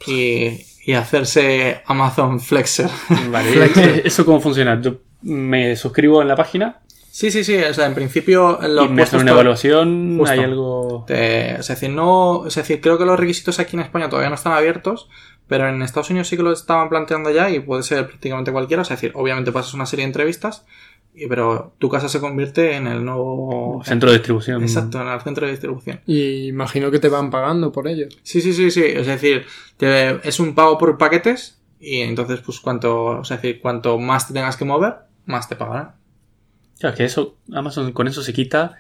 y, 0.06 0.60
y 0.86 0.94
hacerse 0.94 1.82
Amazon 1.88 2.40
Flexer. 2.40 2.92
Vale, 3.32 3.50
¿y 4.04 4.08
¿eso 4.08 4.24
cómo 4.24 4.40
funciona? 4.40 4.80
Yo 4.80 4.98
me 5.24 5.76
suscribo 5.76 6.22
en 6.22 6.28
la 6.28 6.36
página 6.36 6.81
Sí, 7.14 7.30
sí, 7.30 7.44
sí. 7.44 7.56
O 7.58 7.74
sea, 7.74 7.88
en 7.88 7.94
principio 7.94 8.58
los 8.62 8.86
y 8.86 8.88
puestos 8.96 9.22
una 9.22 9.32
evaluación, 9.32 10.16
Justo. 10.18 10.32
hay 10.32 10.40
algo... 10.40 11.04
te- 11.06 11.56
es 11.60 11.68
decir, 11.68 11.90
no, 11.90 12.48
es 12.48 12.56
decir, 12.56 12.80
creo 12.80 12.98
que 12.98 13.06
los 13.06 13.20
requisitos 13.20 13.60
aquí 13.60 13.76
en 13.76 13.82
España 13.82 14.08
todavía 14.10 14.30
no 14.30 14.36
están 14.36 14.54
abiertos, 14.54 15.10
pero 15.48 15.68
en 15.68 15.82
Estados 15.82 16.10
Unidos 16.10 16.30
sí 16.30 16.38
que 16.38 16.44
lo 16.44 16.54
estaban 16.54 16.88
planteando 16.88 17.30
ya 17.30 17.50
y 17.50 17.60
puede 17.60 17.84
ser 17.84 18.08
prácticamente 18.08 18.54
cualquiera. 18.54 18.84
Es 18.84 18.90
decir, 18.90 19.12
obviamente 19.16 19.52
pasas 19.52 19.74
una 19.74 19.86
serie 19.86 20.06
de 20.06 20.08
entrevistas, 20.12 20.66
y, 21.14 21.28
pero 21.28 21.74
tu 21.80 21.90
casa 21.90 22.08
se 22.08 22.22
convierte 22.22 22.76
en 22.78 22.88
el 22.88 23.04
nuevo 23.04 23.82
Centro 23.84 24.10
de 24.12 24.18
distribución. 24.18 24.62
Exacto, 24.64 25.02
en 25.02 25.10
el 25.10 25.20
centro 25.20 25.46
de 25.46 25.52
distribución. 25.52 26.00
Y 26.08 26.48
imagino 26.48 26.90
que 26.92 27.00
te 27.00 27.10
van 27.10 27.30
pagando 27.30 27.74
por 27.74 27.90
ello. 27.90 28.08
Sí, 28.24 28.40
sí, 28.40 28.54
sí, 28.54 28.72
sí. 28.72 28.84
Es 28.86 29.08
decir, 29.08 29.46
te- 29.76 30.26
es 30.26 30.40
un 30.40 30.56
pago 30.56 30.78
por 30.78 30.98
paquetes 30.98 31.60
y 31.82 32.00
entonces, 32.00 32.40
pues, 32.40 32.62
cuanto, 32.62 33.04
o 33.20 33.24
sea, 33.26 33.36
es 33.36 33.42
decir, 33.42 33.60
cuanto 33.62 34.00
más 34.00 34.30
te 34.30 34.34
tengas 34.34 34.56
que 34.56 34.64
mover, 34.64 34.94
más 35.26 35.50
te 35.50 35.58
pagarán. 35.58 35.96
Claro, 36.82 36.96
que 36.98 37.06
eso, 37.06 37.38
Amazon 37.54 37.92
con 37.94 38.08
eso 38.08 38.22
se 38.22 38.34
quita 38.34 38.76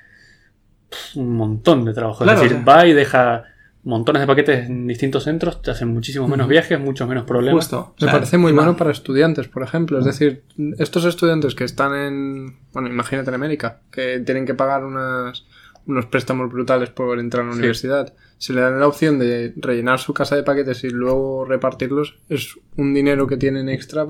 un 1.15 1.35
montón 1.35 1.85
de 1.85 1.93
trabajo. 1.93 2.23
Claro, 2.23 2.39
es 2.39 2.43
decir, 2.49 2.57
o 2.61 2.65
sea- 2.65 2.75
va 2.75 2.85
y 2.87 2.93
deja 2.93 3.43
montones 3.83 4.19
de 4.21 4.27
paquetes 4.27 4.67
en 4.69 4.85
distintos 4.87 5.23
centros, 5.23 5.61
te 5.61 5.71
hacen 5.71 5.87
muchísimos 5.87 6.29
menos 6.29 6.47
viajes, 6.47 6.79
muchos 6.79 7.07
menos 7.07 7.23
problemas. 7.23 7.63
Justo. 7.65 7.79
O 7.79 7.93
Me 7.99 8.05
sea, 8.07 8.11
parece 8.11 8.37
muy 8.37 8.53
ma- 8.53 8.63
bueno 8.63 8.77
para 8.77 8.91
estudiantes, 8.91 9.47
por 9.47 9.63
ejemplo. 9.63 9.97
Es 9.99 10.05
decir, 10.05 10.43
estos 10.77 11.05
estudiantes 11.05 11.55
que 11.55 11.63
están 11.63 11.95
en, 11.95 12.57
bueno, 12.73 12.89
imagínate 12.89 13.29
en 13.29 13.35
América, 13.35 13.79
que 13.91 14.19
tienen 14.19 14.45
que 14.45 14.53
pagar 14.53 14.83
unas, 14.83 15.45
unos 15.87 16.05
préstamos 16.07 16.51
brutales 16.51 16.89
por 16.91 17.17
entrar 17.19 17.43
a 17.43 17.47
la 17.49 17.53
universidad. 17.55 18.13
Si 18.41 18.53
le 18.53 18.61
dan 18.61 18.79
la 18.79 18.87
opción 18.87 19.19
de 19.19 19.53
rellenar 19.55 19.99
su 19.99 20.15
casa 20.15 20.35
de 20.35 20.41
paquetes 20.41 20.83
y 20.83 20.89
luego 20.89 21.45
repartirlos, 21.45 22.17
es 22.27 22.57
un 22.75 22.91
dinero 22.91 23.27
que 23.27 23.37
tienen 23.37 23.69
extra 23.69 24.07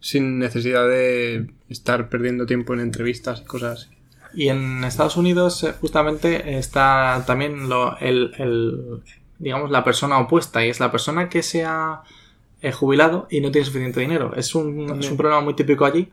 sin 0.00 0.40
necesidad 0.40 0.88
de 0.88 1.46
estar 1.68 2.08
perdiendo 2.08 2.44
tiempo 2.44 2.74
en 2.74 2.80
entrevistas 2.80 3.40
y 3.40 3.44
cosas 3.44 3.78
así. 3.78 3.96
Y 4.34 4.48
en 4.48 4.82
Estados 4.82 5.16
Unidos 5.16 5.62
eh, 5.62 5.74
justamente 5.80 6.58
está 6.58 7.22
también 7.24 7.68
lo, 7.68 7.96
el, 7.98 8.32
el, 8.38 9.00
digamos, 9.38 9.70
la 9.70 9.84
persona 9.84 10.18
opuesta 10.18 10.66
y 10.66 10.70
es 10.70 10.80
la 10.80 10.90
persona 10.90 11.28
que 11.28 11.44
se 11.44 11.64
ha 11.64 12.02
eh, 12.60 12.72
jubilado 12.72 13.28
y 13.30 13.40
no 13.40 13.52
tiene 13.52 13.64
suficiente 13.64 14.00
dinero. 14.00 14.32
Es 14.34 14.56
un, 14.56 14.98
es 14.98 15.08
un 15.08 15.16
problema 15.16 15.40
muy 15.40 15.54
típico 15.54 15.84
allí. 15.84 16.10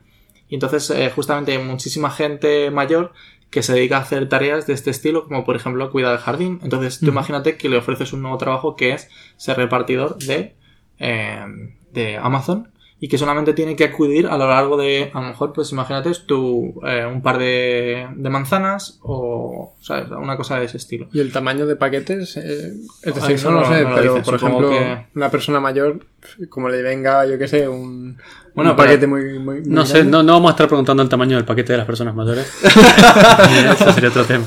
Y 0.48 0.54
entonces 0.54 0.88
eh, 0.90 1.10
justamente 1.12 1.50
hay 1.50 1.58
muchísima 1.58 2.12
gente 2.12 2.70
mayor 2.70 3.12
que 3.50 3.62
se 3.62 3.72
dedica 3.72 3.98
a 3.98 4.00
hacer 4.00 4.28
tareas 4.28 4.66
de 4.66 4.74
este 4.74 4.90
estilo, 4.90 5.24
como 5.24 5.44
por 5.44 5.56
ejemplo 5.56 5.90
cuidar 5.90 6.12
el 6.12 6.18
jardín. 6.18 6.60
Entonces 6.62 7.00
tú 7.00 7.06
imagínate 7.06 7.56
que 7.56 7.68
le 7.68 7.78
ofreces 7.78 8.12
un 8.12 8.22
nuevo 8.22 8.38
trabajo 8.38 8.76
que 8.76 8.92
es 8.92 9.08
ser 9.36 9.56
repartidor 9.56 10.18
de, 10.18 10.56
de 10.98 12.16
Amazon 12.20 12.70
y 12.98 13.08
que 13.08 13.18
solamente 13.18 13.52
tiene 13.52 13.76
que 13.76 13.84
acudir 13.84 14.26
a 14.26 14.38
lo 14.38 14.48
largo 14.48 14.76
de, 14.78 15.10
a 15.12 15.20
lo 15.20 15.28
mejor, 15.28 15.52
pues 15.52 15.70
imagínate, 15.70 16.10
tú, 16.26 16.80
eh, 16.86 17.04
un 17.04 17.20
par 17.20 17.38
de, 17.38 18.08
de, 18.16 18.30
manzanas 18.30 18.98
o, 19.02 19.74
¿sabes? 19.80 20.10
Una 20.10 20.36
cosa 20.36 20.58
de 20.58 20.64
ese 20.64 20.78
estilo. 20.78 21.08
¿Y 21.12 21.20
el 21.20 21.30
tamaño 21.30 21.66
de 21.66 21.76
paquetes? 21.76 22.38
Eh, 22.38 22.72
es 23.02 23.14
decir, 23.14 23.44
no, 23.44 23.60
lo 23.60 23.66
sé, 23.66 23.86
pero 23.94 24.22
por 24.22 24.34
ejemplo, 24.36 24.70
una 25.14 25.30
persona 25.30 25.60
mayor, 25.60 26.06
como 26.48 26.70
le 26.70 26.80
venga, 26.80 27.26
yo 27.26 27.38
qué 27.38 27.48
sé, 27.48 27.68
un, 27.68 28.16
bueno, 28.56 28.70
un 28.70 28.76
paquete 28.78 29.06
muy, 29.06 29.38
muy, 29.38 29.60
muy 29.60 29.62
No 29.66 29.84
sé, 29.84 30.02
no, 30.02 30.22
no, 30.22 30.32
vamos 30.32 30.48
a 30.48 30.52
estar 30.52 30.66
preguntando 30.66 31.02
el 31.02 31.10
tamaño 31.10 31.36
del 31.36 31.44
paquete 31.44 31.74
de 31.74 31.76
las 31.76 31.86
personas 31.86 32.14
mayores. 32.14 32.50
Eso 32.64 33.92
sería 33.92 34.08
otro 34.08 34.24
tema. 34.24 34.46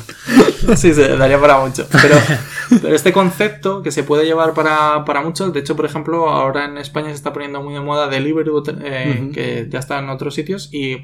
Sí, 0.76 0.96
se 0.96 1.16
daría 1.16 1.40
para 1.40 1.60
mucho. 1.60 1.86
Pero, 1.92 2.16
pero, 2.82 2.96
este 2.96 3.14
concepto 3.14 3.84
que 3.84 3.92
se 3.92 4.02
puede 4.02 4.26
llevar 4.26 4.56
para, 4.56 5.06
para, 5.06 5.22
muchos, 5.22 5.54
de 5.54 5.60
hecho, 5.60 5.76
por 5.76 5.86
ejemplo, 5.86 6.28
ahora 6.28 6.66
en 6.66 6.80
España 6.80 7.10
se 7.10 7.14
está 7.14 7.34
poniendo 7.34 7.62
muy 7.62 7.76
de 7.76 7.82
moda 7.82 8.08
Deliveroo, 8.08 8.64
eh, 8.68 8.72
uh 8.72 9.24
-huh. 9.26 9.32
que 9.32 9.68
ya 9.70 9.78
está 9.78 10.00
en 10.00 10.10
otros 10.10 10.34
sitios 10.34 10.74
y 10.74 10.98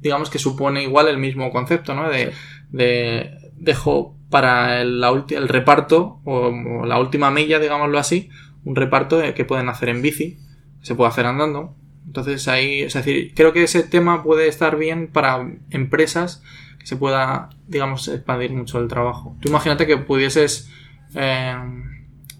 digamos 0.00 0.28
que 0.28 0.38
supone 0.38 0.82
igual 0.82 1.08
el 1.08 1.16
mismo 1.16 1.50
concepto, 1.50 1.94
¿no? 1.94 2.10
De, 2.10 2.32
de 2.68 3.38
dejo 3.54 4.18
para 4.28 4.82
el, 4.82 5.00
la 5.00 5.08
el 5.30 5.48
reparto 5.48 6.20
o, 6.24 6.48
o, 6.80 6.84
la 6.84 6.98
última 6.98 7.30
milla, 7.30 7.58
digámoslo 7.58 7.98
así, 7.98 8.28
un 8.64 8.76
reparto 8.76 9.22
que 9.34 9.44
pueden 9.46 9.70
hacer 9.70 9.88
en 9.88 10.02
bici, 10.02 10.40
se 10.82 10.94
puede 10.94 11.08
hacer 11.08 11.24
andando, 11.24 11.74
entonces 12.14 12.46
ahí, 12.46 12.82
es 12.82 12.94
decir, 12.94 13.32
creo 13.34 13.52
que 13.52 13.64
ese 13.64 13.82
tema 13.82 14.22
puede 14.22 14.46
estar 14.46 14.78
bien 14.78 15.08
para 15.08 15.50
empresas 15.70 16.44
que 16.78 16.86
se 16.86 16.96
pueda, 16.96 17.50
digamos, 17.66 18.06
expandir 18.06 18.52
mucho 18.52 18.78
el 18.78 18.86
trabajo. 18.86 19.36
Tú 19.40 19.48
imagínate 19.48 19.84
que 19.84 19.96
pudieses 19.96 20.70
eh, 21.16 21.56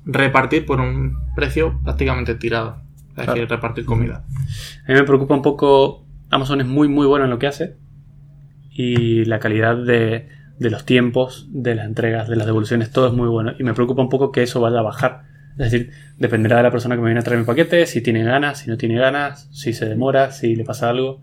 repartir 0.04 0.64
por 0.64 0.80
un 0.80 1.18
precio 1.34 1.80
prácticamente 1.82 2.36
tirado. 2.36 2.82
Es 3.10 3.26
decir, 3.26 3.32
claro. 3.32 3.48
repartir 3.48 3.84
comida. 3.84 4.24
A 4.86 4.92
mí 4.92 4.94
me 4.94 5.02
preocupa 5.02 5.34
un 5.34 5.42
poco, 5.42 6.06
Amazon 6.30 6.60
es 6.60 6.68
muy 6.68 6.86
muy 6.86 7.08
bueno 7.08 7.24
en 7.24 7.32
lo 7.32 7.40
que 7.40 7.48
hace 7.48 7.76
y 8.70 9.24
la 9.24 9.40
calidad 9.40 9.76
de, 9.76 10.28
de 10.56 10.70
los 10.70 10.86
tiempos, 10.86 11.48
de 11.50 11.74
las 11.74 11.86
entregas, 11.86 12.28
de 12.28 12.36
las 12.36 12.46
devoluciones, 12.46 12.92
todo 12.92 13.08
es 13.08 13.12
muy 13.12 13.26
bueno. 13.26 13.54
Y 13.58 13.64
me 13.64 13.74
preocupa 13.74 14.02
un 14.02 14.08
poco 14.08 14.30
que 14.30 14.44
eso 14.44 14.60
vaya 14.60 14.78
a 14.78 14.82
bajar 14.82 15.33
es 15.58 15.70
decir, 15.70 15.90
dependerá 16.18 16.56
de 16.56 16.64
la 16.64 16.70
persona 16.70 16.96
que 16.96 17.00
me 17.00 17.08
viene 17.08 17.20
a 17.20 17.22
traer 17.22 17.38
mi 17.38 17.46
paquete, 17.46 17.86
si 17.86 18.00
tiene 18.00 18.24
ganas, 18.24 18.58
si 18.58 18.70
no 18.70 18.76
tiene 18.76 18.96
ganas, 18.96 19.48
si 19.52 19.72
se 19.72 19.86
demora, 19.86 20.32
si 20.32 20.56
le 20.56 20.64
pasa 20.64 20.88
algo. 20.88 21.20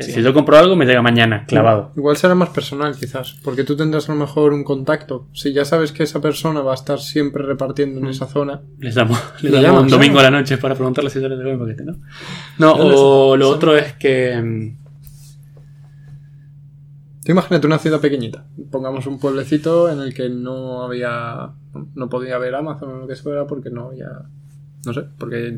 Sí. 0.00 0.12
Si 0.12 0.22
yo 0.22 0.34
compro 0.34 0.56
algo, 0.56 0.76
me 0.76 0.84
llega 0.84 1.02
mañana, 1.02 1.44
clavado. 1.46 1.92
Igual 1.96 2.16
será 2.16 2.34
más 2.34 2.50
personal, 2.50 2.94
quizás, 2.96 3.36
porque 3.42 3.64
tú 3.64 3.76
tendrás 3.76 4.08
a 4.08 4.12
lo 4.12 4.18
mejor 4.18 4.52
un 4.52 4.62
contacto. 4.62 5.26
Si 5.32 5.52
ya 5.52 5.64
sabes 5.64 5.92
que 5.92 6.02
esa 6.02 6.20
persona 6.20 6.60
va 6.60 6.72
a 6.72 6.74
estar 6.74 7.00
siempre 7.00 7.42
repartiendo 7.44 8.00
en 8.00 8.06
esa 8.06 8.26
zona. 8.26 8.60
Les 8.78 8.94
damos, 8.94 9.18
les 9.42 9.52
damos 9.52 9.66
llamas, 9.66 9.82
un 9.84 9.88
domingo 9.88 10.18
a 10.20 10.24
la 10.24 10.30
noche 10.30 10.58
para 10.58 10.74
preguntarle 10.74 11.10
si 11.10 11.20
yo 11.20 11.28
les 11.28 11.38
mi 11.38 11.56
paquete, 11.56 11.84
¿no? 11.84 11.96
No, 12.58 12.72
o 12.74 13.36
lo 13.36 13.48
otro 13.48 13.76
es 13.76 13.94
que. 13.94 14.74
Tú 17.28 17.32
imagínate 17.32 17.66
una 17.66 17.78
ciudad 17.78 18.00
pequeñita. 18.00 18.46
Pongamos 18.70 19.06
un 19.06 19.18
pueblecito 19.18 19.90
en 19.90 20.00
el 20.00 20.14
que 20.14 20.30
no 20.30 20.82
había. 20.82 21.50
No 21.94 22.08
podía 22.08 22.36
haber 22.36 22.54
Amazon 22.54 22.88
o 22.88 22.98
lo 23.00 23.06
que 23.06 23.16
fuera 23.16 23.46
porque 23.46 23.68
no 23.68 23.88
había. 23.88 24.08
No 24.86 24.94
sé, 24.94 25.04
porque 25.18 25.54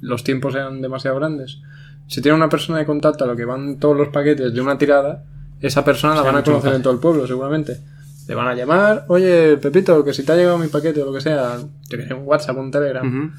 los 0.00 0.24
tiempos 0.24 0.54
eran 0.54 0.80
demasiado 0.80 1.18
grandes. 1.18 1.60
Si 2.06 2.22
tiene 2.22 2.34
una 2.34 2.48
persona 2.48 2.78
de 2.78 2.86
contacto 2.86 3.24
a 3.24 3.26
lo 3.26 3.36
que 3.36 3.44
van 3.44 3.78
todos 3.78 3.94
los 3.94 4.08
paquetes 4.08 4.54
de 4.54 4.60
una 4.62 4.78
tirada, 4.78 5.26
esa 5.60 5.84
persona 5.84 6.14
la 6.14 6.22
van 6.22 6.36
a 6.36 6.42
conocer 6.42 6.72
en 6.72 6.80
todo 6.80 6.94
el 6.94 6.98
pueblo, 6.98 7.26
seguramente. 7.26 7.78
Le 8.26 8.34
van 8.34 8.48
a 8.48 8.54
llamar, 8.54 9.04
oye, 9.08 9.58
Pepito, 9.58 10.02
que 10.02 10.14
si 10.14 10.24
te 10.24 10.32
ha 10.32 10.36
llegado 10.36 10.56
mi 10.56 10.68
paquete 10.68 11.02
o 11.02 11.04
lo 11.04 11.12
que 11.12 11.20
sea, 11.20 11.58
yo 11.90 11.98
que 11.98 12.06
sé, 12.06 12.14
un 12.14 12.26
WhatsApp, 12.26 12.56
un 12.56 12.70
Telegram. 12.70 13.06
Uh 13.06 13.26
-huh. 13.26 13.32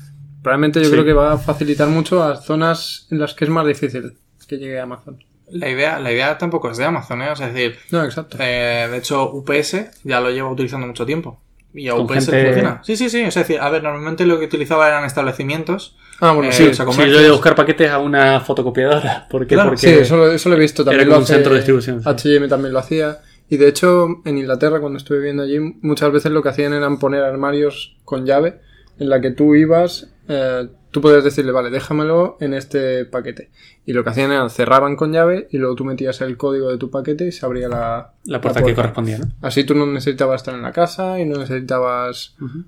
Probablemente 0.44 0.80
yo 0.80 0.86
sí. 0.86 0.92
creo 0.92 1.06
que 1.06 1.14
va 1.14 1.34
a 1.34 1.38
facilitar 1.40 1.90
mucho 1.90 2.22
a 2.22 2.36
zonas 2.36 3.08
en 3.10 3.18
las 3.18 3.34
que 3.34 3.46
es 3.46 3.50
más 3.50 3.66
difícil 3.66 4.14
que 4.48 4.60
llegue 4.60 4.80
a 4.80 4.84
Amazon. 4.84 5.18
La 5.54 5.70
idea, 5.70 6.00
la 6.00 6.12
idea 6.12 6.38
tampoco 6.38 6.70
es 6.72 6.78
de 6.78 6.86
Amazon, 6.86 7.22
¿eh? 7.22 7.30
O 7.30 7.36
sea, 7.36 7.48
es 7.48 7.54
decir, 7.54 7.78
no, 7.92 8.04
exacto. 8.04 8.38
Eh, 8.40 8.88
de 8.90 8.98
hecho, 8.98 9.32
UPS 9.32 10.02
ya 10.04 10.20
lo 10.20 10.32
lleva 10.32 10.52
utilizando 10.52 10.88
mucho 10.88 11.06
tiempo. 11.06 11.40
Y 11.74 11.88
a 11.88 11.96
UPS 11.96 12.26
gente... 12.26 12.46
funciona. 12.46 12.82
Sí, 12.84 12.98
sí, 12.98 13.10
sí. 13.10 13.22
Es 13.22 13.36
decir, 13.36 13.60
a 13.60 13.70
ver, 13.70 13.84
normalmente 13.84 14.26
lo 14.26 14.40
que 14.40 14.46
utilizaba 14.46 14.88
eran 14.88 15.06
establecimientos. 15.06 15.96
Ah, 16.20 16.32
bueno, 16.34 16.50
eh, 16.50 16.54
sí. 16.54 16.68
O 16.68 16.74
sea, 16.74 16.86
sí, 16.92 17.02
yo 17.10 17.20
he 17.20 17.24
de 17.24 17.32
buscar 17.32 17.56
paquetes 17.56 17.90
a 17.90 18.00
una 18.00 18.40
fotocopiadora. 18.42 19.28
¿Por 19.32 19.48
qué? 19.48 19.56
Claro, 19.56 19.70
Porque 19.70 19.88
sí, 19.88 19.90
eso, 19.90 20.18
lo, 20.18 20.32
eso 20.32 20.50
lo 20.50 20.56
he 20.56 20.60
visto. 20.60 20.84
También 20.84 21.08
era 21.08 21.16
lo 21.16 21.20
un 21.20 21.26
centro 21.26 21.54
de 21.54 21.60
distribución. 21.60 22.02
H&M 22.04 22.48
también 22.48 22.74
lo 22.74 22.80
hacía. 22.80 23.20
Y 23.50 23.58
de 23.58 23.68
hecho, 23.68 24.08
en 24.26 24.38
Inglaterra, 24.38 24.80
cuando 24.80 24.98
estuve 24.98 25.18
viviendo 25.18 25.44
allí, 25.44 25.60
muchas 25.82 26.12
veces 26.12 26.32
lo 26.32 26.42
que 26.42 26.50
hacían 26.50 26.74
eran 26.74 26.98
poner 26.98 27.24
armarios 27.24 27.98
con 28.04 28.26
llave 28.26 28.60
en 29.00 29.10
la 29.10 29.22
que 29.22 29.32
tú 29.32 29.56
ibas, 29.56 30.10
eh, 30.28 30.68
tú 30.94 31.02
podías 31.02 31.24
decirle, 31.24 31.52
vale, 31.52 31.72
déjamelo 31.72 32.38
en 32.40 32.54
este 32.54 33.04
paquete. 33.06 33.50
Y 33.84 33.94
lo 33.94 34.04
que 34.04 34.12
hacían 34.12 34.32
era 34.32 34.48
cerraban 34.48 34.96
con 34.96 35.12
llave 35.12 35.48
y 35.50 35.58
luego 35.58 35.74
tú 35.74 35.86
metías 35.86 36.22
el 36.22 36.38
código 36.38 36.70
de 36.70 36.78
tu 36.78 36.92
paquete 36.92 37.28
y 37.28 37.32
se 37.32 37.46
abría 37.48 37.68
la, 37.68 38.14
la, 38.26 38.40
puerta, 38.40 38.60
la 38.60 38.64
puerta, 38.64 38.64
que 38.64 38.76
correspondía, 38.76 39.18
¿no? 39.18 39.26
Así 39.42 39.64
tú 39.64 39.74
no 39.74 39.88
necesitabas 39.88 40.42
estar 40.42 40.54
en 40.54 40.62
la 40.62 40.72
casa 40.72 41.20
y 41.20 41.26
no 41.26 41.40
necesitabas 41.40 42.36
uh 42.40 42.46
-huh. 42.46 42.66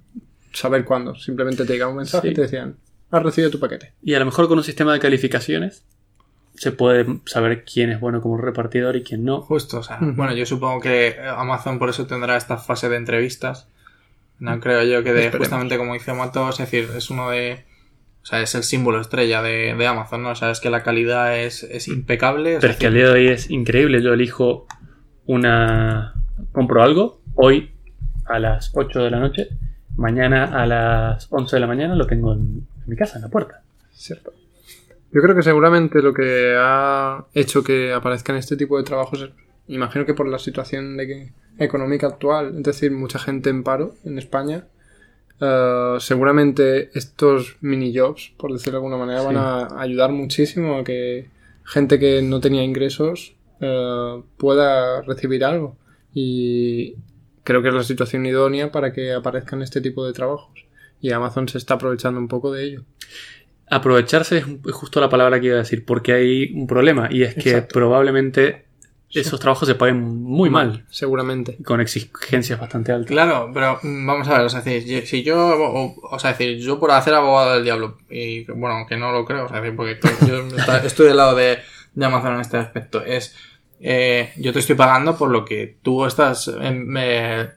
saber 0.51 0.83
cuándo. 0.85 1.13
Simplemente 1.13 1.65
te 1.65 1.73
llegaba 1.73 1.91
un 1.91 1.97
mensaje 1.97 2.27
sí. 2.27 2.31
y 2.31 2.33
te 2.33 2.41
decían, 2.41 2.77
has 3.11 3.21
recibido 3.23 3.51
tu 3.51 3.59
paquete. 3.59 3.93
Y 4.01 4.15
a 4.15 4.19
lo 4.19 4.25
mejor 4.25 4.47
con 4.47 4.57
un 4.57 4.63
sistema 4.63 4.91
de 4.91 4.99
calificaciones 4.99 5.85
se 6.55 6.71
puede 6.71 7.05
saber 7.25 7.63
quién 7.63 7.91
es 7.91 7.99
bueno 7.99 8.21
como 8.21 8.37
repartidor 8.37 8.95
y 8.95 9.03
quién 9.03 9.23
no. 9.23 9.41
Justo, 9.41 9.77
o 9.77 9.83
sea, 9.83 9.99
uh 10.01 10.05
-huh. 10.05 10.15
bueno, 10.15 10.33
yo 10.33 10.47
supongo 10.47 10.81
que 10.81 11.15
Amazon 11.37 11.77
por 11.77 11.89
eso 11.89 12.07
tendrá 12.07 12.37
esta 12.37 12.57
fase 12.57 12.89
de 12.89 12.95
entrevistas. 12.95 13.67
No 14.39 14.59
creo 14.59 14.81
yo 14.83 15.03
que 15.03 15.13
de, 15.13 15.31
justamente 15.31 15.77
como 15.77 15.93
dice 15.93 16.11
Mato, 16.13 16.49
es 16.49 16.57
decir, 16.57 16.89
es 16.97 17.11
uno 17.11 17.29
de 17.29 17.63
o 18.25 18.27
sea, 18.27 18.41
es 18.41 18.55
el 18.55 18.63
símbolo 18.63 18.99
estrella 18.99 19.43
de, 19.43 19.75
de 19.75 19.85
Amazon, 19.85 20.23
¿no? 20.23 20.31
O 20.31 20.35
sea, 20.35 20.49
es 20.49 20.59
que 20.59 20.71
la 20.71 20.81
calidad 20.81 21.37
es, 21.37 21.61
es 21.61 21.87
impecable. 21.87 22.57
Pero 22.59 22.73
es 22.73 22.79
que 22.79 22.87
al 22.87 22.95
día 22.95 23.05
de 23.05 23.11
hoy 23.11 23.27
es 23.27 23.51
increíble. 23.51 24.01
Yo 24.01 24.13
elijo 24.13 24.65
una... 25.27 26.15
Compro 26.51 26.81
algo, 26.81 27.21
hoy 27.35 27.75
a 28.25 28.39
las 28.39 28.71
8 28.73 29.03
de 29.03 29.11
la 29.11 29.19
noche, 29.19 29.49
mañana 29.95 30.45
a 30.45 30.65
las 30.65 31.27
11 31.29 31.55
de 31.55 31.59
la 31.59 31.67
mañana 31.67 31.93
lo 31.93 32.07
tengo 32.07 32.33
en, 32.33 32.39
en 32.39 32.87
mi 32.87 32.95
casa, 32.95 33.17
en 33.17 33.21
la 33.21 33.29
puerta. 33.29 33.61
Cierto. 33.91 34.33
Yo 35.11 35.21
creo 35.21 35.35
que 35.35 35.43
seguramente 35.43 36.01
lo 36.01 36.11
que 36.11 36.55
ha 36.57 37.25
hecho 37.35 37.63
que 37.63 37.93
aparezcan 37.93 38.37
este 38.37 38.57
tipo 38.57 38.75
de 38.79 38.83
trabajos 38.85 39.21
es, 39.21 39.29
imagino 39.67 40.03
que 40.03 40.15
por 40.15 40.27
la 40.27 40.39
situación 40.39 40.97
de 40.97 41.05
que, 41.05 41.33
económica 41.59 42.07
actual, 42.07 42.57
es 42.57 42.63
decir, 42.63 42.91
mucha 42.91 43.19
gente 43.19 43.51
en 43.51 43.63
paro 43.63 43.93
en 44.03 44.17
España, 44.17 44.65
Uh, 45.39 45.99
seguramente 45.99 46.97
estos 46.97 47.57
mini 47.59 47.97
jobs, 47.97 48.33
por 48.37 48.53
decirlo 48.53 48.79
de 48.79 48.85
alguna 48.85 48.97
manera, 48.97 49.19
sí. 49.19 49.25
van 49.25 49.37
a 49.37 49.81
ayudar 49.81 50.11
muchísimo 50.11 50.77
a 50.77 50.83
que 50.83 51.29
gente 51.65 51.99
que 51.99 52.21
no 52.21 52.39
tenía 52.39 52.63
ingresos 52.63 53.35
uh, 53.59 54.23
pueda 54.37 55.01
recibir 55.01 55.43
algo. 55.43 55.77
Y 56.13 56.95
creo 57.43 57.61
que 57.61 57.67
es 57.67 57.73
la 57.73 57.83
situación 57.83 58.25
idónea 58.25 58.71
para 58.71 58.93
que 58.93 59.13
aparezcan 59.13 59.61
este 59.61 59.81
tipo 59.81 60.05
de 60.05 60.13
trabajos. 60.13 60.65
Y 61.01 61.11
Amazon 61.11 61.49
se 61.49 61.57
está 61.57 61.73
aprovechando 61.73 62.19
un 62.19 62.27
poco 62.27 62.51
de 62.51 62.63
ello. 62.63 62.83
Aprovecharse 63.69 64.37
es 64.37 64.45
justo 64.73 65.01
la 65.01 65.09
palabra 65.09 65.39
que 65.39 65.47
iba 65.47 65.55
a 65.55 65.59
decir, 65.59 65.85
porque 65.85 66.13
hay 66.13 66.53
un 66.53 66.67
problema, 66.67 67.09
y 67.11 67.23
es 67.23 67.35
que 67.35 67.49
Exacto. 67.49 67.73
probablemente 67.73 68.64
esos 69.19 69.39
trabajos 69.39 69.67
se 69.67 69.75
paguen 69.75 70.23
muy 70.23 70.49
mal. 70.49 70.85
Seguramente. 70.89 71.57
Con 71.63 71.81
exigencias 71.81 72.59
bastante 72.59 72.91
altas. 72.91 73.11
Claro, 73.11 73.51
pero 73.53 73.79
mm, 73.81 74.05
vamos 74.05 74.27
a 74.27 74.37
ver, 74.37 74.41
o 74.41 74.49
sea, 74.49 74.61
si 74.61 75.23
yo, 75.23 75.37
o, 75.37 75.95
o 76.01 76.19
sea, 76.19 76.31
decir, 76.31 76.57
yo 76.57 76.79
por 76.79 76.91
hacer 76.91 77.13
abogado 77.13 77.55
del 77.55 77.63
diablo, 77.63 77.97
y 78.09 78.43
bueno, 78.45 78.77
aunque 78.77 78.97
no 78.97 79.11
lo 79.11 79.25
creo, 79.25 79.45
o 79.45 79.49
sea, 79.49 79.61
porque 79.75 79.99
yo 80.27 80.45
estoy 80.83 81.07
del 81.07 81.17
lado 81.17 81.35
de, 81.35 81.59
de, 81.93 82.05
Amazon 82.05 82.35
en 82.35 82.41
este 82.41 82.57
aspecto, 82.57 83.03
es, 83.03 83.35
eh, 83.79 84.33
yo 84.37 84.51
te 84.53 84.59
estoy 84.59 84.75
pagando 84.75 85.17
por 85.17 85.29
lo 85.29 85.45
que 85.45 85.77
tú 85.81 86.05
estás 86.05 86.51
eh, 86.61 87.49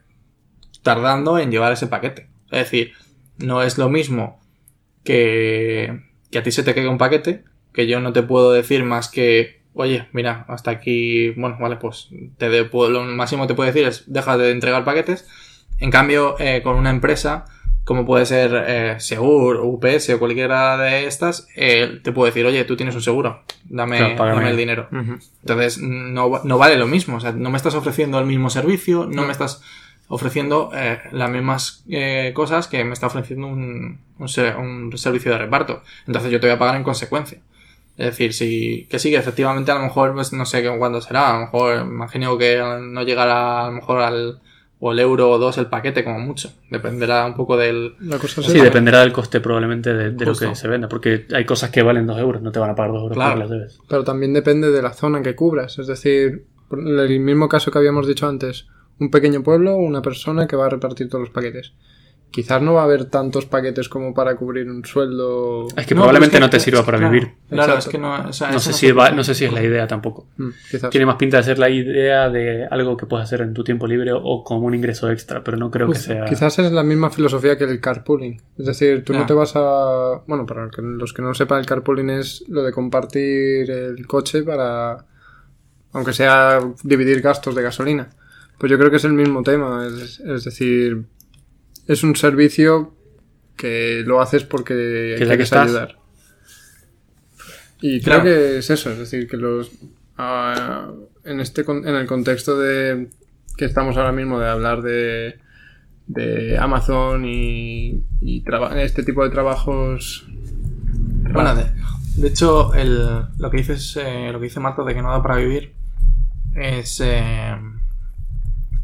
tardando 0.83 1.39
en 1.39 1.51
llevar 1.51 1.73
ese 1.73 1.87
paquete. 1.87 2.29
Es 2.51 2.61
decir, 2.61 2.93
no 3.39 3.63
es 3.63 3.79
lo 3.79 3.89
mismo 3.89 4.41
que, 5.05 6.03
que 6.31 6.39
a 6.39 6.43
ti 6.43 6.53
se 6.53 6.63
te 6.63 6.75
caiga 6.75 6.91
un 6.91 6.99
paquete, 6.99 7.45
que 7.73 7.87
yo 7.87 8.01
no 8.01 8.13
te 8.13 8.23
puedo 8.23 8.53
decir 8.53 8.85
más 8.85 9.09
que 9.09 9.58
oye, 9.75 10.09
mira, 10.13 10.45
hasta 10.49 10.71
aquí, 10.71 11.31
bueno, 11.31 11.57
vale, 11.61 11.77
pues 11.77 12.09
te 12.39 12.49
de- 12.49 12.65
puedo- 12.65 12.91
lo 12.91 13.03
máximo 13.05 13.43
que 13.45 13.49
te 13.49 13.55
puede 13.55 13.73
decir 13.73 13.87
es 13.87 14.05
deja 14.07 14.37
de 14.37 14.51
entregar 14.51 14.85
paquetes. 14.85 15.27
En 15.79 15.91
cambio, 15.91 16.35
eh, 16.39 16.61
con 16.63 16.77
una 16.77 16.91
empresa, 16.91 17.45
como 17.85 18.05
puede 18.05 18.27
ser 18.27 18.51
eh, 18.67 18.97
Segur, 19.01 19.61
UPS 19.63 20.13
o 20.15 20.19
cualquiera 20.19 20.77
de 20.77 21.07
estas, 21.07 21.47
eh, 21.57 22.01
te 22.03 22.13
puede 22.13 22.31
decir, 22.33 22.45
oye, 22.45 22.65
tú 22.65 22.77
tienes 22.77 22.95
un 22.95 23.03
seguro, 23.03 23.43
dame, 23.65 23.99
Claro, 23.99 24.17
dame 24.37 24.51
el 24.51 24.57
dinero. 24.57 24.89
Entonces, 25.41 25.79
no, 25.79 26.41
no 26.45 26.59
vale 26.59 26.77
lo 26.77 26.87
mismo. 26.87 27.17
O 27.17 27.21
sea, 27.21 27.33
no 27.33 27.49
me 27.51 27.57
estás 27.57 27.75
ofreciendo 27.75 28.19
el 28.19 28.27
mismo 28.27 28.51
servicio, 28.51 29.07
no 29.07 29.23
me 29.25 29.33
estás 29.33 29.63
ofreciendo 30.09 30.71
eh, 30.75 30.99
las 31.13 31.31
mismas 31.31 31.85
eh, 31.89 32.33
cosas 32.35 32.67
que 32.67 32.83
me 32.85 32.93
está 32.95 33.07
ofreciendo 33.07 33.47
un, 33.47 34.01
un 34.19 34.29
servicio 34.99 35.31
de 35.33 35.39
reparto. 35.39 35.83
Entonces, 36.07 36.31
yo 36.31 36.41
te 36.41 36.47
voy 36.47 36.57
a 36.57 36.59
pagar 36.59 36.77
en 36.77 36.83
consecuencia. 36.83 37.39
Es 37.99 38.07
decir, 38.07 38.33
si, 38.33 38.87
que 38.89 38.99
sí, 38.99 39.11
que 39.11 39.17
efectivamente 39.17 39.71
a 39.73 39.75
lo 39.75 39.83
mejor, 39.83 40.15
pues 40.15 40.33
no 40.33 40.47
sé 40.47 40.65
cuándo 40.79 41.01
será, 41.01 41.31
a 41.31 41.33
lo 41.35 41.41
mejor 41.41 41.81
imagino 41.81 42.39
que 42.39 42.63
no 42.81 43.03
llegará 43.03 43.65
a 43.65 43.67
lo 43.67 43.73
mejor 43.75 44.01
al, 44.01 44.39
o 44.79 44.93
el 44.93 45.01
euro 45.01 45.31
o 45.31 45.39
dos 45.39 45.59
el 45.59 45.67
paquete 45.67 46.05
como 46.05 46.21
mucho. 46.21 46.53
Dependerá 46.71 47.27
un 47.27 47.35
poco 47.35 47.57
del... 47.57 47.97
La 48.01 48.19
cosa 48.19 48.41
es 48.41 48.47
Sí, 48.47 48.61
dependerá 48.61 49.01
del 49.01 49.13
coste 49.13 49.41
probablemente 49.41 49.93
de, 49.93 50.13
de 50.13 50.25
lo 50.27 50.35
que 50.37 50.55
se 50.55 50.69
venda, 50.69 50.89
porque 50.89 51.27
hay 51.35 51.45
cosas 51.45 51.71
que 51.71 51.83
valen 51.83 52.07
2 52.07 52.19
euros, 52.21 52.41
no 52.41 52.53
te 52.53 52.61
van 52.61 52.71
a 52.71 52.75
pagar 52.77 52.93
2 52.93 53.03
euros 53.03 53.17
Claro. 53.17 53.33
porque 53.33 53.41
las 53.41 53.51
debes. 53.51 53.81
Pero 53.89 54.05
también 54.05 54.33
depende 54.33 54.71
de 54.71 54.81
la 54.81 54.93
zona 54.93 55.21
que 55.21 55.35
cubras. 55.35 55.79
Es 55.81 55.89
decir, 55.89 56.45
por 56.69 56.79
el 56.79 57.21
mismo 57.21 57.49
caso 57.49 57.73
que 57.73 57.79
habíamos 57.79 58.07
dicho 58.07 58.29
antes, 58.29 58.69
un 59.01 59.11
pequeño 59.11 59.43
pueblo, 59.43 59.77
una 59.77 60.03
persona 60.03 60.47
que 60.47 60.55
va 60.55 60.67
a 60.67 60.71
repartir 60.71 61.09
todos 61.09 61.23
los 61.23 61.31
paquetes. 61.31 61.73
Quizás 62.31 62.61
no 62.61 62.75
va 62.75 62.83
a 62.83 62.85
haber 62.85 63.07
tantos 63.07 63.47
paquetes 63.47 63.89
como 63.89 64.13
para 64.13 64.37
cubrir 64.37 64.69
un 64.71 64.85
sueldo. 64.85 65.67
Es 65.77 65.87
que 65.87 65.95
No, 65.95 66.03
probablemente 66.03 66.39
no 66.39 66.51
te 66.51 66.61
sirva 66.61 66.85
para 66.85 66.99
claro, 66.99 67.13
vivir. 67.13 67.33
Claro, 67.49 67.73
Exacto. 67.73 67.79
es 67.79 67.89
que 67.89 67.99
no... 67.99 68.29
o 68.29 68.33
sea, 68.35 68.51
No 68.51 68.61
sé, 68.61 68.71
no 68.71 68.77
si 68.77 68.93
va- 68.93 69.11
no 69.13 69.25
sé 69.25 69.35
si 69.35 69.47
es 69.47 69.53
la 69.53 69.63
idea 69.63 69.87
tampoco. 69.87 70.27
Mm, 70.37 70.49
quizás. 70.71 70.91
Tiene 70.91 71.07
más 71.07 71.17
pinta 71.17 71.39
de 71.39 71.43
ser 71.43 71.59
la 71.59 71.71
idea 71.71 72.29
de 72.29 72.67
algo 72.71 72.99
que 72.99 73.07
puedes 73.07 73.25
hacer 73.25 73.41
en 73.41 73.55
tu 73.55 73.65
tiempo 73.65 73.87
libre 73.87 74.13
o 74.13 74.45
como 74.45 74.67
un 74.67 74.75
ingreso 74.75 75.11
extra, 75.11 75.43
pero 75.43 75.57
no 75.57 75.71
creo 75.71 75.87
que 75.87 75.95
Justo. 75.95 76.13
sea... 76.13 76.27
Quizás 76.27 76.59
es 76.59 76.71
la 76.71 76.83
misma 76.83 77.09
filosofía 77.11 77.57
que 77.57 77.65
el 77.65 77.81
carpooling. 77.81 78.41
Es 78.59 78.67
decir, 78.67 79.03
tú 79.05 79.15
no 79.15 79.21
Ah. 79.23 79.27
te 79.27 79.33
vas 79.33 79.53
a. 79.57 80.21
Bueno, 80.27 80.45
para 80.45 80.69
los 80.81 81.13
que 81.15 81.23
no 81.23 81.33
sepan, 81.33 81.61
el 81.61 81.67
carpooling 81.67 82.11
es 82.11 82.45
lo 82.49 82.63
de 82.63 82.73
compartir 82.73 83.71
el 83.71 84.07
coche 84.07 84.43
para. 84.43 85.05
Aunque 85.93 86.13
sea 86.13 86.61
dividir 86.83 87.23
gastos 87.23 87.55
de 87.55 87.63
gasolina. 87.63 88.11
Pues 88.59 88.71
yo 88.71 88.79
creo 88.79 88.91
que 88.91 88.97
es 88.99 89.05
el 89.05 89.15
mismo 89.15 89.43
tema. 89.43 89.87
Es, 89.87 90.21
es 90.21 90.45
decir, 90.45 91.05
es 91.89 92.03
un 92.05 92.15
servicio 92.15 92.95
que 93.57 94.05
lo 94.07 94.21
haces 94.21 94.45
porque 94.45 94.75
Que 94.75 95.17
que 95.19 95.27
quieres 95.27 95.41
estás- 95.45 95.67
ayudar. 95.67 95.99
Y 97.81 98.01
Claro. 98.01 98.23
creo 98.23 98.35
que 98.35 98.59
es 98.59 98.71
eso, 98.71 98.91
es 98.91 98.99
decir, 98.99 99.29
que 99.29 99.37
los 99.37 99.71
ah, 100.17 100.91
en 101.25 101.41
este 101.41 101.65
con- 101.65 101.87
en 101.87 101.95
el 101.95 102.07
contexto 102.07 102.59
de 102.59 103.09
que 103.57 103.65
estamos 103.65 103.97
ahora 103.97 104.13
mismo 104.13 104.39
de 104.41 104.49
hablar 104.49 104.83
de 104.83 105.39
de 106.07 106.57
Amazon 106.59 107.25
y, 107.27 108.03
este 108.77 109.03
tipo 109.03 109.23
de 109.25 109.31
trabajos 109.31 110.27
Bueno, 111.31 111.55
de, 111.55 111.65
de 112.17 112.29
hecho, 112.29 112.73
el, 112.75 113.05
lo 113.39 113.51
que 113.51 113.59
dices, 113.59 113.97
eh, 114.03 114.31
lo 114.33 114.39
que 114.41 114.45
dice 114.47 114.59
Marta 114.61 114.83
de 114.85 114.95
que 114.95 115.03
no 115.03 115.11
da 115.11 115.23
para 115.23 115.37
vivir 115.37 115.75
es. 116.57 117.01
eh, 117.05 117.55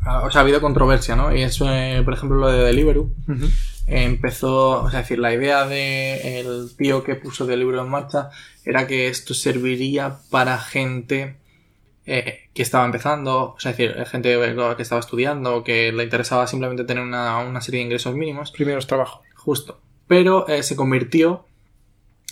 o 0.07 0.30
sea, 0.30 0.40
ha 0.40 0.44
habido 0.44 0.61
controversia, 0.61 1.16
¿no? 1.16 1.34
Y 1.34 1.42
es, 1.42 1.61
eh, 1.61 2.02
por 2.05 2.14
ejemplo, 2.14 2.38
lo 2.38 2.48
de 2.48 2.64
Deliveroo. 2.64 3.11
Eh, 3.86 4.05
empezó, 4.05 4.82
o 4.82 4.90
sea, 4.90 5.00
es 5.00 5.07
decir, 5.07 5.18
la 5.18 5.32
idea 5.32 5.66
de 5.66 6.40
el 6.40 6.70
tío 6.76 7.05
que 7.05 7.14
puso 7.14 7.46
Deliveroo 7.46 7.84
en 7.84 7.90
marcha 7.90 8.30
era 8.64 8.86
que 8.86 9.09
esto 9.09 9.34
serviría 9.34 10.18
para 10.30 10.59
gente 10.59 11.36
eh, 12.07 12.50
que 12.52 12.62
estaba 12.62 12.84
empezando, 12.84 13.55
o 13.55 13.61
sea, 13.61 13.70
es 13.70 13.78
decir, 13.78 13.96
gente 14.07 14.36
que 14.76 14.82
estaba 14.82 15.00
estudiando, 15.00 15.64
que 15.64 15.90
le 15.92 16.05
interesaba 16.05 16.46
simplemente 16.46 16.84
tener 16.84 17.02
una, 17.02 17.38
una 17.38 17.61
serie 17.61 17.80
de 17.80 17.86
ingresos 17.86 18.14
mínimos. 18.14 18.50
primeros 18.50 18.86
trabajos. 18.86 19.22
Justo. 19.34 19.80
Pero 20.07 20.46
eh, 20.48 20.62
se 20.62 20.76
convirtió 20.76 21.46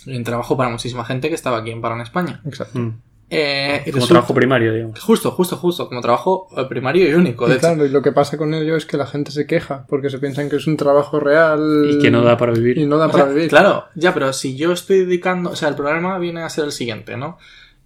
en 0.05 0.23
trabajo 0.23 0.55
para 0.57 0.69
muchísima 0.69 1.05
gente 1.05 1.29
que 1.29 1.35
estaba 1.35 1.57
aquí 1.57 1.71
en 1.71 1.81
Paro 1.81 1.95
en 1.95 2.01
España. 2.01 2.41
Exacto. 2.45 2.79
Mm. 2.79 3.01
Eh, 3.35 3.81
Como 3.85 3.95
resulta- 3.95 4.07
trabajo 4.13 4.33
primario, 4.35 4.73
digamos. 4.73 4.99
Justo, 4.99 5.31
justo, 5.31 5.57
justo. 5.57 5.87
Como 5.87 6.01
trabajo 6.01 6.47
eh, 6.55 6.65
primario 6.69 7.09
y 7.09 7.13
único. 7.15 7.45
De 7.47 7.53
Y 7.53 7.57
hecho. 7.57 7.67
claro, 7.67 7.85
y 7.85 7.89
lo 7.89 8.01
que 8.03 8.11
pasa 8.11 8.37
con 8.37 8.53
ello 8.53 8.75
es 8.75 8.85
que 8.85 8.95
la 8.97 9.07
gente 9.07 9.31
se 9.31 9.47
queja 9.47 9.85
porque 9.87 10.09
se 10.11 10.19
piensan 10.19 10.49
que 10.49 10.57
es 10.57 10.67
un 10.67 10.77
trabajo 10.77 11.19
real 11.19 11.87
Y 11.89 11.99
que 11.99 12.11
no 12.11 12.21
da 12.21 12.37
para 12.37 12.51
vivir. 12.53 12.77
y 12.77 12.85
no 12.85 12.97
da 12.97 13.07
O 13.07 13.11
para 13.11 13.23
sea, 13.25 13.33
vivir. 13.33 13.49
Claro, 13.49 13.85
ya, 13.95 14.13
pero 14.13 14.31
si 14.33 14.55
yo 14.55 14.71
estoy 14.71 14.99
dedicando. 14.99 15.49
O 15.49 15.55
sea, 15.55 15.69
el 15.69 15.75
problema 15.75 16.19
viene 16.19 16.41
a 16.43 16.49
ser 16.49 16.65
el 16.65 16.71
siguiente, 16.71 17.17
¿no? 17.17 17.37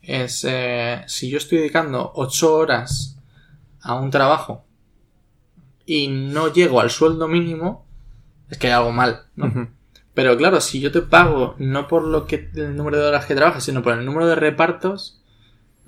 Es 0.01 0.45
eh, 0.47 1.01
si 1.07 1.29
yo 1.29 1.37
estoy 1.37 1.59
dedicando 1.59 2.11
8 2.15 2.53
horas 2.55 3.17
a 3.81 3.95
un 3.95 4.09
trabajo 4.11 4.65
y 5.85 6.07
no 6.09 6.51
llego 6.51 6.81
al 6.81 6.89
sueldo 6.89 7.27
mínimo, 7.27 7.85
es 8.49 8.57
que 8.57 8.67
hay 8.67 8.73
algo 8.73 8.91
mal, 8.91 9.23
¿no? 9.35 9.69
Pero 10.13 10.35
claro, 10.35 10.59
si 10.61 10.79
yo 10.79 10.91
te 10.91 11.01
pago 11.01 11.55
no 11.59 11.87
por 11.87 12.03
lo 12.03 12.25
que 12.25 12.49
el 12.55 12.75
número 12.75 12.97
de 12.97 13.05
horas 13.05 13.25
que 13.25 13.35
trabajas, 13.35 13.63
sino 13.63 13.83
por 13.83 13.93
el 13.93 14.03
número 14.05 14.27
de 14.27 14.35
repartos, 14.35 15.21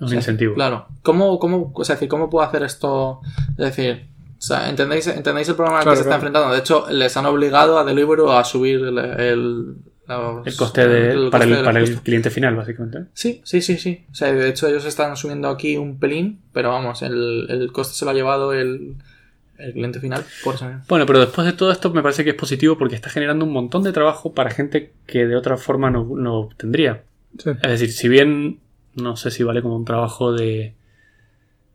Un 0.00 0.06
o 0.06 0.08
sea, 0.08 0.16
incentivo. 0.16 0.54
Claro. 0.54 0.86
¿Cómo, 1.02 1.38
cómo, 1.38 1.72
o 1.74 1.84
sea, 1.84 1.94
es 1.94 2.00
decir, 2.00 2.08
¿cómo 2.08 2.28
puedo 2.30 2.44
hacer 2.46 2.62
esto? 2.62 3.20
Es 3.50 3.56
decir, 3.76 4.06
o 4.38 4.40
sea, 4.42 4.68
¿entendéis, 4.70 5.06
¿entendéis 5.06 5.48
el 5.50 5.54
problema 5.54 5.78
al 5.78 5.82
Claro, 5.84 5.94
que 5.94 6.02
se 6.02 6.08
está 6.08 6.14
enfrentando? 6.16 6.52
De 6.52 6.58
hecho, 6.58 6.86
les 6.90 7.16
han 7.16 7.26
obligado 7.26 7.78
a 7.78 7.84
Deliveroo 7.84 8.32
a 8.32 8.42
subir 8.44 8.76
el, 8.80 8.98
el, 8.98 9.74
los- 10.08 10.46
El 10.46 10.56
coste 10.56 10.88
de, 10.88 11.10
el 11.12 11.30
para, 11.30 11.44
coste 11.44 11.50
el, 11.52 11.56
de 11.58 11.64
para 11.64 11.80
el 11.80 11.96
cliente 12.00 12.30
final, 12.30 12.56
básicamente. 12.56 13.10
Sí, 13.12 13.42
sí, 13.44 13.60
sí, 13.60 13.76
sí. 13.76 14.04
O 14.10 14.14
sea, 14.14 14.32
de 14.32 14.48
hecho 14.48 14.66
ellos 14.68 14.84
están 14.86 15.16
subiendo 15.16 15.48
aquí 15.50 15.76
un 15.76 15.98
pelín, 16.00 16.40
pero 16.54 16.70
vamos, 16.70 17.02
el, 17.02 17.46
el 17.50 17.70
coste 17.72 17.94
se 17.94 18.04
lo 18.06 18.10
ha 18.12 18.14
llevado 18.14 18.54
el, 18.54 18.96
el 19.58 19.72
cliente 19.74 20.00
final 20.00 20.24
por 20.42 20.54
eso. 20.54 20.66
Bueno, 20.88 21.04
pero 21.04 21.20
después 21.20 21.46
de 21.46 21.52
todo 21.52 21.70
esto 21.70 21.90
me 21.92 22.02
parece 22.02 22.24
que 22.24 22.30
es 22.30 22.36
positivo 22.36 22.78
porque 22.78 22.94
está 22.94 23.10
generando 23.10 23.44
un 23.44 23.52
montón 23.52 23.82
de 23.82 23.92
trabajo 23.92 24.32
para 24.32 24.50
gente 24.50 24.92
que 25.06 25.26
de 25.26 25.36
otra 25.36 25.58
forma 25.58 25.90
no, 25.90 26.08
no 26.16 26.48
tendría. 26.56 27.02
Sí. 27.38 27.50
Es 27.62 27.70
decir, 27.78 27.92
si 27.92 28.08
bien 28.08 28.58
no 28.96 29.16
sé 29.16 29.30
si 29.30 29.42
vale 29.42 29.62
como 29.62 29.76
un 29.76 29.84
trabajo 29.84 30.32
de 30.32 30.74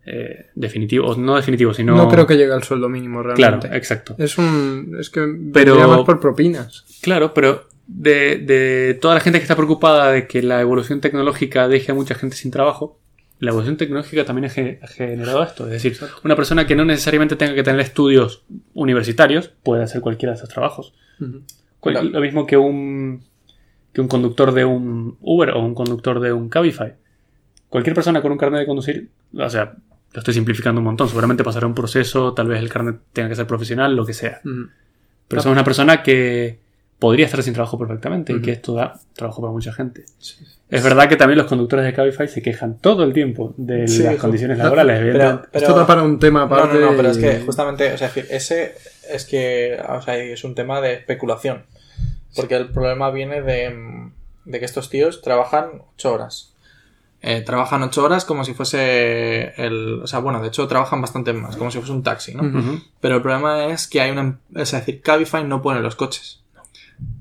eh, 0.06 0.48
definitivo, 0.56 1.08
o 1.08 1.16
no 1.16 1.36
definitivo, 1.36 1.74
sino... 1.74 1.96
No 1.96 2.08
creo 2.10 2.28
que 2.28 2.38
llegue 2.38 2.54
al 2.54 2.64
sueldo 2.64 2.90
mínimo 2.90 3.22
Claro, 3.24 3.36
realmente. 3.38 3.76
exacto. 3.76 4.16
Es 4.20 4.38
un. 4.38 4.96
Es 5.00 5.10
que 5.10 5.26
Pero- 5.54 5.76
más 5.88 6.02
por 6.04 6.20
propinas. 6.20 6.86
Claro, 7.02 7.34
pero 7.34 7.68
de, 7.88 8.38
de 8.38 8.98
toda 9.02 9.16
la 9.16 9.20
gente 9.20 9.40
que 9.40 9.44
está 9.44 9.56
preocupada 9.56 10.12
de 10.12 10.28
que 10.28 10.42
la 10.44 10.62
evolución 10.62 11.02
tecnológica 11.02 11.68
deje 11.68 11.92
a 11.92 11.96
mucha 11.96 12.14
gente 12.16 12.36
sin 12.36 12.52
trabajo, 12.52 13.00
la 13.40 13.50
evolución 13.50 13.78
tecnológica 13.78 14.26
también 14.26 14.46
ha 14.46 14.50
ge- 14.50 14.80
ha 14.82 14.88
generado 14.88 15.44
esto. 15.44 15.66
Es 15.66 15.72
decir, 15.84 15.98
una 16.24 16.36
persona 16.36 16.68
que 16.68 16.76
no 16.76 16.86
necesariamente 16.86 17.36
tenga 17.36 17.54
que 17.56 17.64
tener 17.64 17.82
estudios 17.82 18.44
universitarios 18.76 19.50
puede 19.64 19.84
hacer 19.84 20.02
cualquiera 20.02 20.34
de 20.34 20.38
esos 20.38 20.50
trabajos. 20.50 20.94
Cual- 21.80 21.96
Claro. 21.96 22.10
Lo 22.10 22.22
mismo 22.22 22.46
que 22.48 22.58
un, 22.58 23.24
que 23.94 24.02
un 24.02 24.08
conductor 24.08 24.52
de 24.54 24.66
un 24.66 25.18
Uber 25.22 25.50
o 25.52 25.60
un 25.66 25.74
conductor 25.76 26.20
de 26.20 26.32
un 26.34 26.48
Cabify. 26.50 26.94
Cualquier 27.76 27.94
persona 27.94 28.22
con 28.22 28.32
un 28.32 28.38
carnet 28.38 28.62
de 28.62 28.66
conducir, 28.66 29.10
o 29.38 29.50
sea, 29.50 29.74
lo 30.14 30.20
estoy 30.20 30.34
simplificando 30.34 30.80
un 30.80 30.86
montón. 30.86 31.10
Seguramente 31.10 31.44
pasará 31.44 31.68
un 31.68 31.76
proceso, 31.76 32.34
tal 32.34 32.48
vez 32.48 32.60
el 32.60 32.70
carnet 32.70 32.96
tenga 33.12 33.28
que 33.30 33.36
ser 33.36 33.46
profesional, 33.48 33.96
lo 33.96 34.06
que 34.06 34.14
sea. 34.14 34.40
Pero 35.28 35.42
somos 35.42 35.56
una 35.56 35.64
persona 35.66 36.02
que 36.04 36.60
podría 37.00 37.26
estar 37.26 37.44
sin 37.44 37.54
trabajo 37.54 37.78
perfectamente 37.78 38.32
y 38.32 38.42
que 38.42 38.52
esto 38.54 38.74
da 38.76 39.00
trabajo 39.14 39.42
para 39.42 39.52
mucha 39.52 39.74
gente. 39.74 40.06
Es 40.70 40.82
verdad 40.84 41.10
que 41.10 41.18
también 41.18 41.38
los 41.38 41.48
conductores 41.48 41.86
de 41.86 41.92
Cabify 41.94 42.28
se 42.30 42.42
quejan 42.42 42.78
todo 42.78 43.04
el 43.04 43.12
tiempo 43.12 43.54
de 43.58 43.88
Sí, 43.90 44.04
las 44.04 44.14
hijo. 44.14 44.22
condiciones 44.22 44.58
laborales. 44.60 45.00
Pero- 45.12 45.42
Esto 45.52 45.76
da 45.76 45.86
para 45.86 46.02
un 46.04 46.18
tema 46.18 46.40
No, 46.40 46.46
aparte. 46.46 46.80
no, 46.80 46.92
no, 46.92 46.98
pero 46.98 47.10
es 47.10 47.18
que 47.18 47.40
justamente, 47.42 47.92
o 47.94 47.98
sea, 47.98 48.08
es 48.08 48.16
decir, 48.16 48.32
ese 48.34 48.76
es 49.12 49.26
que, 49.26 49.78
o 49.88 50.02
sea, 50.02 50.18
es 50.18 50.44
un 50.46 50.56
tema 50.56 50.80
de 50.82 50.94
especulación. 50.94 51.64
Porque 52.36 52.56
el 52.56 52.70
problema 52.70 53.12
viene 53.12 53.42
de, 53.42 54.10
de 54.46 54.60
que 54.60 54.66
estos 54.66 54.90
tíos 54.90 55.22
trabajan 55.22 55.82
8 55.96 56.14
horas. 56.14 56.55
Eh, 57.28 57.42
trabajan 57.42 57.82
8 57.82 58.04
horas 58.04 58.24
como 58.24 58.44
si 58.44 58.54
fuese 58.54 59.56
el... 59.58 60.02
O 60.04 60.06
sea, 60.06 60.20
bueno, 60.20 60.44
de 60.44 60.50
hecho 60.50 60.68
trabajan 60.68 61.02
bastante 61.02 61.34
más, 61.34 61.58
como 61.58 61.72
si 61.72 61.80
fuese 61.80 61.92
un 61.92 62.04
taxi, 62.04 62.36
¿no? 62.36 62.44
Pero 63.02 63.16
el 63.16 63.22
problema 63.24 63.66
es 63.66 63.88
que 63.88 64.00
hay 64.00 64.12
una... 64.12 64.38
Es 64.54 64.74
decir, 64.74 65.02
Cabify 65.02 65.44
no 65.44 65.64
pone 65.64 65.80
los 65.80 65.96
coches. 65.96 66.44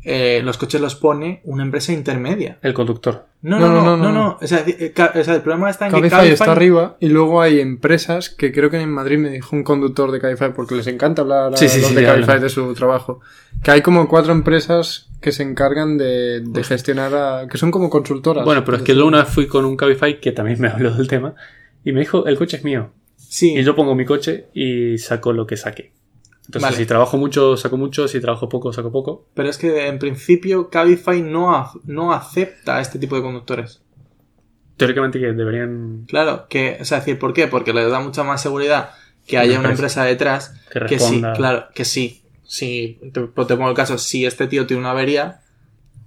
Eh, 0.06 0.42
los 0.44 0.58
coches 0.58 0.80
los 0.80 0.94
pone 0.96 1.40
una 1.44 1.62
empresa 1.62 1.92
intermedia. 1.92 2.58
El 2.62 2.74
conductor. 2.74 3.26
No, 3.42 3.58
no, 3.58 3.68
No, 3.68 3.74
no, 3.74 3.82
no, 3.82 3.96
no, 3.96 3.96
no, 3.96 4.12
no. 4.12 4.12
no. 4.12 4.38
O, 4.40 4.46
sea, 4.46 4.62
eh, 4.66 4.92
o 4.96 5.24
sea, 5.24 5.34
el 5.34 5.40
problema 5.40 5.70
está 5.70 5.86
en 5.86 5.92
que 5.92 5.96
Cabify 5.98 6.18
Cabify... 6.18 6.32
está 6.34 6.52
arriba 6.52 6.96
y 7.00 7.08
luego 7.08 7.40
hay 7.40 7.60
empresas 7.60 8.28
que 8.28 8.52
creo 8.52 8.68
que 8.70 8.78
en 8.80 8.90
Madrid 8.90 9.18
me 9.18 9.30
dijo 9.30 9.56
un 9.56 9.64
conductor 9.64 10.10
de 10.12 10.20
Cabify 10.20 10.52
porque 10.52 10.74
les 10.74 10.86
encanta 10.86 11.22
hablar 11.22 11.54
a 11.54 11.56
Sí, 11.56 11.68
sí, 11.68 11.80
los 11.80 11.88
sí, 11.88 11.94
de 11.94 12.00
sí, 12.02 12.06
Cabify 12.06 12.22
hablan. 12.34 12.42
de 12.42 12.48
su 12.50 12.74
trabajo. 12.74 13.20
Que 13.62 13.70
hay 13.70 13.82
como 13.82 14.06
cuatro 14.08 14.32
empresas 14.32 15.08
que 15.22 15.32
se 15.32 15.42
encargan 15.42 15.96
de, 15.96 16.40
de 16.42 16.64
gestionar 16.64 17.14
a... 17.14 17.48
que 17.48 17.56
son 17.56 17.70
como 17.70 17.88
consultoras. 17.88 18.44
Bueno, 18.44 18.62
pero 18.64 18.76
es 18.76 18.82
que 18.82 18.94
yo 18.94 19.06
una 19.06 19.24
vez 19.24 19.28
fui 19.32 19.46
con 19.46 19.64
un 19.64 19.76
Cabify 19.76 20.20
que 20.20 20.32
también 20.32 20.60
me 20.60 20.68
habló 20.68 20.94
del 20.94 21.08
tema 21.08 21.34
y 21.82 21.92
me 21.92 22.00
dijo, 22.00 22.26
el 22.26 22.36
coche 22.36 22.58
es 22.58 22.64
mío. 22.64 22.90
Sí. 23.16 23.56
Y 23.56 23.64
yo 23.64 23.74
pongo 23.74 23.94
mi 23.94 24.04
coche 24.04 24.48
y 24.52 24.98
saco 24.98 25.32
lo 25.32 25.46
que 25.46 25.56
saque. 25.56 25.92
Entonces, 26.46 26.62
Vale. 26.62 26.76
si 26.76 26.86
trabajo 26.86 27.16
mucho, 27.16 27.56
saco 27.56 27.76
mucho. 27.76 28.06
Si 28.06 28.20
trabajo 28.20 28.48
poco, 28.48 28.72
saco 28.72 28.92
poco. 28.92 29.26
Pero 29.34 29.48
es 29.48 29.56
que 29.58 29.86
en 29.86 29.98
principio 29.98 30.68
Cabify 30.70 31.22
no, 31.22 31.70
no 31.84 32.12
acepta 32.12 32.76
a 32.76 32.80
este 32.80 32.98
tipo 32.98 33.16
de 33.16 33.22
conductores. 33.22 33.80
teóricamente 34.76 35.18
que 35.20 35.32
deberían 35.32 36.04
Claro, 36.08 36.46
que, 36.48 36.78
o 36.80 36.84
sea, 36.84 36.98
decir, 36.98 37.18
¿por 37.18 37.32
qué? 37.32 37.46
Porque 37.46 37.72
les 37.72 37.90
da 37.90 38.00
mucha 38.00 38.24
más 38.24 38.42
seguridad 38.42 38.90
que 39.26 39.38
haya 39.38 39.58
una 39.58 39.70
empresa. 39.70 40.04
detrás 40.04 40.54
que 40.70 40.80
que 40.86 40.98
sí, 40.98 41.22
claro, 41.34 41.66
que 41.74 41.84
sí. 41.84 42.22
Si 42.42 43.00
te, 43.12 43.22
pues 43.22 43.46
te 43.46 43.54
pongo 43.56 43.70
el 43.70 43.74
caso, 43.76 43.96
si 43.98 44.26
este 44.26 44.46
tío 44.46 44.66
tiene 44.66 44.80
una 44.80 44.90
avería, 44.90 45.40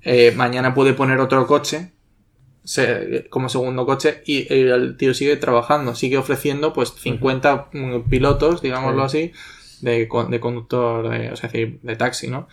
eh, 0.03 0.33
mañana 0.35 0.73
puede 0.75 0.93
poner 0.93 1.19
otro 1.19 1.47
coche 1.47 1.93
se- 2.63 3.27
como 3.29 3.49
segundo 3.49 3.85
coche 3.85 4.21
y, 4.25 4.53
y 4.53 4.59
el 4.69 4.97
tío 4.97 5.13
sigue 5.13 5.37
trabajando, 5.37 5.95
sigue 5.95 6.17
ofreciendo 6.17 6.73
pues 6.73 6.93
50 6.93 7.69
mm, 7.73 8.01
pilotos, 8.09 8.61
digámoslo 8.61 9.03
así, 9.03 9.31
de, 9.81 10.07
de 10.29 10.39
conductor, 10.39 11.09
de, 11.09 11.31
o 11.31 11.35
sea, 11.35 11.49
decir, 11.49 11.79
de 11.83 11.95
taxi, 11.95 12.27
¿no? 12.27 12.47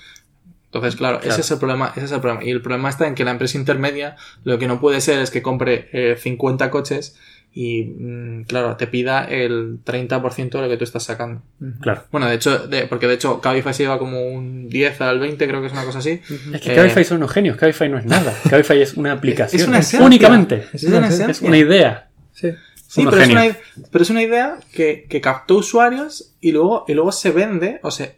Entonces, 0.66 0.96
claro, 0.96 1.20
ese 1.22 1.40
es 1.40 1.50
el 1.52 1.58
problema, 1.58 1.92
ese 1.94 2.06
es 2.06 2.12
el 2.12 2.20
problema. 2.20 2.44
Y 2.44 2.50
el 2.50 2.60
problema 2.60 2.88
está 2.88 3.06
en 3.06 3.14
que 3.14 3.24
la 3.24 3.30
empresa 3.30 3.56
intermedia 3.58 4.16
lo 4.42 4.58
que 4.58 4.66
no 4.66 4.80
puede 4.80 5.00
ser 5.00 5.20
es 5.20 5.30
que 5.30 5.40
compre 5.40 5.88
eh, 5.92 6.16
50 6.18 6.68
coches 6.70 7.16
y, 7.52 7.84
mm, 7.84 8.42
claro, 8.48 8.76
te 8.76 8.88
pida 8.88 9.22
el 9.24 9.78
30% 9.84 10.50
de 10.50 10.62
lo 10.62 10.68
que 10.68 10.76
tú 10.76 10.82
estás 10.82 11.04
sacando. 11.04 11.42
Claro. 11.80 12.02
Bueno, 12.10 12.26
de 12.26 12.34
hecho, 12.34 12.66
de- 12.66 12.86
porque 12.88 13.06
de 13.06 13.14
hecho 13.14 13.40
Cabify 13.40 13.72
se 13.72 13.84
lleva 13.84 14.00
como 14.00 14.20
un 14.26 14.68
10 14.68 15.00
al 15.00 15.20
20, 15.20 15.46
creo 15.46 15.60
que 15.60 15.68
es 15.68 15.72
una 15.72 15.84
cosa 15.84 16.00
así. 16.00 16.20
Es 16.52 16.60
que 16.60 16.72
Eh, 16.72 16.74
Cabify 16.74 17.04
son 17.04 17.18
unos 17.18 17.30
genios, 17.30 17.56
Cabify 17.56 17.88
no 17.88 17.98
es 17.98 18.06
nada. 18.06 18.34
Cabify 18.50 18.82
es 18.82 18.94
una 18.94 19.12
aplicación. 19.12 19.62
Es 19.62 19.68
una 19.68 19.78
esencia. 19.78 20.04
Únicamente. 20.04 20.64
Es 20.72 20.82
una 20.82 21.06
Es 21.06 21.40
una 21.40 21.56
idea. 21.56 22.08
Sí. 22.32 22.50
Sí, 22.94 23.04
pero 23.10 23.22
es, 23.22 23.28
una, 23.28 23.56
pero 23.90 24.02
es 24.02 24.10
una 24.10 24.22
idea 24.22 24.58
que, 24.72 25.06
que 25.08 25.20
captó 25.20 25.56
usuarios 25.56 26.32
y 26.40 26.52
luego, 26.52 26.84
y 26.86 26.94
luego 26.94 27.10
se 27.10 27.32
vende 27.32 27.80
o 27.82 27.90
se 27.90 28.14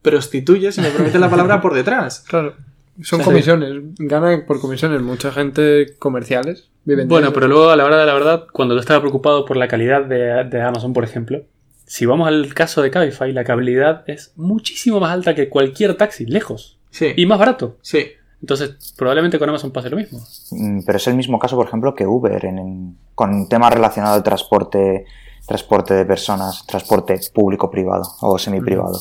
prostituye, 0.00 0.72
si 0.72 0.80
me 0.80 0.88
permite 0.90 1.18
la 1.18 1.28
palabra, 1.28 1.60
por 1.62 1.74
detrás. 1.74 2.20
Claro. 2.26 2.54
Son 3.02 3.22
comisiones. 3.22 3.82
Ganan 3.98 4.46
por 4.46 4.60
comisiones. 4.60 5.02
Mucha 5.02 5.30
gente 5.30 5.94
comerciales 5.98 6.70
viven 6.84 7.06
Bueno, 7.06 7.32
pero 7.34 7.46
luego 7.48 7.68
a 7.68 7.76
la 7.76 7.84
hora 7.84 7.98
de 7.98 8.06
la 8.06 8.14
verdad, 8.14 8.46
cuando 8.50 8.74
yo 8.74 8.80
estaba 8.80 9.00
preocupado 9.00 9.44
por 9.44 9.58
la 9.58 9.68
calidad 9.68 10.04
de, 10.04 10.44
de 10.44 10.62
Amazon, 10.62 10.94
por 10.94 11.04
ejemplo, 11.04 11.42
si 11.84 12.06
vamos 12.06 12.26
al 12.28 12.54
caso 12.54 12.80
de 12.80 12.90
Cabify, 12.90 13.32
la 13.32 13.44
calidad 13.44 14.04
es 14.06 14.32
muchísimo 14.36 15.00
más 15.00 15.12
alta 15.12 15.34
que 15.34 15.48
cualquier 15.48 15.94
taxi, 15.94 16.24
lejos. 16.24 16.78
Sí, 16.90 17.12
Y 17.14 17.26
más 17.26 17.38
barato. 17.38 17.76
sí. 17.82 18.12
Entonces, 18.40 18.94
probablemente 18.96 19.38
con 19.38 19.48
Amazon 19.48 19.72
pase 19.72 19.90
lo 19.90 19.96
mismo. 19.96 20.20
Mm, 20.52 20.80
Pero 20.86 20.98
es 20.98 21.06
el 21.08 21.14
mismo 21.14 21.38
caso, 21.38 21.56
por 21.56 21.66
ejemplo, 21.66 21.94
que 21.94 22.06
Uber, 22.06 22.44
en, 22.44 22.58
en- 22.58 22.98
con 23.14 23.48
temas 23.48 23.72
relacionados 23.72 24.16
al 24.18 24.22
transporte, 24.22 25.04
transporte 25.46 25.94
de 25.94 26.04
personas, 26.04 26.64
transporte 26.66 27.18
público-privado 27.34 28.04
o 28.20 28.38
semiprivado. 28.38 29.00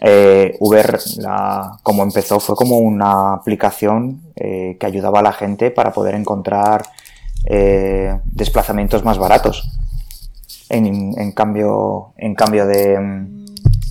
Eh, 0.00 0.56
Uber, 0.60 0.98
la- 1.18 1.78
como 1.82 2.02
empezó, 2.02 2.38
fue 2.40 2.54
como 2.54 2.78
una 2.78 3.34
aplicación 3.34 4.22
eh, 4.36 4.76
que 4.78 4.86
ayudaba 4.86 5.18
a 5.20 5.22
la 5.22 5.32
gente 5.32 5.70
para 5.70 5.92
poder 5.92 6.14
encontrar 6.14 6.84
eh, 7.44 8.16
desplazamientos 8.26 9.04
más 9.04 9.18
baratos. 9.18 9.68
En, 10.68 10.86
en 11.18 11.32
cambio, 11.32 12.12
en 12.16 12.34
cambio 12.34 12.66
de, 12.66 12.98
mm, 12.98 13.44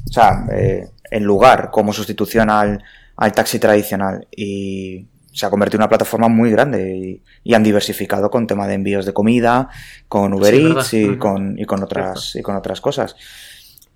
o 0.09 0.13
sea, 0.13 0.45
eh, 0.53 0.89
en 1.11 1.23
lugar 1.23 1.69
como 1.71 1.91
sustitución 1.93 2.49
al, 2.49 2.81
al 3.17 3.33
taxi 3.33 3.59
tradicional 3.59 4.27
y 4.35 5.05
se 5.33 5.45
ha 5.45 5.49
convertido 5.49 5.77
en 5.77 5.83
una 5.83 5.89
plataforma 5.89 6.27
muy 6.27 6.51
grande 6.51 6.95
y, 6.95 7.23
y 7.43 7.53
han 7.53 7.63
diversificado 7.63 8.29
con 8.29 8.47
tema 8.47 8.67
de 8.67 8.73
envíos 8.73 9.05
de 9.05 9.13
comida, 9.13 9.69
con 10.07 10.33
Uber 10.33 10.53
Sí, 10.53 10.65
Eats 10.65 10.93
y 10.93 11.17
con, 11.17 11.57
y 11.57 11.65
con 11.65 11.83
otras 11.83 12.35
y 12.35 12.41
con 12.41 12.55
otras 12.55 12.81
cosas. 12.81 13.15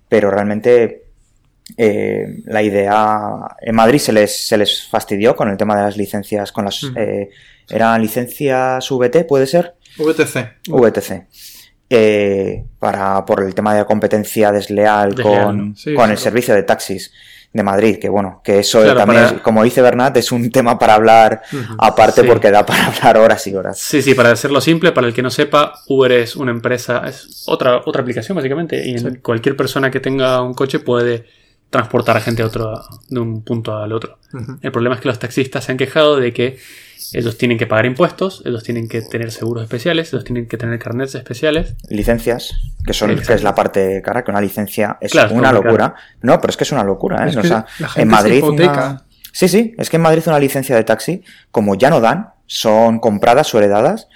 Pero 0.08 0.30
realmente 0.30 1.06
eh, 1.76 2.42
la 2.44 2.62
idea 2.62 3.38
en 3.60 3.74
Madrid 3.74 3.98
se 3.98 4.12
les, 4.12 4.46
se 4.46 4.56
les 4.56 4.86
fastidió 4.88 5.34
con 5.36 5.50
el 5.50 5.56
tema 5.56 5.76
de 5.76 5.82
las 5.82 5.96
licencias, 5.96 6.52
con 6.52 6.64
las 6.64 6.82
Ujú. 6.82 6.98
eh, 6.98 7.28
eran 7.68 8.00
licencias 8.00 8.88
VT, 8.90 9.24
puede 9.26 9.46
ser. 9.46 9.74
VTC. 9.98 10.68
VTC. 10.68 11.26
Eh, 11.88 12.64
para, 12.78 13.24
por 13.24 13.42
el 13.42 13.54
tema 13.54 13.72
de 13.74 13.80
la 13.80 13.84
competencia 13.86 14.50
desleal, 14.52 15.14
Desleal, 15.14 15.44
con, 15.44 15.68
¿no? 15.70 15.76
Sí, 15.76 15.94
con 15.94 16.10
el 16.10 16.18
servicio 16.18 16.54
de 16.54 16.62
taxis 16.62 17.12
de 17.56 17.62
Madrid, 17.62 17.98
que 18.00 18.08
bueno, 18.08 18.40
que 18.44 18.60
eso 18.60 18.82
Claro, 18.82 18.98
también, 19.00 19.22
para- 19.24 19.36
es- 19.36 19.42
como 19.42 19.62
dice 19.64 19.82
Bernat, 19.82 20.16
es 20.16 20.30
un 20.32 20.50
tema 20.50 20.78
para 20.78 20.94
hablar 20.94 21.42
aparte 21.78 22.20
Sí. 22.22 22.26
porque 22.26 22.50
da 22.50 22.64
para 22.66 22.86
hablar 22.86 23.16
horas 23.18 23.46
y 23.46 23.54
horas. 23.56 23.78
Sí, 23.78 24.02
sí, 24.02 24.14
para 24.14 24.30
hacerlo 24.32 24.60
simple, 24.60 24.92
para 24.92 25.06
el 25.08 25.14
que 25.14 25.22
no 25.22 25.30
sepa, 25.30 25.72
Uber 25.88 26.12
es 26.12 26.36
una 26.36 26.50
empresa, 26.52 27.02
es 27.08 27.44
otra, 27.46 27.80
otra 27.86 28.02
aplicación 28.02 28.36
básicamente, 28.36 28.86
y 28.88 28.98
Sí. 28.98 29.06
cualquier 29.22 29.56
persona 29.56 29.90
que 29.90 30.00
tenga 30.00 30.42
un 30.42 30.54
coche 30.54 30.78
puede 30.78 31.24
transportar 31.70 32.16
a 32.16 32.20
gente 32.20 32.42
a 32.42 32.46
otro, 32.46 32.80
de 33.08 33.18
un 33.20 33.42
punto 33.42 33.76
al 33.76 33.92
otro. 33.92 34.18
El 34.62 34.70
problema 34.70 34.94
es 34.94 35.00
que 35.00 35.08
los 35.08 35.18
taxistas 35.18 35.64
se 35.64 35.72
han 35.72 35.78
quejado 35.78 36.16
de 36.16 36.32
que 36.32 36.58
ellos 37.14 37.36
tienen 37.38 37.58
que 37.58 37.66
pagar 37.66 37.86
impuestos, 37.86 38.42
ellos 38.44 38.62
tienen 38.62 38.88
que 38.88 39.02
tener 39.02 39.30
seguros 39.32 39.62
especiales, 39.64 40.12
ellos 40.12 40.24
tienen 40.24 40.46
que 40.46 40.56
tener 40.56 40.78
carnets 40.78 41.14
especiales. 41.14 41.74
Licencias, 41.88 42.54
que 42.84 42.92
son 42.92 43.10
Exacto. 43.10 43.28
que 43.28 43.34
es 43.34 43.42
la 43.42 43.54
parte 43.54 44.02
cara, 44.02 44.24
que 44.24 44.30
una 44.30 44.40
licencia 44.40 44.96
es 45.00 45.12
Claro, 45.12 45.34
una 45.34 45.52
locura. 45.52 45.94
No, 46.22 46.40
pero 46.40 46.50
es 46.50 46.56
que 46.56 46.64
es 46.64 46.72
una 46.72 46.84
locura, 46.84 47.26
¿eh? 47.26 47.30
Es 47.30 47.36
O 47.36 47.42
sea, 47.42 47.66
la 47.78 47.88
gente 47.88 48.02
en 48.02 48.08
se 48.08 48.12
Madrid 48.16 48.36
hipoteca. 48.38 48.72
una- 48.72 49.02
Sí, 49.32 49.48
sí, 49.48 49.74
es 49.76 49.90
que 49.90 49.96
en 49.96 50.02
Madrid 50.02 50.22
una 50.28 50.38
licencia 50.38 50.74
de 50.74 50.84
taxi, 50.84 51.22
como 51.50 51.74
ya 51.74 51.90
no 51.90 52.00
dan, 52.00 52.30
son 52.46 53.00
compradas 53.00 53.54
o 53.54 53.58
heredadas, 53.58 54.08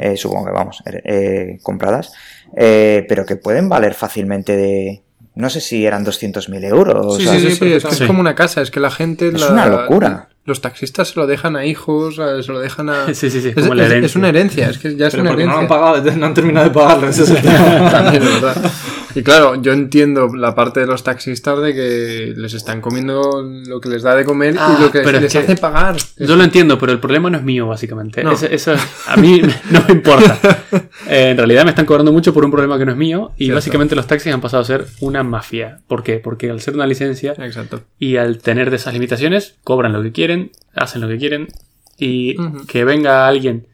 eh, 0.00 0.16
supongo 0.16 0.46
que 0.46 0.50
vamos, 0.52 0.82
eh, 0.86 1.02
eh, 1.04 1.58
compradas, 1.62 2.12
eh, 2.56 3.06
pero 3.08 3.24
que 3.24 3.36
pueden 3.36 3.68
valer 3.68 3.94
fácilmente 3.94 4.56
de, 4.56 5.03
no 5.36 5.50
sé 5.50 5.60
si 5.60 5.84
eran 5.84 6.04
200.000 6.04 6.64
euros. 6.64 7.16
Sí, 7.16 7.26
o 7.26 7.30
sea, 7.30 7.38
Sí, 7.40 7.46
sí, 7.50 7.56
sí, 7.56 7.72
es 7.72 7.84
que 7.84 7.90
es 7.94 8.02
como 8.02 8.20
una 8.20 8.34
casa, 8.34 8.60
es 8.62 8.70
que 8.70 8.80
la 8.80 8.90
gente... 8.90 9.28
Es 9.28 9.40
la- 9.40 9.50
una 9.50 9.66
locura. 9.66 10.28
Los 10.46 10.60
taxistas 10.60 11.08
se 11.08 11.18
lo 11.18 11.26
dejan 11.26 11.56
a 11.56 11.64
hijos, 11.64 12.18
a- 12.18 12.42
se 12.42 12.52
lo 12.52 12.60
dejan 12.60 12.90
a... 12.90 13.06
Sí, 13.14 13.30
sí, 13.30 13.40
sí, 13.40 13.48
es 13.48 13.54
como 13.54 13.74
la 13.74 13.84
es- 13.84 13.90
herencia. 13.90 14.06
es 14.06 14.16
una 14.16 14.28
herencia, 14.28 14.68
es 14.70 14.78
que 14.78 14.94
ya 14.94 15.06
es 15.06 15.12
Pero 15.12 15.22
una 15.22 15.30
porque 15.30 15.44
no 15.46 15.52
lo 15.52 15.56
herencia. 15.58 15.76
han 15.76 15.80
pagado, 15.82 16.16
no 16.18 16.26
han 16.26 16.34
terminado 16.34 16.68
de 16.68 16.74
pagarlo. 16.74 17.08
Ese 17.08 17.22
es 17.22 17.30
el 17.30 17.42
tema. 17.42 17.90
También, 17.90 18.22
verdad. 18.24 18.72
Y 19.14 19.22
claro, 19.22 19.54
yo 19.62 19.72
entiendo 19.72 20.28
la 20.34 20.54
parte 20.54 20.80
de 20.80 20.86
los 20.86 21.04
taxistas 21.04 21.60
de 21.62 21.72
que 21.74 22.34
les 22.36 22.52
están 22.54 22.80
comiendo 22.80 23.42
lo 23.66 23.80
que 23.80 23.88
les 23.88 24.02
da 24.02 24.14
de 24.16 24.24
comer 24.24 24.56
Ah, 24.58 24.76
y 24.78 24.82
lo 24.82 24.90
que 24.90 25.00
pero 25.02 25.18
es 25.18 25.22
les 25.22 25.32
que- 25.32 25.38
hace 25.38 25.56
pagar. 25.56 25.96
Yo 26.18 26.34
lo 26.36 26.42
entiendo, 26.44 26.78
pero 26.78 26.92
el 26.92 26.98
problema 27.00 27.30
no 27.30 27.38
es 27.38 27.44
mío, 27.44 27.66
básicamente. 27.66 28.24
No. 28.24 28.32
Eso, 28.32 28.74
a 29.06 29.16
mí 29.16 29.40
no 29.70 29.84
me 29.86 29.92
importa. 29.94 30.38
Eh, 31.08 31.30
en 31.30 31.36
realidad 31.36 31.64
me 31.64 31.70
están 31.70 31.86
cobrando 31.86 32.12
mucho 32.12 32.34
por 32.34 32.44
un 32.44 32.50
problema 32.50 32.76
que 32.78 32.84
no 32.86 32.92
es 32.92 32.98
mío 32.98 33.32
y 33.36 33.44
Cierto. 33.44 33.56
básicamente 33.56 33.94
los 33.94 34.06
taxis 34.06 34.32
han 34.32 34.40
pasado 34.40 34.62
a 34.62 34.66
ser 34.66 34.86
una 35.00 35.22
mafia. 35.22 35.78
¿Por 35.86 36.02
qué? 36.02 36.18
Porque 36.18 36.50
al 36.50 36.60
ser 36.60 36.74
una 36.74 36.86
licencia 36.86 37.34
Exacto. 37.38 37.82
y 37.98 38.16
al 38.16 38.38
tener 38.38 38.70
de 38.70 38.76
esas 38.76 38.94
limitaciones, 38.94 39.56
cobran 39.64 39.92
lo 39.92 40.02
que 40.02 40.12
quieren, 40.12 40.50
hacen 40.74 41.00
lo 41.00 41.08
que 41.08 41.18
quieren 41.18 41.48
y 41.98 42.34
que 42.66 42.84
venga 42.84 43.28
alguien 43.28 43.68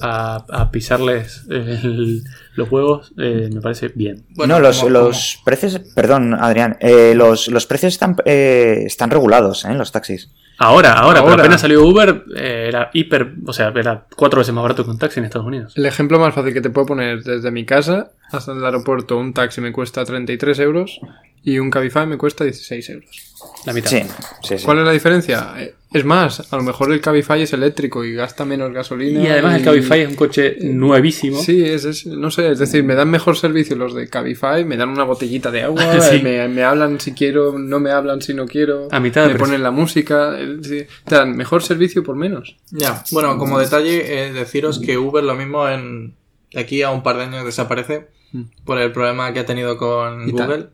a, 0.00 0.44
a 0.50 0.70
pisarles 0.70 1.44
el- 1.48 2.22
los 2.56 2.70
huevos 2.70 3.12
eh, 3.18 3.50
me 3.52 3.60
parece 3.60 3.88
bien. 3.94 4.24
Bueno, 4.34 4.54
no, 4.54 4.60
los, 4.60 4.82
los 4.84 5.40
precios, 5.44 5.78
perdón, 5.94 6.34
Adrián, 6.34 6.76
eh, 6.80 7.14
los, 7.14 7.48
los 7.48 7.66
precios 7.66 7.92
están, 7.92 8.16
eh, 8.24 8.82
están 8.86 9.10
regulados 9.10 9.64
¿eh? 9.64 9.68
en 9.68 9.78
los 9.78 9.92
taxis. 9.92 10.30
Ahora, 10.58 10.94
ahora, 10.94 11.22
pero 11.22 11.34
apenas 11.34 11.60
salió 11.60 11.84
Uber, 11.86 12.24
eh, 12.34 12.64
era 12.68 12.88
hiper, 12.94 13.34
o 13.46 13.52
sea, 13.52 13.74
era 13.76 14.06
cuatro 14.16 14.38
veces 14.38 14.54
más 14.54 14.62
barato 14.62 14.84
que 14.84 14.90
un 14.90 14.98
taxi 14.98 15.20
en 15.20 15.26
Estados 15.26 15.46
Unidos. 15.46 15.74
El 15.76 15.84
ejemplo 15.84 16.18
más 16.18 16.34
fácil 16.34 16.54
que 16.54 16.62
te 16.62 16.70
puedo 16.70 16.86
poner 16.86 17.22
desde 17.22 17.50
mi 17.50 17.66
casa 17.66 18.12
hasta 18.32 18.52
el 18.52 18.64
aeropuerto, 18.64 19.18
un 19.18 19.34
taxi 19.34 19.60
me 19.60 19.70
cuesta 19.72 20.02
33 20.06 20.58
euros 20.60 20.98
y 21.46 21.58
un 21.60 21.70
Cabify 21.70 22.06
me 22.06 22.18
cuesta 22.18 22.42
16 22.44 22.90
euros. 22.90 23.22
La 23.66 23.72
mitad. 23.72 23.88
Sí, 23.90 24.02
sí, 24.42 24.58
sí. 24.58 24.64
¿Cuál 24.64 24.80
es 24.80 24.84
la 24.84 24.90
diferencia? 24.92 25.54
Es 25.92 26.04
más, 26.04 26.52
a 26.52 26.56
lo 26.56 26.62
mejor 26.64 26.92
el 26.92 27.00
Cabify 27.00 27.42
es 27.42 27.52
eléctrico 27.52 28.04
y 28.04 28.12
gasta 28.14 28.44
menos 28.44 28.72
gasolina. 28.72 29.20
Y 29.22 29.26
además 29.28 29.56
el 29.58 29.64
Cabify 29.64 30.00
es 30.00 30.08
un 30.08 30.16
coche 30.16 30.56
nuevísimo. 30.60 31.40
Sí, 31.40 31.64
es, 31.64 31.84
es- 31.84 32.06
no 32.06 32.30
sé, 32.32 32.50
es 32.50 32.58
decir, 32.58 32.82
me 32.82 32.94
dan 32.96 33.10
mejor 33.10 33.36
servicio 33.36 33.76
los 33.76 33.94
de 33.94 34.08
Cabify, 34.08 34.64
me 34.64 34.76
dan 34.76 34.88
una 34.88 35.04
botellita 35.04 35.50
de 35.52 35.62
agua, 35.62 36.00
Sí. 36.00 36.20
me, 36.22 36.48
me 36.48 36.64
hablan 36.64 36.98
si 37.00 37.12
quiero, 37.12 37.56
no 37.56 37.78
me 37.78 37.92
hablan 37.92 38.20
si 38.22 38.34
no 38.34 38.46
quiero, 38.46 38.88
A 38.90 38.98
mitad 38.98 39.22
de 39.22 39.28
me 39.28 39.34
precio. 39.34 39.46
ponen 39.46 39.62
la 39.62 39.70
música, 39.70 40.36
sí, 40.62 40.84
te 41.04 41.14
dan 41.14 41.36
mejor 41.36 41.62
servicio 41.62 42.02
por 42.02 42.16
menos. 42.16 42.56
Ya, 42.72 43.04
bueno, 43.12 43.38
como 43.38 43.58
detalle, 43.60 44.26
eh, 44.26 44.32
deciros 44.32 44.80
que 44.80 44.98
Uber 44.98 45.22
lo 45.22 45.36
mismo 45.36 45.68
en 45.68 46.14
de 46.52 46.60
aquí 46.60 46.82
a 46.82 46.90
un 46.90 47.02
par 47.04 47.16
de 47.18 47.24
años 47.24 47.44
desaparece 47.44 48.08
Mm. 48.32 48.42
por 48.64 48.78
el 48.78 48.90
problema 48.90 49.32
que 49.32 49.38
ha 49.38 49.46
tenido 49.46 49.76
con 49.76 50.28
Y 50.28 50.32
tal. 50.32 50.70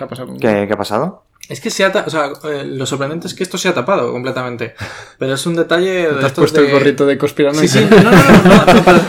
¿Qué 0.00 0.04
ha 0.04 0.08
pasado 0.08 0.28
con 0.28 0.38
¿Qué, 0.38 0.64
qué 0.66 0.72
ha 0.72 0.76
pasado? 0.78 1.24
Es 1.46 1.60
que 1.60 1.68
se 1.68 1.84
ha 1.84 1.88
o 2.06 2.08
sea, 2.10 2.32
eh, 2.44 2.64
lo 2.64 2.86
sorprendente 2.86 3.26
es 3.26 3.34
que 3.34 3.42
esto 3.42 3.58
se 3.58 3.68
ha 3.68 3.74
tapado 3.74 4.10
completamente. 4.12 4.74
Pero 5.18 5.34
es 5.34 5.44
un 5.44 5.56
detalle 5.56 5.90
de 5.90 6.02
¿Te 6.04 6.18
has 6.20 6.24
estos 6.26 6.36
puesto 6.42 6.60
de- 6.62 6.68
el 6.68 6.72
gorrito 6.72 7.04
de 7.04 7.18
conspiranoico? 7.18 7.66
Sí, 7.66 7.80
sí, 7.80 7.86
no, 7.90 8.00
no, 8.02 8.10
no, 8.10 8.64
no, 8.64 8.92
no, 8.92 9.02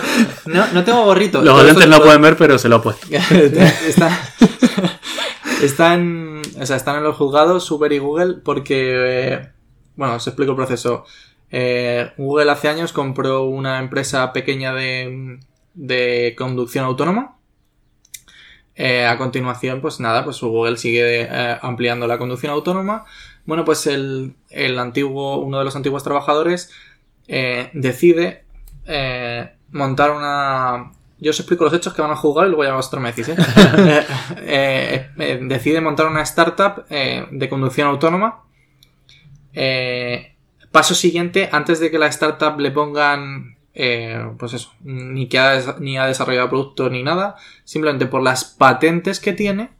no, 0.66 0.68
no 0.74 0.84
tengo 0.84 1.06
gorrito. 1.06 1.42
Los 1.42 1.62
oyentes 1.62 1.88
no 1.88 2.02
pueden 2.02 2.22
ver, 2.22 2.36
pero 2.36 2.58
se 2.58 2.68
lo 2.68 2.78
ha 2.78 2.82
puesto. 2.82 3.08
Está- 3.88 4.20
están, 5.62 6.42
o 6.60 6.66
sea, 6.66 6.76
están 6.76 6.98
en 6.98 7.04
los 7.04 7.16
juzgados 7.16 7.70
Uber 7.72 7.92
y 7.94 8.00
Google 8.00 8.36
porque, 8.44 8.96
eh, 9.34 9.50
bueno, 9.96 10.16
os 10.16 10.28
explico 10.28 10.52
el 10.52 10.58
proceso. 10.58 11.06
Eh, 11.52 12.12
Google 12.18 12.52
hace 12.52 12.68
años 12.70 12.92
compró 12.94 13.44
una 13.44 13.80
empresa 13.80 14.34
pequeña 14.34 14.74
de, 14.74 15.40
de 15.74 16.36
conducción 16.38 16.86
autónoma. 16.86 17.38
Eh, 18.76 19.06
a 19.06 19.18
continuación, 19.18 19.82
pues 19.82 20.00
nada, 20.00 20.24
pues 20.24 20.40
Google 20.40 20.78
sigue 20.78 21.24
eh, 21.24 21.58
ampliando 21.62 22.08
la 22.08 22.18
conducción 22.18 22.54
autónoma. 22.54 23.06
Bueno, 23.46 23.66
pues 23.66 23.86
el, 23.88 24.36
el 24.50 24.80
antiguo, 24.80 25.38
uno 25.38 25.60
de 25.60 25.66
los 25.66 25.76
antiguos 25.76 26.04
trabajadores 26.04 26.72
eh, 27.28 27.70
decide 27.74 28.46
montar 29.72 30.12
una... 30.12 30.92
Yo 31.20 31.30
os 31.30 31.40
explico 31.40 31.64
los 31.64 31.74
hechos 31.74 31.94
que 31.94 32.02
van 32.02 32.12
a 32.12 32.16
jugar 32.16 32.48
y 32.48 32.50
luego 32.50 32.64
ya 32.64 32.74
vosotros 32.74 33.04
me 33.04 33.12
decís, 33.12 33.28
decide 35.48 35.82
montar 35.82 36.08
una 36.08 36.24
startup 36.24 36.88
de 36.88 37.50
conducción 37.50 37.88
autónoma. 37.88 38.42
Paso 40.72 40.96
siguiente, 40.96 41.50
antes 41.52 41.80
de 41.80 41.92
que 41.92 42.00
la 42.00 42.08
startup 42.08 42.60
le 42.60 42.72
pongan, 42.72 43.56
eh, 43.74 44.32
pues 44.38 44.54
eso, 44.54 44.74
ni 44.82 45.28
que 45.28 45.40
ha, 45.40 45.76
ni 45.80 45.98
ha 45.98 46.06
desarrollado 46.06 46.50
producto 46.50 46.90
ni 46.90 47.04
nada, 47.04 47.36
simplemente 47.64 48.06
por 48.06 48.22
las 48.22 48.44
patentes 48.44 49.20
que 49.20 49.34
tiene, 49.34 49.72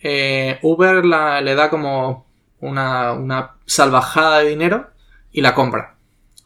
eh, 0.00 0.58
Uber 0.62 1.04
le 1.04 1.54
da 1.54 1.70
como 1.70 2.26
una, 2.60 3.12
una 3.12 3.56
salvajada 3.66 4.40
de 4.40 4.50
dinero 4.50 4.90
y 5.32 5.40
la 5.40 5.54
compra 5.54 5.96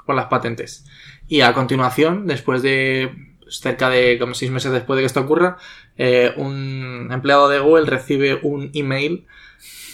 por 0.06 0.14
las 0.14 0.26
patentes. 0.26 0.84
Y 1.28 1.42
a 1.42 1.52
continuación, 1.52 2.26
después 2.26 2.62
de 2.62 3.30
cerca 3.48 3.90
de 3.90 4.18
como 4.18 4.34
seis 4.34 4.50
meses 4.50 4.72
después 4.72 4.96
de 4.96 5.02
que 5.02 5.06
esto 5.06 5.20
ocurra, 5.20 5.56
eh, 5.96 6.32
un 6.36 7.08
empleado 7.10 7.48
de 7.48 7.58
Google 7.58 7.86
recibe 7.86 8.40
un 8.42 8.70
email 8.74 9.26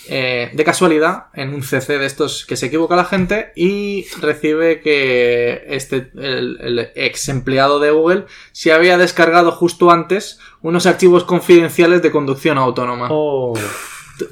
eh, 0.09 0.51
de 0.53 0.65
casualidad 0.65 1.27
en 1.35 1.53
un 1.55 1.63
CC 1.63 1.99
de 1.99 2.07
estos 2.07 2.45
que 2.47 2.57
se 2.57 2.67
equivoca 2.67 2.97
la 2.97 3.05
gente 3.05 3.53
y 3.57 4.07
recibe 4.21 4.81
que 4.81 5.65
este 5.69 6.11
el, 6.17 6.59
el 6.61 6.89
ex 6.95 7.29
empleado 7.29 7.81
de 7.81 7.91
Google 7.91 8.27
se 8.53 8.73
había 8.73 8.99
descargado 8.99 9.53
justo 9.53 9.91
antes 9.91 10.39
unos 10.63 10.87
archivos 10.87 11.25
confidenciales 11.25 12.03
de 12.03 12.11
conducción 12.11 12.59
autónoma. 12.59 13.09
Oh, 13.11 13.53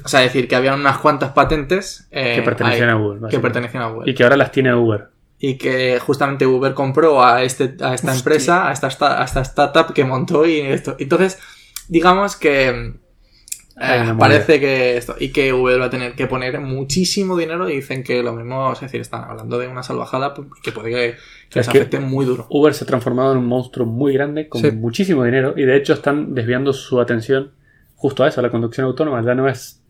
O 0.03 0.07
sea, 0.07 0.21
decir 0.21 0.47
que 0.47 0.55
habían 0.55 0.79
unas 0.79 0.97
cuantas 0.97 1.31
patentes 1.33 2.07
eh, 2.11 2.33
que 2.35 2.41
pertenecían 2.41 2.89
a 2.89 2.95
Google. 2.95 3.29
que 3.29 3.39
pertenecían 3.39 3.83
a 3.83 3.87
Google 3.89 4.09
Y 4.11 4.15
que 4.15 4.23
ahora 4.23 4.35
las 4.37 4.51
tiene 4.51 4.73
Uber. 4.73 5.09
y 5.37 5.57
que 5.57 5.99
justamente 5.99 6.47
Uber 6.47 6.73
compró 6.73 7.23
a, 7.23 7.43
este, 7.43 7.75
a 7.81 7.93
esta 7.93 8.15
empresa, 8.15 8.67
a 8.67 8.71
esta, 8.73 8.87
sta- 8.89 9.21
a 9.21 9.25
esta 9.25 9.41
startup 9.41 9.93
que 9.93 10.03
montó 10.05 10.45
y 10.45 10.59
esto. 10.61 10.95
Entonces, 10.97 11.37
digamos 11.87 12.35
que 12.35 12.93
eh, 13.81 14.13
parece 14.17 14.59
que 14.59 14.97
esto, 14.97 15.15
y 15.19 15.29
que 15.29 15.51
Uber 15.53 15.79
va 15.81 15.85
a 15.85 15.89
tener 15.89 16.13
que 16.15 16.27
poner 16.27 16.59
muchísimo 16.61 17.35
dinero 17.37 17.69
y 17.69 17.75
dicen 17.77 18.03
que 18.03 18.23
lo 18.23 18.33
mismo, 18.33 18.71
es 18.73 18.79
decir, 18.79 19.01
están 19.01 19.23
hablando 19.25 19.57
de 19.59 19.67
una 19.67 19.83
salvajada 19.83 20.33
que 20.63 20.71
puede 20.71 20.89
que, 20.91 21.15
que 21.49 21.59
les 21.59 21.67
que- 21.69 21.77
afecte 21.79 21.99
muy 21.99 22.25
duro. 22.25 22.45
Uber 22.49 22.73
se 22.73 22.83
ha 22.85 22.87
transformado 22.87 23.33
en 23.33 23.39
un 23.39 23.47
monstruo 23.47 23.85
muy 23.85 24.13
grande 24.13 24.47
con 24.47 24.61
Sí. 24.61 24.71
muchísimo 24.71 25.23
dinero 25.23 25.53
y 25.57 25.63
de 25.63 25.75
hecho 25.77 25.93
están 25.93 26.33
desviando 26.33 26.71
su 26.73 26.99
atención 27.01 27.51
justo 27.95 28.23
a 28.23 28.27
eso, 28.29 28.39
a 28.39 28.43
la 28.43 28.49
conducción 28.51 28.85
autónoma. 28.87 29.21
Ya 29.23 29.35
no 29.35 29.47
es. 29.49 29.81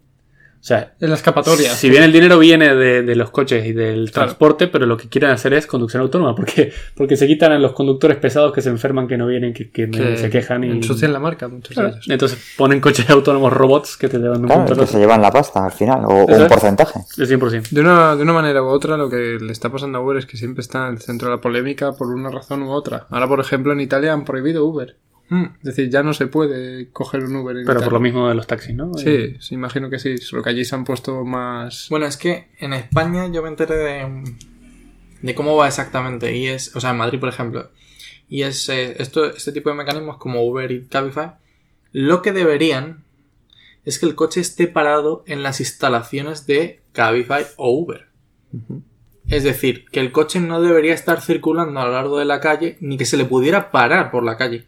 O 0.65 0.67
sea, 0.67 0.95
En 0.99 1.09
la 1.09 1.15
escapatoria. 1.15 1.69
si 1.75 1.91
bien 1.91 2.01
el 2.01 2.11
dinero 2.11 2.39
viene 2.39 2.73
de, 2.73 3.03
de 3.03 3.15
los 3.15 3.29
coches 3.29 3.67
y 3.67 3.71
del 3.71 4.09
Claro. 4.09 4.29
transporte, 4.29 4.65
pero 4.67 4.87
lo 4.87 4.97
que 4.97 5.07
quieren 5.07 5.29
hacer 5.29 5.53
es 5.53 5.67
conducción 5.67 6.01
autónoma, 6.01 6.33
porque, 6.33 6.73
porque 6.95 7.15
se 7.15 7.27
quitan 7.27 7.51
a 7.51 7.59
los 7.59 7.73
conductores 7.73 8.17
pesados 8.17 8.51
que 8.51 8.63
se 8.63 8.69
enferman, 8.69 9.07
que 9.07 9.15
no 9.15 9.27
vienen, 9.27 9.53
que, 9.53 9.69
que 9.69 10.17
se 10.17 10.27
quejan 10.31 10.63
y. 10.63 10.71
ensucian 10.71 11.13
la 11.13 11.19
marca, 11.19 11.47
muchos 11.47 11.75
Claro. 11.75 11.93
Entonces 12.07 12.55
ponen 12.57 12.81
coches 12.81 13.07
autónomos 13.11 13.53
robots 13.53 13.95
que 13.95 14.09
te 14.09 14.17
llevan 14.17 14.41
un 14.41 14.47
Claro, 14.47 14.75
que 14.75 14.87
se 14.87 14.97
llevan 14.97 15.21
la 15.21 15.29
pasta 15.31 15.63
al 15.63 15.71
final, 15.71 16.01
o, 16.05 16.25
un 16.25 16.31
es. 16.33 16.43
porcentaje. 16.47 16.99
El 17.19 17.27
100%. 17.29 17.69
De 17.69 17.81
una, 17.81 18.15
de 18.15 18.23
una 18.23 18.33
manera 18.33 18.63
u 18.63 18.65
otra, 18.65 18.97
lo 18.97 19.07
que 19.07 19.37
le 19.39 19.51
está 19.51 19.69
pasando 19.71 19.99
a 19.99 20.01
Uber 20.01 20.17
es 20.17 20.25
que 20.25 20.35
siempre 20.35 20.61
está 20.61 20.87
en 20.87 20.95
el 20.95 20.99
centro 20.99 21.29
de 21.29 21.35
la 21.35 21.41
polémica 21.41 21.91
por 21.91 22.07
una 22.07 22.31
razón 22.31 22.63
u 22.63 22.71
otra. 22.71 23.05
Ahora, 23.11 23.27
por 23.27 23.39
ejemplo, 23.39 23.71
en 23.71 23.81
Italia 23.81 24.13
han 24.13 24.25
prohibido 24.25 24.65
Uber. 24.65 24.95
Mm. 25.29 25.45
Es 25.59 25.63
decir, 25.63 25.89
ya 25.89 26.03
no 26.03 26.13
se 26.13 26.27
puede 26.27 26.89
coger 26.91 27.23
un 27.23 27.35
Uber 27.37 27.57
en 27.57 27.63
Pero 27.65 27.79
Italia. 27.79 27.85
por 27.85 27.93
lo 27.93 27.99
mismo 27.99 28.29
de 28.29 28.35
los 28.35 28.45
taxis, 28.47 28.75
¿no? 28.75 28.93
Sí, 28.93 29.35
sí, 29.39 29.55
imagino 29.55 29.89
que 29.89 29.99
sí. 29.99 30.17
Solo 30.17 30.43
que 30.43 30.49
allí 30.51 30.65
se 30.65 30.75
han 30.75 30.83
puesto 30.85 31.23
más. 31.25 31.87
Bueno, 31.89 32.05
es 32.05 32.17
que 32.17 32.49
en 32.59 32.73
España 32.73 33.27
yo 33.31 33.41
me 33.41 33.49
enteré 33.49 33.75
de, 33.75 34.23
de 35.21 35.35
cómo 35.35 35.55
va 35.55 35.67
exactamente. 35.67 36.35
Y 36.35 36.47
es, 36.47 36.75
o 36.75 36.79
sea, 36.79 36.91
en 36.91 36.97
Madrid, 36.97 37.19
por 37.19 37.29
ejemplo. 37.29 37.71
Y 38.29 38.43
es 38.43 38.69
eh, 38.69 38.95
esto, 38.99 39.25
este 39.25 39.51
tipo 39.51 39.69
de 39.69 39.75
mecanismos 39.75 40.17
como 40.17 40.45
Uber 40.45 40.71
y 40.71 40.85
Cabify. 40.85 41.31
Lo 41.91 42.21
que 42.21 42.31
deberían 42.31 43.03
es 43.83 43.99
que 43.99 44.05
el 44.05 44.15
coche 44.15 44.41
esté 44.41 44.67
parado 44.67 45.23
en 45.27 45.43
las 45.43 45.59
instalaciones 45.59 46.45
de 46.47 46.81
Cabify 46.91 47.45
o 47.57 47.71
Uber. 47.71 48.07
Es 49.27 49.43
decir, 49.43 49.85
que 49.91 49.99
el 49.99 50.11
coche 50.11 50.39
no 50.39 50.61
debería 50.61 50.93
estar 50.93 51.21
circulando 51.21 51.79
a 51.79 51.85
lo 51.85 51.91
largo 51.93 52.19
de 52.19 52.25
la 52.25 52.39
calle 52.39 52.77
ni 52.79 52.97
que 52.97 53.05
se 53.05 53.17
le 53.17 53.25
pudiera 53.25 53.71
parar 53.71 54.11
por 54.11 54.23
la 54.23 54.37
calle. 54.37 54.65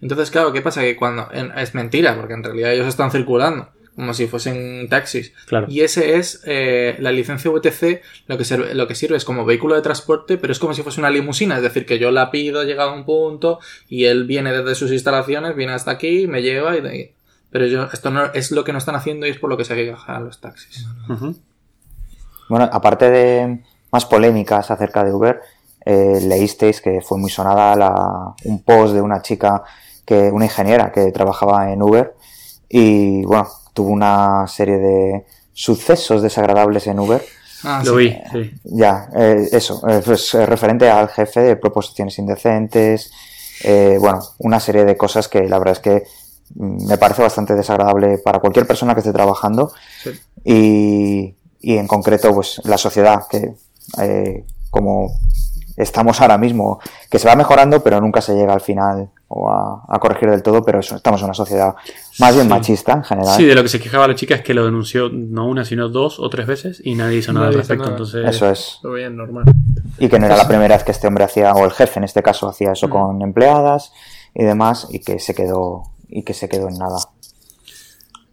Entonces, 0.00 0.30
claro, 0.30 0.52
¿qué 0.52 0.60
pasa? 0.60 0.80
Que 0.82 0.96
cuando... 0.96 1.28
en- 1.32 1.52
es 1.58 1.74
mentira, 1.74 2.14
porque 2.16 2.34
en 2.34 2.44
realidad 2.44 2.72
ellos 2.72 2.86
están 2.86 3.10
circulando, 3.10 3.70
como 3.94 4.12
si 4.12 4.26
fuesen 4.26 4.88
taxis. 4.90 5.32
Claro. 5.46 5.66
Y 5.70 5.80
ese 5.80 6.16
es 6.16 6.42
eh, 6.46 6.96
la 6.98 7.12
licencia 7.12 7.50
VTC, 7.50 8.02
lo 8.26 8.36
que, 8.36 8.44
sirve, 8.44 8.74
lo 8.74 8.86
que 8.86 8.94
sirve 8.94 9.16
es 9.16 9.24
como 9.24 9.44
vehículo 9.46 9.74
de 9.74 9.80
transporte, 9.82 10.36
pero 10.36 10.52
es 10.52 10.58
como 10.58 10.74
si 10.74 10.82
fuese 10.82 11.00
una 11.00 11.10
limusina, 11.10 11.56
es 11.56 11.62
decir, 11.62 11.86
que 11.86 11.98
yo 11.98 12.10
la 12.10 12.30
pido, 12.30 12.60
he 12.62 12.66
llegado 12.66 12.90
a 12.90 12.94
un 12.94 13.04
punto, 13.06 13.58
y 13.88 14.04
él 14.04 14.24
viene 14.24 14.52
desde 14.52 14.74
sus 14.74 14.92
instalaciones, 14.92 15.56
viene 15.56 15.72
hasta 15.72 15.92
aquí, 15.92 16.26
me 16.26 16.42
lleva, 16.42 16.76
y, 16.76 16.86
y- 16.86 17.12
pero 17.50 17.64
yo, 17.66 17.88
esto 17.90 18.10
no 18.10 18.26
es 18.34 18.50
lo 18.50 18.64
que 18.64 18.72
no 18.72 18.78
están 18.78 18.96
haciendo 18.96 19.26
y 19.26 19.30
es 19.30 19.38
por 19.38 19.48
lo 19.48 19.56
que 19.56 19.64
se 19.64 19.74
quejan 19.74 20.24
los 20.24 20.40
taxis. 20.42 20.86
Bueno, 22.48 22.68
aparte 22.70 23.10
de 23.10 23.60
más 23.92 24.04
polémicas 24.04 24.70
acerca 24.70 25.04
de 25.04 25.12
Uber, 25.12 25.40
eh, 25.86 26.20
leísteis 26.22 26.80
que 26.82 27.00
fue 27.00 27.16
muy 27.16 27.30
sonada 27.30 27.74
la, 27.76 28.34
un 28.44 28.62
post 28.62 28.92
de 28.94 29.00
una 29.00 29.22
chica, 29.22 29.62
que 30.04 30.30
una 30.30 30.44
ingeniera 30.44 30.92
que 30.92 31.10
trabajaba 31.12 31.72
en 31.72 31.80
Uber 31.82 32.14
y 32.68 33.24
bueno, 33.24 33.48
tuvo 33.72 33.90
una 33.90 34.46
serie 34.48 34.76
de 34.78 35.24
sucesos 35.52 36.20
desagradables 36.22 36.86
en 36.88 36.98
Uber. 37.00 37.24
Ah, 37.64 37.82
Lo 37.84 37.92
sí. 37.92 37.98
vi, 37.98 38.16
sí. 38.32 38.50
Ya, 38.64 39.08
eh, 39.16 39.48
eso, 39.52 39.80
eh, 39.88 40.02
pues 40.04 40.34
eh, 40.34 40.44
referente 40.44 40.90
al 40.90 41.08
jefe 41.08 41.40
de 41.40 41.56
proposiciones 41.56 42.18
indecentes, 42.18 43.10
eh, 43.64 43.96
bueno, 43.98 44.20
una 44.38 44.60
serie 44.60 44.84
de 44.84 44.96
cosas 44.96 45.28
que 45.28 45.48
la 45.48 45.58
verdad 45.58 45.72
es 45.72 45.80
que 45.80 46.04
mm, 46.56 46.86
me 46.88 46.98
parece 46.98 47.22
bastante 47.22 47.54
desagradable 47.54 48.18
para 48.18 48.38
cualquier 48.40 48.66
persona 48.66 48.92
que 48.94 49.00
esté 49.00 49.12
trabajando 49.12 49.72
Sí. 50.02 50.10
y, 50.44 51.34
y 51.60 51.76
en 51.78 51.86
concreto 51.86 52.34
pues 52.34 52.60
la 52.64 52.76
sociedad 52.76 53.22
que 53.30 53.54
eh, 54.02 54.44
como 54.70 55.10
estamos 55.76 56.20
ahora 56.20 56.38
mismo, 56.38 56.80
que 57.10 57.18
se 57.18 57.28
va 57.28 57.36
mejorando 57.36 57.82
pero 57.82 58.00
nunca 58.00 58.20
se 58.20 58.34
llega 58.34 58.52
al 58.52 58.60
final 58.60 59.08
o 59.28 59.50
a, 59.50 59.84
a 59.88 59.98
corregir 59.98 60.30
del 60.30 60.42
todo, 60.42 60.62
pero 60.64 60.78
eso, 60.80 60.94
estamos 60.96 61.20
en 61.20 61.24
una 61.26 61.34
sociedad 61.34 61.74
más 62.20 62.34
bien 62.34 62.46
Sí. 62.46 62.50
machista 62.50 62.92
en 62.92 63.02
general. 63.04 63.36
Sí, 63.36 63.44
de 63.44 63.54
lo 63.56 63.62
que 63.62 63.68
se 63.68 63.80
quejaba 63.80 64.06
la 64.06 64.14
chica 64.14 64.36
es 64.36 64.42
que 64.42 64.54
lo 64.54 64.64
denunció 64.64 65.08
no 65.10 65.48
una, 65.48 65.64
sino 65.64 65.88
dos 65.88 66.20
o 66.20 66.30
tres 66.30 66.46
veces 66.46 66.80
y 66.84 66.94
nadie 66.94 67.18
hizo 67.18 67.32
nada 67.32 67.46
Nadie 67.46 67.56
al 67.56 67.60
respecto. 67.60 67.82
nada. 67.84 67.96
Entonces, 67.96 68.24
Eso 68.28 68.48
es. 68.50 68.78
Lo 68.82 68.92
veían 68.92 69.16
normal. 69.16 69.44
Y 69.98 70.08
que 70.08 70.18
no 70.20 70.26
era 70.26 70.36
la 70.36 70.46
primera 70.46 70.76
vez 70.76 70.84
que 70.84 70.92
este 70.92 71.06
hombre 71.08 71.24
hacía, 71.24 71.52
o 71.54 71.64
el 71.64 71.72
jefe 71.72 71.98
en 71.98 72.04
este 72.04 72.22
caso, 72.22 72.48
hacía 72.48 72.72
eso 72.72 72.88
con 72.88 73.20
empleadas 73.20 73.92
y 74.34 74.44
demás, 74.44 74.86
y 74.90 75.00
que 75.00 75.18
se 75.18 75.34
quedó, 75.34 75.82
y 76.08 76.22
que 76.22 76.32
se 76.34 76.48
quedó 76.48 76.68
en 76.68 76.78
nada. 76.78 76.98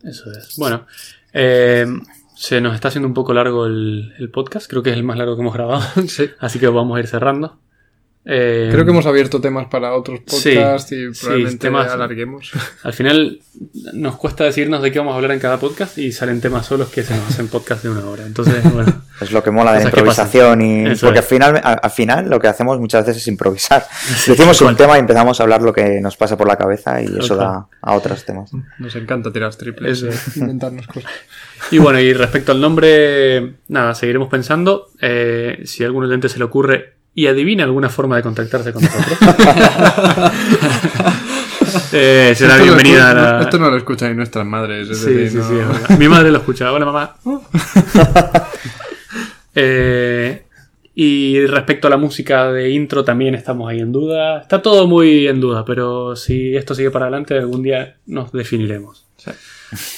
eso 0.04 0.32
es. 0.32 0.56
Bueno, 0.58 0.86
eh, 1.34 1.88
se 2.36 2.62
nos 2.62 2.76
está 2.76 2.90
haciendo 2.90 3.08
un 3.08 3.14
poco 3.14 3.34
largo 3.34 3.66
el, 3.66 4.14
el 4.18 4.30
podcast. 4.30 4.70
Creo 4.70 4.84
que 4.84 4.92
es 4.92 4.98
el 4.98 5.04
más 5.04 5.18
largo 5.18 5.36
que 5.36 5.42
hemos 5.42 5.54
grabado. 5.54 5.82
sí. 6.08 6.30
Así 6.40 6.60
que 6.60 6.68
vamos 6.68 6.98
a 6.98 7.00
ir 7.00 7.08
cerrando. 7.08 7.58
Eh, 8.26 8.70
Creo 8.72 8.86
que 8.86 8.92
hemos 8.92 9.06
abierto 9.06 9.42
temas 9.42 9.68
para 9.68 9.94
otros 9.96 10.22
Sí, 10.28 10.52
podcasts 10.56 10.92
y 10.94 11.14
sí, 11.14 11.20
probablemente 11.22 11.58
temas- 11.68 11.92
alarguemos. 11.92 12.52
Al 12.84 12.94
final 12.94 13.40
nos 13.94 14.16
cuesta 14.16 14.46
decirnos 14.46 14.82
de 14.82 14.92
qué 14.94 15.00
vamos 15.00 15.12
a 15.12 15.16
hablar 15.18 15.32
en 15.32 15.40
cada 15.40 15.60
podcast 15.60 15.98
y 15.98 16.12
salen 16.14 16.40
temas 16.40 16.66
solos 16.66 16.88
que 16.90 17.04
se 17.04 17.14
nos 17.18 17.28
hacen 17.30 17.50
podcast 17.50 17.84
de 17.84 17.90
una 17.90 18.06
hora. 18.06 18.26
Entonces, 18.26 18.64
bueno. 18.74 19.02
Es 19.20 19.32
lo 19.34 19.44
que 19.44 19.52
mola 19.52 19.74
de 19.74 19.80
la 19.80 19.86
improvisación 19.86 20.62
y 20.62 20.86
Eso 20.88 21.06
porque 21.08 21.20
es. 21.20 21.26
al 21.26 21.30
final, 21.30 21.62
al, 21.64 21.80
al 21.84 21.92
final 21.92 22.30
lo 22.30 22.40
que 22.40 22.48
hacemos 22.48 22.80
muchas 22.80 23.06
veces 23.06 23.22
es 23.22 23.28
improvisar. 23.28 23.86
Decimos 24.28 24.60
un 24.62 24.76
tema 24.78 24.96
y 24.96 25.00
empezamos 25.02 25.40
a 25.40 25.44
hablar 25.44 25.62
lo 25.62 25.74
que 25.74 26.00
nos 26.00 26.16
pasa 26.16 26.38
por 26.38 26.48
la 26.48 26.56
cabeza 26.56 27.02
y 27.02 27.06
eso 27.20 27.36
da 27.36 27.68
a 27.82 27.94
otros 27.94 28.24
temas. 28.26 28.52
Nos 28.80 28.96
encanta 28.96 29.34
tirar 29.34 29.54
triples, 29.56 30.02
Eso. 30.02 30.08
eh, 30.10 30.32
inventarnos 30.38 30.88
cosas. 30.88 31.12
Y 31.72 31.78
bueno, 31.78 32.00
y 32.00 32.14
respecto 32.14 32.54
al 32.54 32.62
nombre, 32.62 33.56
nada, 33.68 33.94
seguiremos 33.96 34.30
pensando. 34.30 34.88
Eh, 35.02 35.62
si 35.66 35.84
a 35.84 35.88
algún 35.88 36.06
oyente 36.06 36.30
se 36.30 36.38
le 36.40 36.46
ocurre 36.46 36.94
y 37.16 37.28
adivina 37.28 37.64
alguna 37.64 37.90
forma 37.90 38.16
de 38.18 38.24
contactarse 38.24 38.74
con 38.74 38.84
nosotros, 38.84 39.18
eh, 41.94 42.34
será 42.36 42.54
Esto 42.54 42.64
bienvenida 42.64 43.12
a 43.12 43.14
la... 43.14 43.42
Esto 43.42 43.60
no 43.60 43.70
lo 43.70 43.78
escuchan 43.78 44.12
ni 44.12 44.18
nuestras 44.18 44.46
madres. 44.46 44.90
Es 44.90 45.00
Sí, 45.00 45.14
decir, 45.14 45.42
sí, 45.44 45.54
no- 45.54 45.74
sí. 45.88 45.94
Mi 45.98 46.08
madre 46.08 46.32
lo 46.32 46.38
escucha. 46.40 46.72
Hola, 46.72 46.86
mamá. 46.86 47.16
Eh, 49.56 50.46
y 50.96 51.46
respecto 51.46 51.86
a 51.86 51.92
la 51.92 51.98
música 51.98 52.52
de 52.52 52.72
intro, 52.72 53.04
también 53.04 53.36
estamos 53.36 53.70
ahí 53.70 53.82
en 53.82 53.92
duda. 53.92 54.40
Está 54.42 54.64
todo 54.64 54.88
muy 54.88 55.28
en 55.28 55.40
duda, 55.40 55.64
pero 55.64 56.16
si 56.16 56.56
esto 56.56 56.74
sigue 56.74 56.90
para 56.90 57.06
adelante, 57.06 57.38
algún 57.38 57.62
día 57.62 57.98
nos 58.08 58.32
definiremos. 58.32 59.06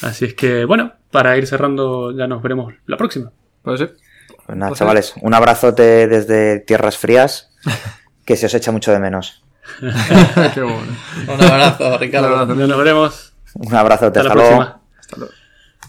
Así 0.01 0.25
es 0.25 0.33
que, 0.33 0.65
bueno, 0.65 0.91
para 1.09 1.37
ir 1.37 1.47
cerrando, 1.47 2.11
ya 2.11 2.27
nos 2.27 2.43
veremos 2.43 2.73
la 2.85 2.97
próxima. 2.97 3.31
Puede 3.61 3.77
ser. 3.77 3.95
Pues 4.45 4.57
nada, 4.57 4.69
Pues 4.69 4.79
chavales, 4.79 5.13
un 5.21 5.33
abrazote 5.33 6.07
desde 6.07 6.59
tierras 6.59 6.97
frías 6.97 7.49
que 8.25 8.35
se 8.35 8.45
os 8.45 8.53
echa 8.53 8.71
mucho 8.71 8.91
de 8.91 8.99
menos. 8.99 9.43
Qué 10.53 10.61
bueno. 10.61 10.95
Un 11.27 11.41
abrazo, 11.43 11.97
Ricardo. 11.97 12.27
Un 12.27 12.33
abrazo. 12.41 12.55
Nos 12.67 12.77
veremos. 12.77 13.33
Un 13.55 13.73
abrazote, 13.75 14.19
Hasta 14.19 14.35
la 14.35 14.41
hasta 14.43 14.55
luego. 14.55 14.57
próxima. 14.65 14.81
Hasta 14.99 15.17
luego. 15.17 15.33